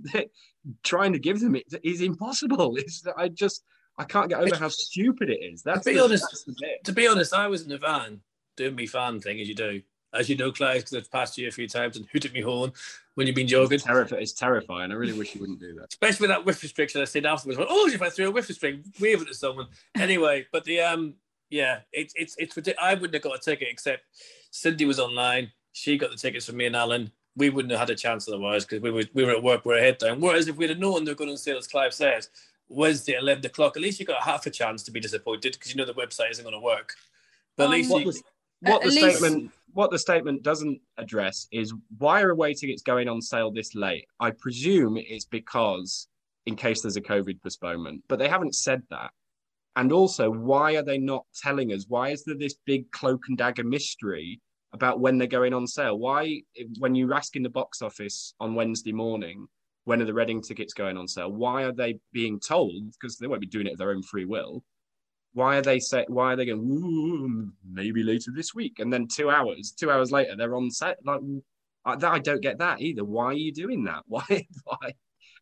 trying 0.82 1.12
to 1.12 1.18
give 1.18 1.40
them 1.40 1.56
it 1.56 1.66
is 1.82 2.00
impossible. 2.00 2.76
It's, 2.78 3.04
I 3.16 3.28
just, 3.28 3.64
I 3.98 4.04
can't 4.04 4.28
get 4.28 4.40
over 4.40 4.56
how 4.56 4.68
stupid 4.68 5.30
it 5.30 5.40
is. 5.40 5.62
That's 5.62 5.84
be 5.84 5.94
the, 5.94 6.04
honest. 6.04 6.50
To 6.84 6.92
be 6.92 7.06
honest, 7.06 7.32
I 7.32 7.46
was 7.46 7.62
in 7.62 7.68
the 7.68 7.78
van 7.78 8.20
doing 8.56 8.76
my 8.76 8.86
fan 8.86 9.20
thing, 9.20 9.40
as 9.40 9.48
you 9.48 9.54
do. 9.54 9.82
As 10.12 10.28
you 10.28 10.36
know, 10.36 10.52
Clive, 10.52 10.78
because 10.78 10.94
I've 10.94 11.10
passed 11.10 11.36
you 11.38 11.48
a 11.48 11.50
few 11.50 11.66
times 11.66 11.96
and 11.96 12.06
hooted 12.12 12.32
me 12.32 12.40
horn 12.40 12.72
when 13.14 13.26
you've 13.26 13.34
been 13.34 13.48
jogging. 13.48 13.74
It's, 13.76 13.84
terrif- 13.84 14.12
it's 14.12 14.32
terrifying. 14.32 14.92
I 14.92 14.94
really 14.94 15.12
wish 15.12 15.34
you 15.34 15.40
wouldn't 15.40 15.58
do 15.58 15.74
that. 15.74 15.92
especially 15.92 16.28
with 16.28 16.36
that 16.36 16.44
whiff 16.44 16.62
restriction. 16.62 17.00
I 17.00 17.04
said 17.04 17.26
afterwards, 17.26 17.58
oh, 17.60 17.88
if 17.88 18.00
I 18.00 18.10
threw 18.10 18.28
a 18.28 18.30
whiff 18.30 18.48
restriction, 18.48 18.84
wave 19.00 19.22
it 19.22 19.28
at 19.28 19.34
someone. 19.34 19.66
Anyway, 19.96 20.46
but 20.52 20.62
the 20.64 20.80
um, 20.80 21.14
yeah, 21.54 21.80
it's 21.92 22.12
it's 22.16 22.34
it's 22.38 22.56
ridiculous. 22.56 22.84
I 22.90 22.94
wouldn't 22.94 23.14
have 23.14 23.22
got 23.22 23.36
a 23.36 23.38
ticket 23.40 23.68
except 23.70 24.02
Cindy 24.50 24.84
was 24.84 24.98
online. 24.98 25.52
She 25.72 25.96
got 25.96 26.10
the 26.10 26.16
tickets 26.16 26.46
from 26.46 26.56
me 26.56 26.66
and 26.66 26.74
Alan. 26.76 27.12
We 27.36 27.50
wouldn't 27.50 27.70
have 27.72 27.80
had 27.80 27.90
a 27.90 27.94
chance 27.94 28.26
otherwise 28.28 28.64
because 28.64 28.82
we 28.82 28.90
were 28.90 29.04
we 29.14 29.24
were 29.24 29.30
at 29.32 29.42
work, 29.42 29.64
we 29.64 29.74
are 29.74 29.78
head 29.80 29.98
down. 29.98 30.20
Whereas 30.20 30.48
if 30.48 30.56
we'd 30.56 30.70
have 30.70 30.78
known 30.80 31.04
they're 31.04 31.14
going 31.14 31.30
on 31.30 31.36
sale, 31.36 31.56
as 31.58 31.66
Clive 31.68 31.94
says, 31.94 32.28
Wednesday 32.68 33.14
at 33.14 33.22
eleven 33.22 33.46
o'clock, 33.46 33.76
at 33.76 33.82
least 33.82 34.00
you 34.00 34.06
got 34.06 34.22
half 34.22 34.46
a 34.46 34.50
chance 34.50 34.82
to 34.84 34.90
be 34.90 35.00
disappointed 35.00 35.52
because 35.52 35.70
you 35.72 35.76
know 35.76 35.84
the 35.84 35.94
website 35.94 36.30
isn't 36.32 36.44
going 36.44 36.54
to 36.54 36.60
work. 36.60 36.94
But 37.56 37.64
at 37.64 37.66
Um, 37.66 37.72
least 37.72 37.90
What 37.90 38.04
you, 38.04 38.12
the, 38.12 38.22
what 38.70 38.74
At 38.82 38.88
the 38.90 38.94
least- 39.00 39.18
statement 39.18 39.52
what 39.74 39.90
the 39.90 39.98
statement 39.98 40.42
doesn't 40.44 40.80
address 40.98 41.48
is 41.50 41.72
why 41.98 42.20
are 42.22 42.30
away 42.30 42.54
tickets 42.54 42.82
going 42.82 43.08
on 43.08 43.20
sale 43.20 43.50
this 43.50 43.74
late? 43.74 44.06
I 44.20 44.30
presume 44.30 44.96
it's 44.96 45.24
because 45.24 46.06
in 46.46 46.54
case 46.54 46.82
there's 46.82 46.96
a 46.96 47.00
COVID 47.00 47.42
postponement, 47.42 48.02
but 48.08 48.18
they 48.20 48.28
haven't 48.28 48.54
said 48.54 48.82
that. 48.90 49.10
And 49.76 49.92
also, 49.92 50.30
why 50.30 50.76
are 50.76 50.84
they 50.84 50.98
not 50.98 51.26
telling 51.34 51.72
us? 51.72 51.86
Why 51.88 52.10
is 52.10 52.24
there 52.24 52.36
this 52.36 52.54
big 52.64 52.90
cloak 52.92 53.24
and 53.28 53.36
dagger 53.36 53.64
mystery 53.64 54.40
about 54.72 55.00
when 55.00 55.18
they're 55.18 55.26
going 55.26 55.52
on 55.52 55.66
sale? 55.66 55.98
Why, 55.98 56.42
when 56.78 56.94
you 56.94 57.12
ask 57.12 57.34
in 57.34 57.42
the 57.42 57.48
box 57.48 57.82
office 57.82 58.34
on 58.38 58.54
Wednesday 58.54 58.92
morning, 58.92 59.48
when 59.84 60.00
are 60.00 60.06
the 60.06 60.14
Reading 60.14 60.40
tickets 60.40 60.74
going 60.74 60.96
on 60.96 61.08
sale? 61.08 61.32
Why 61.32 61.64
are 61.64 61.72
they 61.72 61.98
being 62.12 62.38
told? 62.38 62.92
Because 62.92 63.18
they 63.18 63.26
won't 63.26 63.40
be 63.40 63.46
doing 63.46 63.66
it 63.66 63.72
of 63.72 63.78
their 63.78 63.90
own 63.90 64.02
free 64.02 64.24
will. 64.24 64.62
Why 65.32 65.56
are 65.56 65.62
they 65.62 65.80
say? 65.80 66.04
Why 66.08 66.32
are 66.32 66.36
they 66.36 66.46
going? 66.46 67.52
Maybe 67.68 68.04
later 68.04 68.30
this 68.32 68.54
week, 68.54 68.78
and 68.78 68.92
then 68.92 69.08
two 69.08 69.30
hours, 69.30 69.74
two 69.76 69.90
hours 69.90 70.12
later, 70.12 70.36
they're 70.36 70.54
on 70.54 70.70
set. 70.70 70.98
Like 71.04 71.20
I, 71.84 71.94
I 72.00 72.18
don't 72.20 72.40
get 72.40 72.58
that 72.58 72.80
either. 72.80 73.04
Why 73.04 73.26
are 73.26 73.32
you 73.32 73.52
doing 73.52 73.84
that? 73.84 74.02
Why? 74.06 74.46
Why? 74.62 74.94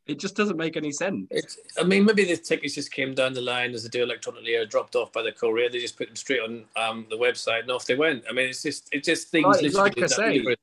It 0.07 0.19
just 0.19 0.35
doesn't 0.35 0.57
make 0.57 0.77
any 0.77 0.91
sense. 0.91 1.29
it's, 1.31 1.57
I 1.79 1.85
mean, 1.85 2.05
maybe 2.05 2.25
the 2.25 2.37
tickets 2.37 2.75
just 2.75 2.91
came 2.91 3.15
down 3.15 3.35
the 3.35 3.41
line 3.41 3.73
as 3.73 3.85
they 3.85 3.89
do 3.89 4.03
electronically 4.03 4.57
or 4.57 4.67
dropped 4.67 4.97
off 4.97 5.13
by 5.13 5.23
the 5.23 5.31
courier. 5.31 5.69
They 5.71 5.79
just 5.79 5.97
put 5.97 6.09
them 6.09 6.17
straight 6.17 6.41
on 6.41 6.65
um, 6.77 7.07
the 7.09 7.17
website 7.17 7.61
and 7.61 7.71
off 7.71 7.87
they 7.87 7.95
went. 7.95 8.25
I 8.29 8.33
mean, 8.33 8.49
it's 8.49 8.63
just 8.63 8.89
it's 8.93 9.07
just 9.07 9.29
things. 9.29 9.47
Like- 9.63 9.73
like 9.75 10.03
I 10.03 10.07
say, 10.07 10.39
really- 10.41 10.57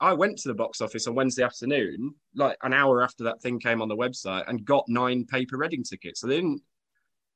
I 0.00 0.12
went 0.12 0.36
to 0.40 0.48
the 0.48 0.54
box 0.54 0.80
office 0.80 1.06
on 1.06 1.14
Wednesday 1.14 1.44
afternoon, 1.44 2.14
like 2.34 2.56
an 2.62 2.72
hour 2.72 3.02
after 3.02 3.22
that 3.24 3.40
thing 3.40 3.60
came 3.60 3.80
on 3.80 3.88
the 3.88 3.96
website, 3.96 4.44
and 4.48 4.64
got 4.64 4.84
nine 4.88 5.24
paper 5.24 5.56
Reading 5.56 5.84
tickets. 5.84 6.20
So 6.20 6.26
they 6.26 6.36
didn't, 6.36 6.60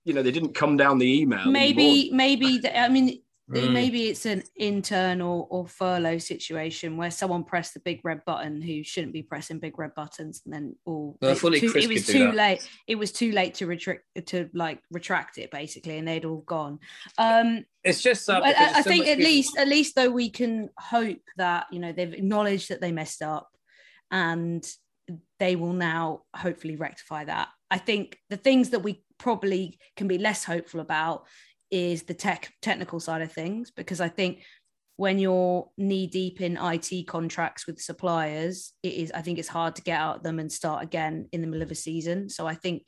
you 0.05 0.13
know, 0.15 0.23
they 0.23 0.33
didn't 0.33 0.53
come 0.55 0.77
down 0.77 0.99
the 0.99 1.21
email. 1.21 1.41
and 1.45 1.53
maybe 1.53 2.11
maybe 2.13 2.59
the, 2.59 2.77
i 2.79 2.89
mean 2.89 3.23
Mm. 3.49 3.73
Maybe 3.73 4.09
it's 4.09 4.27
an 4.27 4.43
internal 4.57 5.47
or, 5.51 5.69
furlough 5.69 6.19
situation 6.19 6.97
where 6.97 7.13
someone 7.13 7.45
pressed 7.45 7.75
the 7.75 7.81
big 7.81 8.01
red 8.03 8.25
button 8.25 8.61
who 8.61 8.83
shouldn't 8.83 9.13
be 9.13 9.23
pressing 9.23 9.61
big 9.61 9.79
red 9.79 9.95
buttons, 9.95 10.43
and 10.45 10.53
then 10.53 10.75
all 10.85 11.17
Well, 11.21 11.31
it, 11.33 11.39
too- 11.61 11.73
it 11.77 11.89
was 11.89 12.07
too 12.07 12.25
that. 12.27 12.35
late. 12.35 12.69
It 12.89 12.97
was 12.97 13.13
too 13.13 13.31
late 13.31 13.55
to 13.55 13.67
retract 13.67 14.03
to 14.27 14.51
like 14.53 14.81
retract 14.91 15.39
it 15.39 15.53
basically, 15.53 15.99
and 15.99 16.09
they'd 16.09 16.25
all 16.25 16.41
gone. 16.41 16.81
Um, 17.19 17.65
It's 17.85 18.03
just. 18.03 18.29
I, 18.29 18.41
I- 18.41 18.73
I 18.79 18.83
so 18.83 18.91
think 18.91 19.07
at 19.07 19.19
people- 19.19 19.31
least 19.31 19.57
at 19.59 19.69
least 19.69 19.95
though 19.95 20.11
we 20.11 20.29
can 20.29 20.71
hope 20.79 21.21
that 21.37 21.67
you 21.71 21.79
know 21.79 21.93
they've 21.93 22.13
acknowledged 22.15 22.71
that 22.71 22.81
they 22.81 22.91
messed 22.91 23.23
up 23.23 23.49
and 24.11 24.67
they 25.39 25.55
will 25.55 25.73
now 25.73 26.23
hopefully 26.35 26.75
rectify 26.77 27.25
that 27.25 27.49
i 27.71 27.79
think 27.79 28.19
the 28.29 28.37
things 28.37 28.71
that 28.71 28.81
we 28.81 29.05
probably 29.19 29.79
can 29.97 30.09
be 30.09 30.19
less 30.19 30.45
hopeful 30.45 30.81
about 30.81 31.27
is 31.71 32.05
the 32.05 32.15
tech 32.15 32.53
technical 32.63 33.01
side 33.01 33.23
of 33.23 33.33
things 33.33 33.71
because 33.71 34.01
i 34.01 34.09
think 34.09 34.43
when 34.97 35.19
you're 35.19 35.69
knee 35.77 36.07
deep 36.07 36.41
in 36.41 36.59
IT 36.61 37.07
contracts 37.07 37.67
with 37.67 37.81
suppliers, 37.81 38.73
it 38.83 38.95
is 38.95 39.13
I 39.13 39.21
think 39.21 39.39
it's 39.39 39.49
hard 39.49 39.77
to 39.77 39.83
get 39.83 40.01
out 40.01 40.23
them 40.23 40.39
and 40.39 40.51
start 40.51 40.83
again 40.83 41.29
in 41.33 41.43
the 41.43 41.47
middle 41.47 41.63
of 41.63 41.71
a 41.71 41.75
season. 41.75 42.31
So 42.31 42.47
I 42.47 42.55
think 42.55 42.85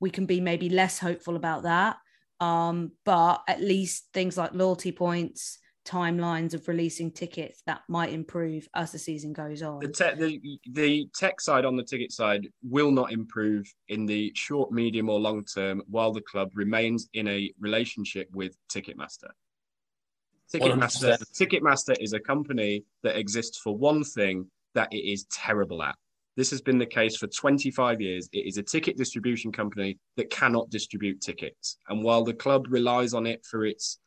we 0.00 0.10
can 0.10 0.24
be 0.24 0.40
maybe 0.40 0.70
less 0.70 0.98
hopeful 0.98 1.36
about 1.36 1.64
that. 1.64 1.98
Um, 2.40 2.92
but 3.04 3.42
at 3.46 3.60
least 3.60 4.08
things 4.14 4.38
like 4.38 4.54
loyalty 4.54 4.92
points, 4.92 5.58
timelines 5.90 6.54
of 6.54 6.66
releasing 6.68 7.10
tickets 7.10 7.62
that 7.66 7.82
might 7.88 8.12
improve 8.12 8.68
as 8.74 8.92
the 8.92 8.98
season 8.98 9.32
goes 9.32 9.62
on. 9.62 9.80
The, 9.80 9.88
te- 9.88 10.14
the 10.14 10.60
the 10.70 11.08
tech 11.14 11.40
side 11.40 11.64
on 11.64 11.76
the 11.76 11.82
ticket 11.82 12.12
side 12.12 12.46
will 12.62 12.90
not 12.90 13.12
improve 13.12 13.72
in 13.88 14.06
the 14.06 14.32
short, 14.34 14.70
medium, 14.70 15.08
or 15.08 15.18
long 15.18 15.44
term 15.44 15.82
while 15.88 16.12
the 16.12 16.20
club 16.20 16.50
remains 16.54 17.08
in 17.14 17.26
a 17.28 17.52
relationship 17.58 18.28
with 18.32 18.56
Ticketmaster. 18.72 19.30
Ticketmaster, 20.52 21.16
100%. 21.18 21.22
Ticketmaster 21.32 21.96
is 22.00 22.12
a 22.12 22.20
company 22.20 22.84
that 23.02 23.16
exists 23.16 23.58
for 23.58 23.76
one 23.76 24.04
thing 24.04 24.46
that 24.74 24.92
it 24.92 25.04
is 25.12 25.24
terrible 25.24 25.82
at. 25.82 25.96
This 26.36 26.50
has 26.50 26.60
been 26.60 26.78
the 26.78 26.86
case 26.86 27.16
for 27.16 27.26
25 27.26 28.00
years. 28.00 28.28
It 28.32 28.46
is 28.46 28.56
a 28.56 28.62
ticket 28.62 28.96
distribution 28.96 29.52
company 29.52 29.98
that 30.16 30.30
cannot 30.30 30.70
distribute 30.70 31.20
tickets. 31.20 31.76
And 31.88 32.02
while 32.02 32.24
the 32.24 32.34
club 32.34 32.66
relies 32.68 33.14
on 33.14 33.26
it 33.26 33.44
for 33.44 33.64
its 33.64 33.98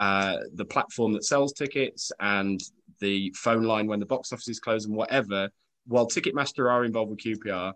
uh, 0.00 0.38
the 0.54 0.64
platform 0.64 1.12
that 1.12 1.24
sells 1.24 1.52
tickets 1.52 2.10
and 2.20 2.60
the 3.00 3.32
phone 3.36 3.62
line 3.62 3.86
when 3.86 4.00
the 4.00 4.06
box 4.06 4.32
office 4.32 4.48
is 4.48 4.58
closed 4.58 4.88
and 4.88 4.96
whatever, 4.96 5.48
while 5.86 6.06
Ticketmaster 6.08 6.70
are 6.70 6.84
involved 6.84 7.10
with 7.10 7.20
QPR, 7.20 7.72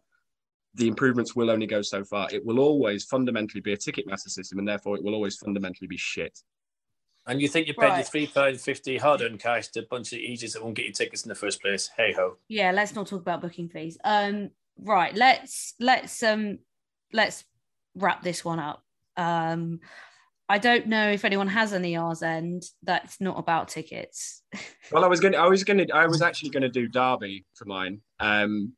the 0.75 0.89
improvements 0.89 1.37
will 1.37 1.51
only 1.51 1.67
go 1.67 1.83
so 1.83 2.03
far. 2.03 2.29
It 2.33 2.45
will 2.45 2.59
always 2.59 3.05
fundamentally 3.05 3.61
be 3.61 3.73
a 3.73 3.77
Ticketmaster 3.77 4.29
system, 4.31 4.59
and 4.59 4.67
therefore 4.67 4.97
it 4.97 5.05
will 5.05 5.15
always 5.15 5.37
fundamentally 5.37 5.87
be 5.87 5.97
shit. 5.97 6.39
And 7.27 7.41
you 7.41 7.49
think 7.49 7.67
you 7.69 7.75
paid 7.75 7.87
your 7.87 7.97
Right. 7.97 8.07
three 8.07 8.27
pound 8.27 8.61
fifty 8.61 8.99
hard 8.99 9.23
earned 9.23 9.41
cash 9.41 9.69
to 9.69 9.81
a 9.81 9.87
bunch 9.87 10.13
of 10.13 10.19
idiots 10.19 10.53
that 10.55 10.63
won't 10.63 10.75
get 10.77 10.87
you 10.87 10.93
tickets 10.93 11.23
in 11.25 11.29
the 11.31 11.35
first 11.35 11.63
place. 11.63 11.89
Hey 11.97 12.13
ho. 12.13 12.37
yeah 12.49 12.71
let's 12.71 12.95
not 12.95 13.07
talk 13.07 13.23
about 13.23 13.41
booking 13.41 13.69
fees 13.71 13.97
um 14.05 14.51
right 14.79 15.15
let's 15.15 15.75
let's 15.81 16.23
um 16.23 16.59
let's 17.15 17.45
wrap 17.95 18.23
this 18.23 18.45
one 18.45 18.59
up 18.59 18.85
um 19.17 19.81
i 20.49 20.59
don't 20.59 20.87
know 20.87 21.11
if 21.11 21.25
anyone 21.25 21.49
has 21.49 21.73
any 21.73 21.97
ours 21.97 22.23
end 22.23 22.63
that's 22.83 23.21
not 23.21 23.39
about 23.39 23.69
tickets 23.69 24.43
Well, 24.93 25.05
I 25.05 25.09
was 25.09 25.19
going. 25.19 25.33
to 25.33 25.39
I 25.39 25.47
was 25.49 25.65
going 25.65 25.79
to. 25.79 25.91
I 25.95 26.07
was 26.07 26.21
actually 26.21 26.51
going 26.51 26.63
to 26.63 26.69
do 26.69 26.87
Derby 26.87 27.45
for 27.55 27.65
mine, 27.65 28.01
um, 28.21 28.75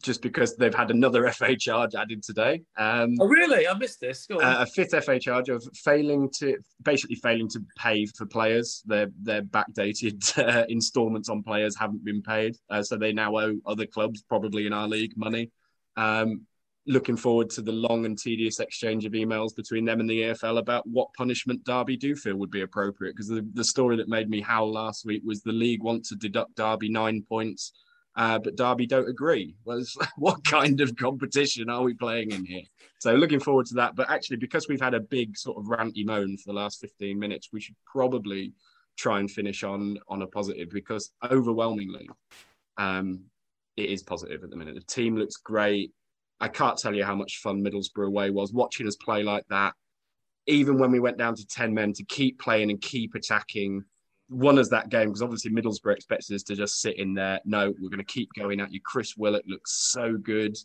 just 0.00 0.22
because 0.22 0.56
they've 0.56 0.74
had 0.74 0.90
another 0.92 1.28
FA 1.32 1.56
charge 1.56 1.96
added 1.96 2.22
today. 2.22 2.62
Um, 2.78 3.16
Oh 3.20 3.26
really? 3.26 3.66
I 3.66 3.74
missed 3.74 4.00
this. 4.00 4.26
Go 4.26 4.36
on. 4.36 4.44
uh, 4.44 4.56
a 4.60 4.66
fifth 4.66 4.94
FA 5.04 5.18
charge 5.18 5.48
of 5.48 5.62
failing 5.74 6.30
to 6.38 6.56
basically 6.82 7.16
failing 7.16 7.48
to 7.48 7.60
pay 7.76 8.06
for 8.06 8.26
players. 8.26 8.82
Their 8.86 9.08
their 9.20 9.42
backdated 9.42 10.38
uh, 10.48 10.64
instalments 10.68 11.28
on 11.28 11.42
players 11.42 11.76
haven't 11.76 12.04
been 12.04 12.22
paid, 12.22 12.56
uh, 12.70 12.82
so 12.82 12.96
they 12.96 13.12
now 13.12 13.36
owe 13.36 13.56
other 13.66 13.86
clubs, 13.86 14.22
probably 14.22 14.66
in 14.66 14.72
our 14.72 14.86
league, 14.86 15.14
money. 15.16 15.50
Um, 15.96 16.46
looking 16.90 17.16
forward 17.16 17.48
to 17.48 17.62
the 17.62 17.70
long 17.70 18.04
and 18.04 18.18
tedious 18.18 18.58
exchange 18.58 19.04
of 19.04 19.12
emails 19.12 19.54
between 19.54 19.84
them 19.84 20.00
and 20.00 20.10
the 20.10 20.22
EFL 20.22 20.58
about 20.58 20.84
what 20.88 21.14
punishment 21.14 21.64
Derby 21.64 21.96
do 21.96 22.16
feel 22.16 22.36
would 22.36 22.50
be 22.50 22.62
appropriate. 22.62 23.14
Because 23.14 23.28
the, 23.28 23.48
the 23.54 23.64
story 23.64 23.96
that 23.96 24.08
made 24.08 24.28
me 24.28 24.40
howl 24.40 24.72
last 24.72 25.06
week 25.06 25.22
was 25.24 25.40
the 25.40 25.52
league 25.52 25.84
want 25.84 26.04
to 26.06 26.16
deduct 26.16 26.56
Derby 26.56 26.90
nine 26.90 27.22
points, 27.22 27.72
uh, 28.16 28.40
but 28.40 28.56
Derby 28.56 28.86
don't 28.86 29.08
agree. 29.08 29.54
Well, 29.64 29.84
what 30.16 30.44
kind 30.44 30.80
of 30.80 30.96
competition 30.96 31.70
are 31.70 31.82
we 31.82 31.94
playing 31.94 32.32
in 32.32 32.44
here? 32.44 32.64
So 32.98 33.14
looking 33.14 33.40
forward 33.40 33.66
to 33.66 33.74
that. 33.74 33.94
But 33.94 34.10
actually, 34.10 34.38
because 34.38 34.66
we've 34.68 34.80
had 34.80 34.94
a 34.94 35.00
big 35.00 35.38
sort 35.38 35.58
of 35.58 35.66
ranty 35.66 36.04
moan 36.04 36.36
for 36.38 36.52
the 36.52 36.58
last 36.58 36.80
15 36.80 37.16
minutes, 37.16 37.50
we 37.52 37.60
should 37.60 37.76
probably 37.86 38.52
try 38.98 39.20
and 39.20 39.30
finish 39.30 39.62
on 39.62 39.96
on 40.08 40.22
a 40.22 40.26
positive 40.26 40.70
because 40.70 41.12
overwhelmingly, 41.30 42.10
um, 42.78 43.20
it 43.76 43.90
is 43.90 44.02
positive 44.02 44.42
at 44.42 44.50
the 44.50 44.56
minute. 44.56 44.74
The 44.74 44.80
team 44.80 45.16
looks 45.16 45.36
great. 45.36 45.92
I 46.40 46.48
can't 46.48 46.78
tell 46.78 46.94
you 46.94 47.04
how 47.04 47.14
much 47.14 47.38
fun 47.38 47.62
Middlesbrough 47.62 48.06
away 48.06 48.30
was 48.30 48.52
watching 48.52 48.86
us 48.86 48.96
play 48.96 49.22
like 49.22 49.44
that. 49.50 49.74
Even 50.46 50.78
when 50.78 50.90
we 50.90 51.00
went 51.00 51.18
down 51.18 51.34
to 51.34 51.46
10 51.46 51.74
men 51.74 51.92
to 51.92 52.04
keep 52.04 52.40
playing 52.40 52.70
and 52.70 52.80
keep 52.80 53.14
attacking, 53.14 53.84
won 54.30 54.58
us 54.58 54.68
that 54.68 54.88
game 54.88 55.08
because 55.08 55.22
obviously 55.22 55.50
Middlesbrough 55.50 55.94
expected 55.94 56.34
us 56.34 56.42
to 56.44 56.56
just 56.56 56.80
sit 56.80 56.98
in 56.98 57.14
there. 57.14 57.40
No, 57.44 57.74
we're 57.80 57.90
going 57.90 57.98
to 57.98 58.04
keep 58.04 58.30
going 58.38 58.60
at 58.60 58.72
you. 58.72 58.80
Chris 58.82 59.16
Willock 59.16 59.44
looks 59.46 59.90
so 59.92 60.16
good. 60.16 60.56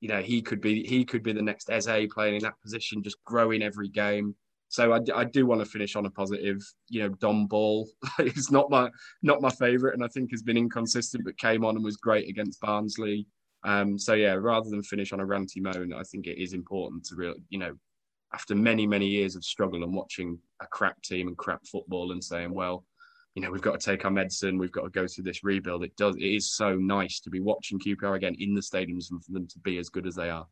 You 0.00 0.08
know, 0.08 0.20
he 0.20 0.42
could 0.42 0.60
be 0.60 0.84
he 0.84 1.04
could 1.04 1.22
be 1.22 1.32
the 1.32 1.42
next 1.42 1.70
Eze 1.70 2.06
playing 2.12 2.36
in 2.36 2.42
that 2.42 2.60
position, 2.62 3.02
just 3.02 3.22
growing 3.24 3.62
every 3.62 3.88
game. 3.88 4.34
So 4.68 4.92
I 4.92 5.24
do 5.24 5.46
want 5.46 5.62
to 5.62 5.64
finish 5.64 5.96
on 5.96 6.04
a 6.04 6.10
positive. 6.10 6.60
You 6.88 7.02
know, 7.02 7.08
Dom 7.08 7.46
Ball 7.46 7.88
is 8.18 8.50
not 8.50 8.70
my 8.70 8.90
not 9.22 9.40
my 9.40 9.50
favourite, 9.50 9.94
and 9.94 10.04
I 10.04 10.08
think 10.08 10.30
has 10.30 10.42
been 10.42 10.58
inconsistent, 10.58 11.24
but 11.24 11.38
came 11.38 11.64
on 11.64 11.76
and 11.76 11.84
was 11.84 11.96
great 11.96 12.28
against 12.28 12.60
Barnsley. 12.60 13.26
Um, 13.64 13.98
so 13.98 14.14
yeah, 14.14 14.34
rather 14.34 14.70
than 14.70 14.82
finish 14.82 15.12
on 15.12 15.20
a 15.20 15.26
ranty 15.26 15.60
moan, 15.60 15.92
I 15.92 16.02
think 16.02 16.26
it 16.26 16.40
is 16.40 16.52
important 16.52 17.04
to 17.06 17.16
real, 17.16 17.34
you 17.48 17.58
know, 17.58 17.74
after 18.32 18.54
many 18.54 18.86
many 18.86 19.06
years 19.06 19.36
of 19.36 19.44
struggle 19.44 19.82
and 19.82 19.94
watching 19.94 20.38
a 20.60 20.66
crap 20.66 21.00
team 21.02 21.28
and 21.28 21.36
crap 21.36 21.66
football 21.66 22.12
and 22.12 22.22
saying, 22.22 22.52
well, 22.54 22.84
you 23.34 23.42
know, 23.42 23.50
we've 23.50 23.62
got 23.62 23.78
to 23.78 23.90
take 23.90 24.04
our 24.04 24.10
medicine, 24.10 24.58
we've 24.58 24.72
got 24.72 24.82
to 24.82 24.90
go 24.90 25.06
through 25.06 25.24
this 25.24 25.44
rebuild. 25.44 25.84
It 25.84 25.96
does. 25.96 26.16
It 26.16 26.24
is 26.24 26.50
so 26.50 26.74
nice 26.74 27.20
to 27.20 27.30
be 27.30 27.40
watching 27.40 27.78
QPR 27.78 28.16
again 28.16 28.36
in 28.38 28.54
the 28.54 28.60
stadiums 28.60 29.10
and 29.10 29.24
for 29.24 29.32
them 29.32 29.46
to 29.46 29.58
be 29.60 29.78
as 29.78 29.88
good 29.88 30.06
as 30.06 30.14
they 30.14 30.30
are. 30.30 30.46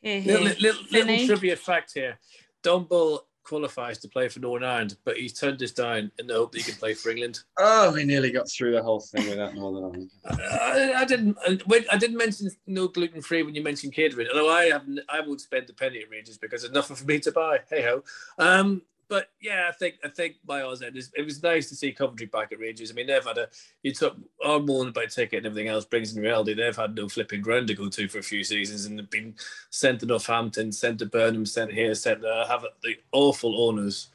Here, 0.00 0.20
here. 0.20 0.38
little, 0.38 0.46
little, 0.46 0.62
little 0.62 0.84
Finney? 0.84 1.26
trivia 1.26 1.56
fact 1.56 1.92
here: 1.94 2.18
Dom 2.62 2.84
Ball 2.84 3.26
qualifies 3.44 3.98
to 3.98 4.08
play 4.08 4.28
for 4.28 4.40
Northern 4.40 4.68
Ireland, 4.68 4.96
but 5.04 5.16
he's 5.16 5.32
turned 5.32 5.58
this 5.58 5.72
down 5.72 6.10
in 6.18 6.26
the 6.26 6.34
hope 6.34 6.52
that 6.52 6.58
he 6.58 6.64
can 6.64 6.78
play 6.78 6.94
for 6.94 7.10
England. 7.10 7.40
Oh, 7.58 7.92
we 7.92 8.04
nearly 8.04 8.30
got 8.30 8.50
through 8.50 8.72
the 8.72 8.82
whole 8.82 9.00
thing 9.00 9.28
without 9.28 9.54
Northern 9.54 9.84
Ireland. 9.84 10.10
I, 10.24 10.92
I 10.96 11.04
didn't. 11.04 11.36
I, 11.46 11.58
I 11.92 11.98
didn't 11.98 12.16
mention 12.16 12.50
no 12.66 12.88
gluten 12.88 13.22
free 13.22 13.42
when 13.42 13.54
you 13.54 13.62
mentioned 13.62 13.92
catering. 13.92 14.28
Although 14.28 14.50
I 14.50 14.66
haven't, 14.66 15.00
I 15.08 15.20
won't 15.20 15.40
spend 15.40 15.70
a 15.70 15.74
penny 15.74 16.00
at 16.00 16.10
Rangers 16.10 16.38
because 16.38 16.62
there's 16.62 16.74
nothing 16.74 16.96
for 16.96 17.04
me 17.04 17.20
to 17.20 17.32
buy. 17.32 17.60
Hey 17.68 17.82
ho. 17.82 18.02
Um, 18.38 18.82
but 19.08 19.28
yeah, 19.40 19.66
I 19.68 19.72
think 19.72 19.96
I 20.04 20.08
think 20.08 20.36
by 20.44 20.62
Oz 20.62 20.82
end, 20.82 20.96
it 20.96 21.24
was 21.24 21.42
nice 21.42 21.68
to 21.68 21.76
see 21.76 21.92
Coventry 21.92 22.26
back 22.26 22.52
at 22.52 22.58
Rangers. 22.58 22.90
I 22.90 22.94
mean, 22.94 23.06
they've 23.06 23.24
had 23.24 23.38
a 23.38 23.48
you 23.82 23.92
took 23.92 24.16
our 24.44 24.60
mourn 24.60 24.88
about 24.88 25.10
ticket 25.10 25.38
and 25.38 25.46
everything 25.46 25.68
else 25.68 25.84
brings 25.84 26.16
in 26.16 26.22
reality. 26.22 26.54
They've 26.54 26.76
had 26.76 26.94
no 26.94 27.08
flipping 27.08 27.42
ground 27.42 27.68
to 27.68 27.74
go 27.74 27.88
to 27.88 28.08
for 28.08 28.18
a 28.18 28.22
few 28.22 28.44
seasons 28.44 28.86
and 28.86 28.98
they've 28.98 29.10
been 29.10 29.34
sent 29.70 30.00
to 30.00 30.06
Northampton, 30.06 30.72
sent 30.72 30.98
to 31.00 31.06
Burnham, 31.06 31.46
sent 31.46 31.72
here, 31.72 31.94
sent 31.94 32.22
there. 32.22 32.46
Have 32.46 32.64
the 32.82 32.96
awful 33.12 33.68
owners. 33.68 34.10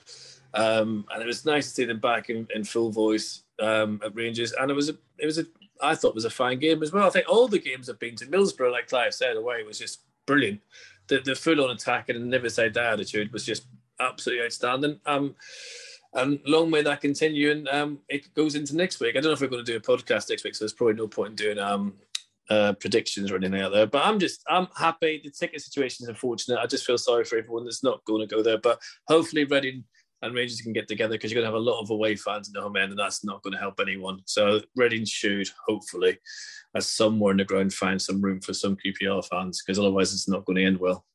Um, 0.54 1.06
and 1.12 1.22
it 1.22 1.28
was 1.28 1.46
nice 1.46 1.68
to 1.68 1.74
see 1.74 1.86
them 1.86 2.00
back 2.00 2.30
in, 2.30 2.48
in 2.54 2.64
full 2.64 2.92
voice 2.92 3.44
um, 3.60 4.02
at 4.04 4.16
Rangers. 4.16 4.54
And 4.54 4.72
it 4.72 4.74
was 4.74 4.90
a, 4.90 4.98
it 5.18 5.26
was 5.26 5.38
a, 5.38 5.46
I 5.82 5.96
thought 5.96 6.10
it 6.10 6.16
was 6.16 6.26
a 6.26 6.30
fine 6.30 6.60
game 6.60 6.82
as 6.82 6.92
well. 6.92 7.08
I 7.08 7.12
think 7.12 7.30
all 7.30 7.48
the 7.48 7.60
games 7.60 7.90
I've 7.90 8.00
been 8.00 8.16
to, 8.16 8.26
Middlesbrough, 8.26 8.72
like 8.72 8.88
Clive 8.88 9.14
said, 9.14 9.38
away 9.38 9.64
was 9.64 9.80
just 9.80 10.02
brilliant. 10.26 10.62
The, 11.08 11.20
the 11.20 11.36
full 11.36 11.64
on 11.64 11.72
attack 11.72 12.10
and 12.10 12.30
never 12.30 12.50
say 12.50 12.70
die 12.70 12.94
attitude 12.94 13.32
was 13.32 13.46
just 13.46 13.66
absolutely 14.00 14.46
outstanding. 14.46 15.00
Um, 15.06 15.36
and 16.14 16.40
long 16.46 16.70
may 16.70 16.82
that 16.82 17.02
continue. 17.02 17.52
And 17.52 17.68
um, 17.70 18.00
it 18.10 18.34
goes 18.34 18.56
into 18.56 18.76
next 18.76 19.00
week. 19.00 19.16
I 19.16 19.20
don't 19.20 19.26
know 19.26 19.34
if 19.34 19.42
we're 19.42 19.48
going 19.48 19.64
to 19.64 19.72
do 19.72 19.78
a 19.78 19.82
podcast 19.82 20.30
next 20.30 20.44
week, 20.44 20.56
so 20.56 20.64
there's 20.64 20.74
probably 20.74 20.96
no 20.96 21.08
point 21.08 21.32
in 21.32 21.36
doing 21.36 21.60
um, 21.60 21.94
uh, 22.50 22.74
predictions 22.74 23.32
or 23.32 23.36
anything 23.36 23.62
out 23.62 23.72
there. 23.72 23.86
But 23.86 24.06
I'm 24.06 24.20
just, 24.20 24.44
I'm 24.48 24.68
happy. 24.76 25.22
The 25.24 25.32
ticket 25.32 25.62
situation 25.62 26.06
is 26.06 26.10
unfortunate. 26.10 26.60
I 26.60 26.66
just 26.66 26.86
feel 26.86 26.98
sorry 26.98 27.26
for 27.26 27.38
everyone 27.38 27.66
that's 27.66 27.84
not 27.84 28.04
going 28.06 28.28
to 28.28 28.36
go 28.36 28.42
there. 28.42 28.58
But 28.58 28.82
hopefully, 29.08 29.44
Reading 29.46 29.84
and 30.22 30.36
Rangers 30.36 30.62
can 30.62 30.74
get 30.74 30.88
together 30.88 31.14
because 31.14 31.32
you're 31.32 31.42
going 31.42 31.50
to 31.50 31.56
have 31.56 31.62
a 31.62 31.72
lot 31.72 31.82
of 31.82 31.92
away 31.92 32.16
fans 32.16 32.48
in 32.48 32.54
the 32.54 32.62
home 32.62 32.76
end, 32.76 32.92
and 32.92 33.00
that's 33.00 33.24
not 33.24 33.44
going 33.44 33.54
to 33.54 33.60
help 33.60 33.80
anyone. 33.80 34.22
So 34.26 34.62
Reading 34.76 35.06
should 35.06 35.48
hopefully, 35.68 36.18
as 36.76 36.88
somewhere 36.88 37.32
in 37.32 37.38
the 37.38 37.46
ground, 37.46 37.74
find 37.74 38.02
some 38.02 38.20
room 38.20 38.42
for 38.42 38.54
some 38.54 38.78
QPR 38.78 39.26
fans 39.26 39.62
because 39.62 39.80
otherwise 39.80 40.14
it's 40.14 40.28
not 40.28 40.46
going 40.46 40.58
to 40.58 40.66
end 40.66 40.80
well. 40.80 41.06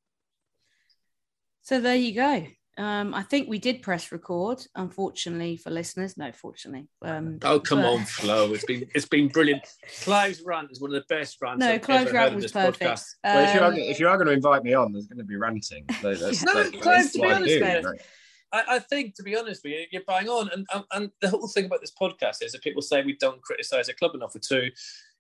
So 1.63 1.81
there 1.81 1.97
you 1.97 2.15
go. 2.15 2.47
Um, 2.77 3.15
I 3.15 3.23
think 3.23 3.49
we 3.49 3.59
did 3.59 3.83
press 3.83 4.11
record, 4.11 4.67
unfortunately 4.75 5.57
for 5.57 5.71
listeners. 5.71 6.17
No, 6.17 6.33
fortunately. 6.33 6.89
Um, 7.03 7.39
Oh 7.43 7.61
come 7.61 7.83
but- 7.83 7.93
on, 7.93 8.05
Flo! 8.05 8.53
It's 8.53 8.65
been 8.65 8.89
it's 8.95 9.07
been 9.07 9.29
brilliant. 9.29 9.63
Clive's 10.03 10.43
rant 10.45 10.71
is 10.73 10.81
one 10.81 10.93
of 10.93 11.01
the 11.01 11.15
best 11.15 11.37
rants. 11.41 11.61
No, 11.61 11.73
I've 11.73 11.83
Clive's 11.83 12.07
ever 12.09 12.15
rant 12.15 12.29
heard 12.31 12.35
was 12.35 12.45
this 12.45 12.53
perfect. 12.53 12.81
podcast. 12.83 13.05
Well, 13.23 13.49
if 13.49 13.55
you 13.55 13.61
are 13.61 13.67
Um, 13.73 13.77
if 13.77 14.01
you 14.01 14.09
are 14.09 14.17
going 14.17 14.27
to 14.27 14.33
invite 14.33 14.65
me 14.65 14.75
on, 14.75 14.93
there's 14.93 15.07
going 15.07 15.19
to 15.19 15.25
be 15.25 15.37
ranting. 15.37 15.85
So 16.01 16.15
that's, 16.15 16.43
No, 16.45 16.55
that's, 16.55 16.71
Clive, 16.71 16.83
that's 16.85 17.13
to 17.13 17.19
what 17.21 17.29
be 17.29 17.33
I 17.33 17.37
honest 17.37 17.83
do, 17.83 17.89
right? 17.91 18.01
I, 18.53 18.65
I 18.77 18.79
think, 18.81 19.15
to 19.17 19.23
be 19.23 19.37
honest 19.37 19.63
with 19.65 19.73
you, 19.73 19.85
you're 19.93 20.03
buying 20.07 20.29
on. 20.29 20.49
And, 20.53 20.67
and 20.75 20.85
and 20.93 21.11
the 21.21 21.29
whole 21.29 21.47
thing 21.49 21.67
about 21.67 21.81
this 21.81 21.93
podcast 21.93 22.43
is 22.43 22.53
that 22.53 22.63
people 22.63 22.83
say 22.83 23.03
we 23.03 23.17
don't 23.17 23.41
criticise 23.43 23.89
a 23.89 23.95
club 23.95 24.15
enough, 24.15 24.35
or 24.35 24.41
two, 24.41 24.71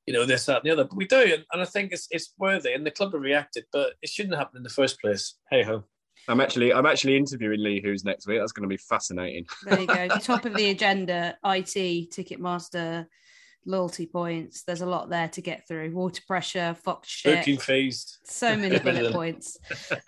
you 0.06 0.12
know, 0.12 0.24
this, 0.26 0.46
that, 0.46 0.58
and 0.58 0.64
the 0.64 0.70
other. 0.70 0.84
But 0.84 0.96
we 0.96 1.06
do, 1.06 1.20
and, 1.20 1.44
and 1.52 1.62
I 1.62 1.64
think 1.66 1.92
it's 1.92 2.08
it's 2.10 2.32
worthy. 2.38 2.72
And 2.72 2.84
the 2.84 2.90
club 2.90 3.12
have 3.12 3.22
reacted, 3.22 3.64
but 3.72 3.94
it 4.02 4.08
shouldn't 4.08 4.34
happen 4.36 4.56
in 4.56 4.62
the 4.64 4.68
first 4.70 5.00
place. 5.00 5.34
Hey 5.50 5.62
ho. 5.62 5.84
I'm 6.28 6.40
actually 6.40 6.72
I'm 6.72 6.86
actually 6.86 7.16
interviewing 7.16 7.62
Lee 7.62 7.80
Hoos 7.80 8.04
next 8.04 8.26
week. 8.26 8.38
That's 8.40 8.52
going 8.52 8.68
to 8.68 8.72
be 8.72 8.78
fascinating. 8.78 9.46
There 9.64 9.80
you 9.80 9.86
go. 9.86 10.08
Top 10.20 10.44
of 10.44 10.54
the 10.54 10.70
agenda, 10.70 11.36
IT, 11.44 12.10
Ticketmaster, 12.10 13.06
loyalty 13.66 14.06
points. 14.06 14.62
There's 14.62 14.80
a 14.80 14.86
lot 14.86 15.10
there 15.10 15.28
to 15.28 15.40
get 15.40 15.66
through. 15.66 15.92
Water 15.92 16.22
pressure, 16.26 16.74
Fox 16.82 17.08
shit. 17.08 17.38
Booking 17.38 17.58
fees. 17.58 18.18
So 18.24 18.56
many 18.56 18.76
Get 18.76 18.84
rid 18.84 18.96
bullet 18.96 19.12
points. 19.12 19.58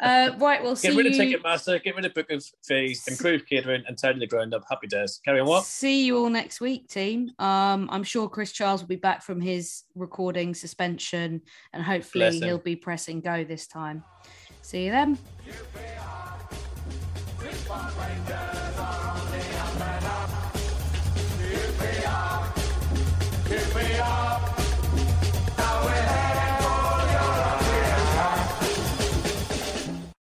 Uh, 0.00 0.30
right, 0.38 0.62
we'll 0.62 0.76
see 0.76 0.88
Get 0.88 0.96
rid 0.96 1.06
of 1.06 1.14
you. 1.14 1.38
Ticketmaster, 1.38 1.82
get 1.82 1.96
rid 1.96 2.04
of 2.04 2.14
booking 2.14 2.40
fees, 2.64 3.06
improve 3.08 3.46
catering, 3.46 3.82
and 3.86 3.98
tidy 3.98 4.20
the 4.20 4.26
ground 4.26 4.54
up. 4.54 4.64
Happy 4.68 4.86
days. 4.86 5.20
Carry 5.24 5.40
on 5.40 5.46
what? 5.46 5.64
See 5.64 6.04
you 6.04 6.18
all 6.18 6.30
next 6.30 6.60
week, 6.60 6.88
team. 6.88 7.30
Um, 7.38 7.88
I'm 7.90 8.04
sure 8.04 8.28
Chris 8.28 8.52
Charles 8.52 8.80
will 8.80 8.88
be 8.88 8.96
back 8.96 9.22
from 9.22 9.40
his 9.40 9.84
recording 9.94 10.54
suspension, 10.54 11.42
and 11.72 11.82
hopefully 11.82 12.40
he'll 12.40 12.58
be 12.58 12.76
pressing 12.76 13.20
go 13.20 13.44
this 13.44 13.66
time. 13.66 14.04
See 14.66 14.86
you 14.86 14.90
then. 14.90 15.16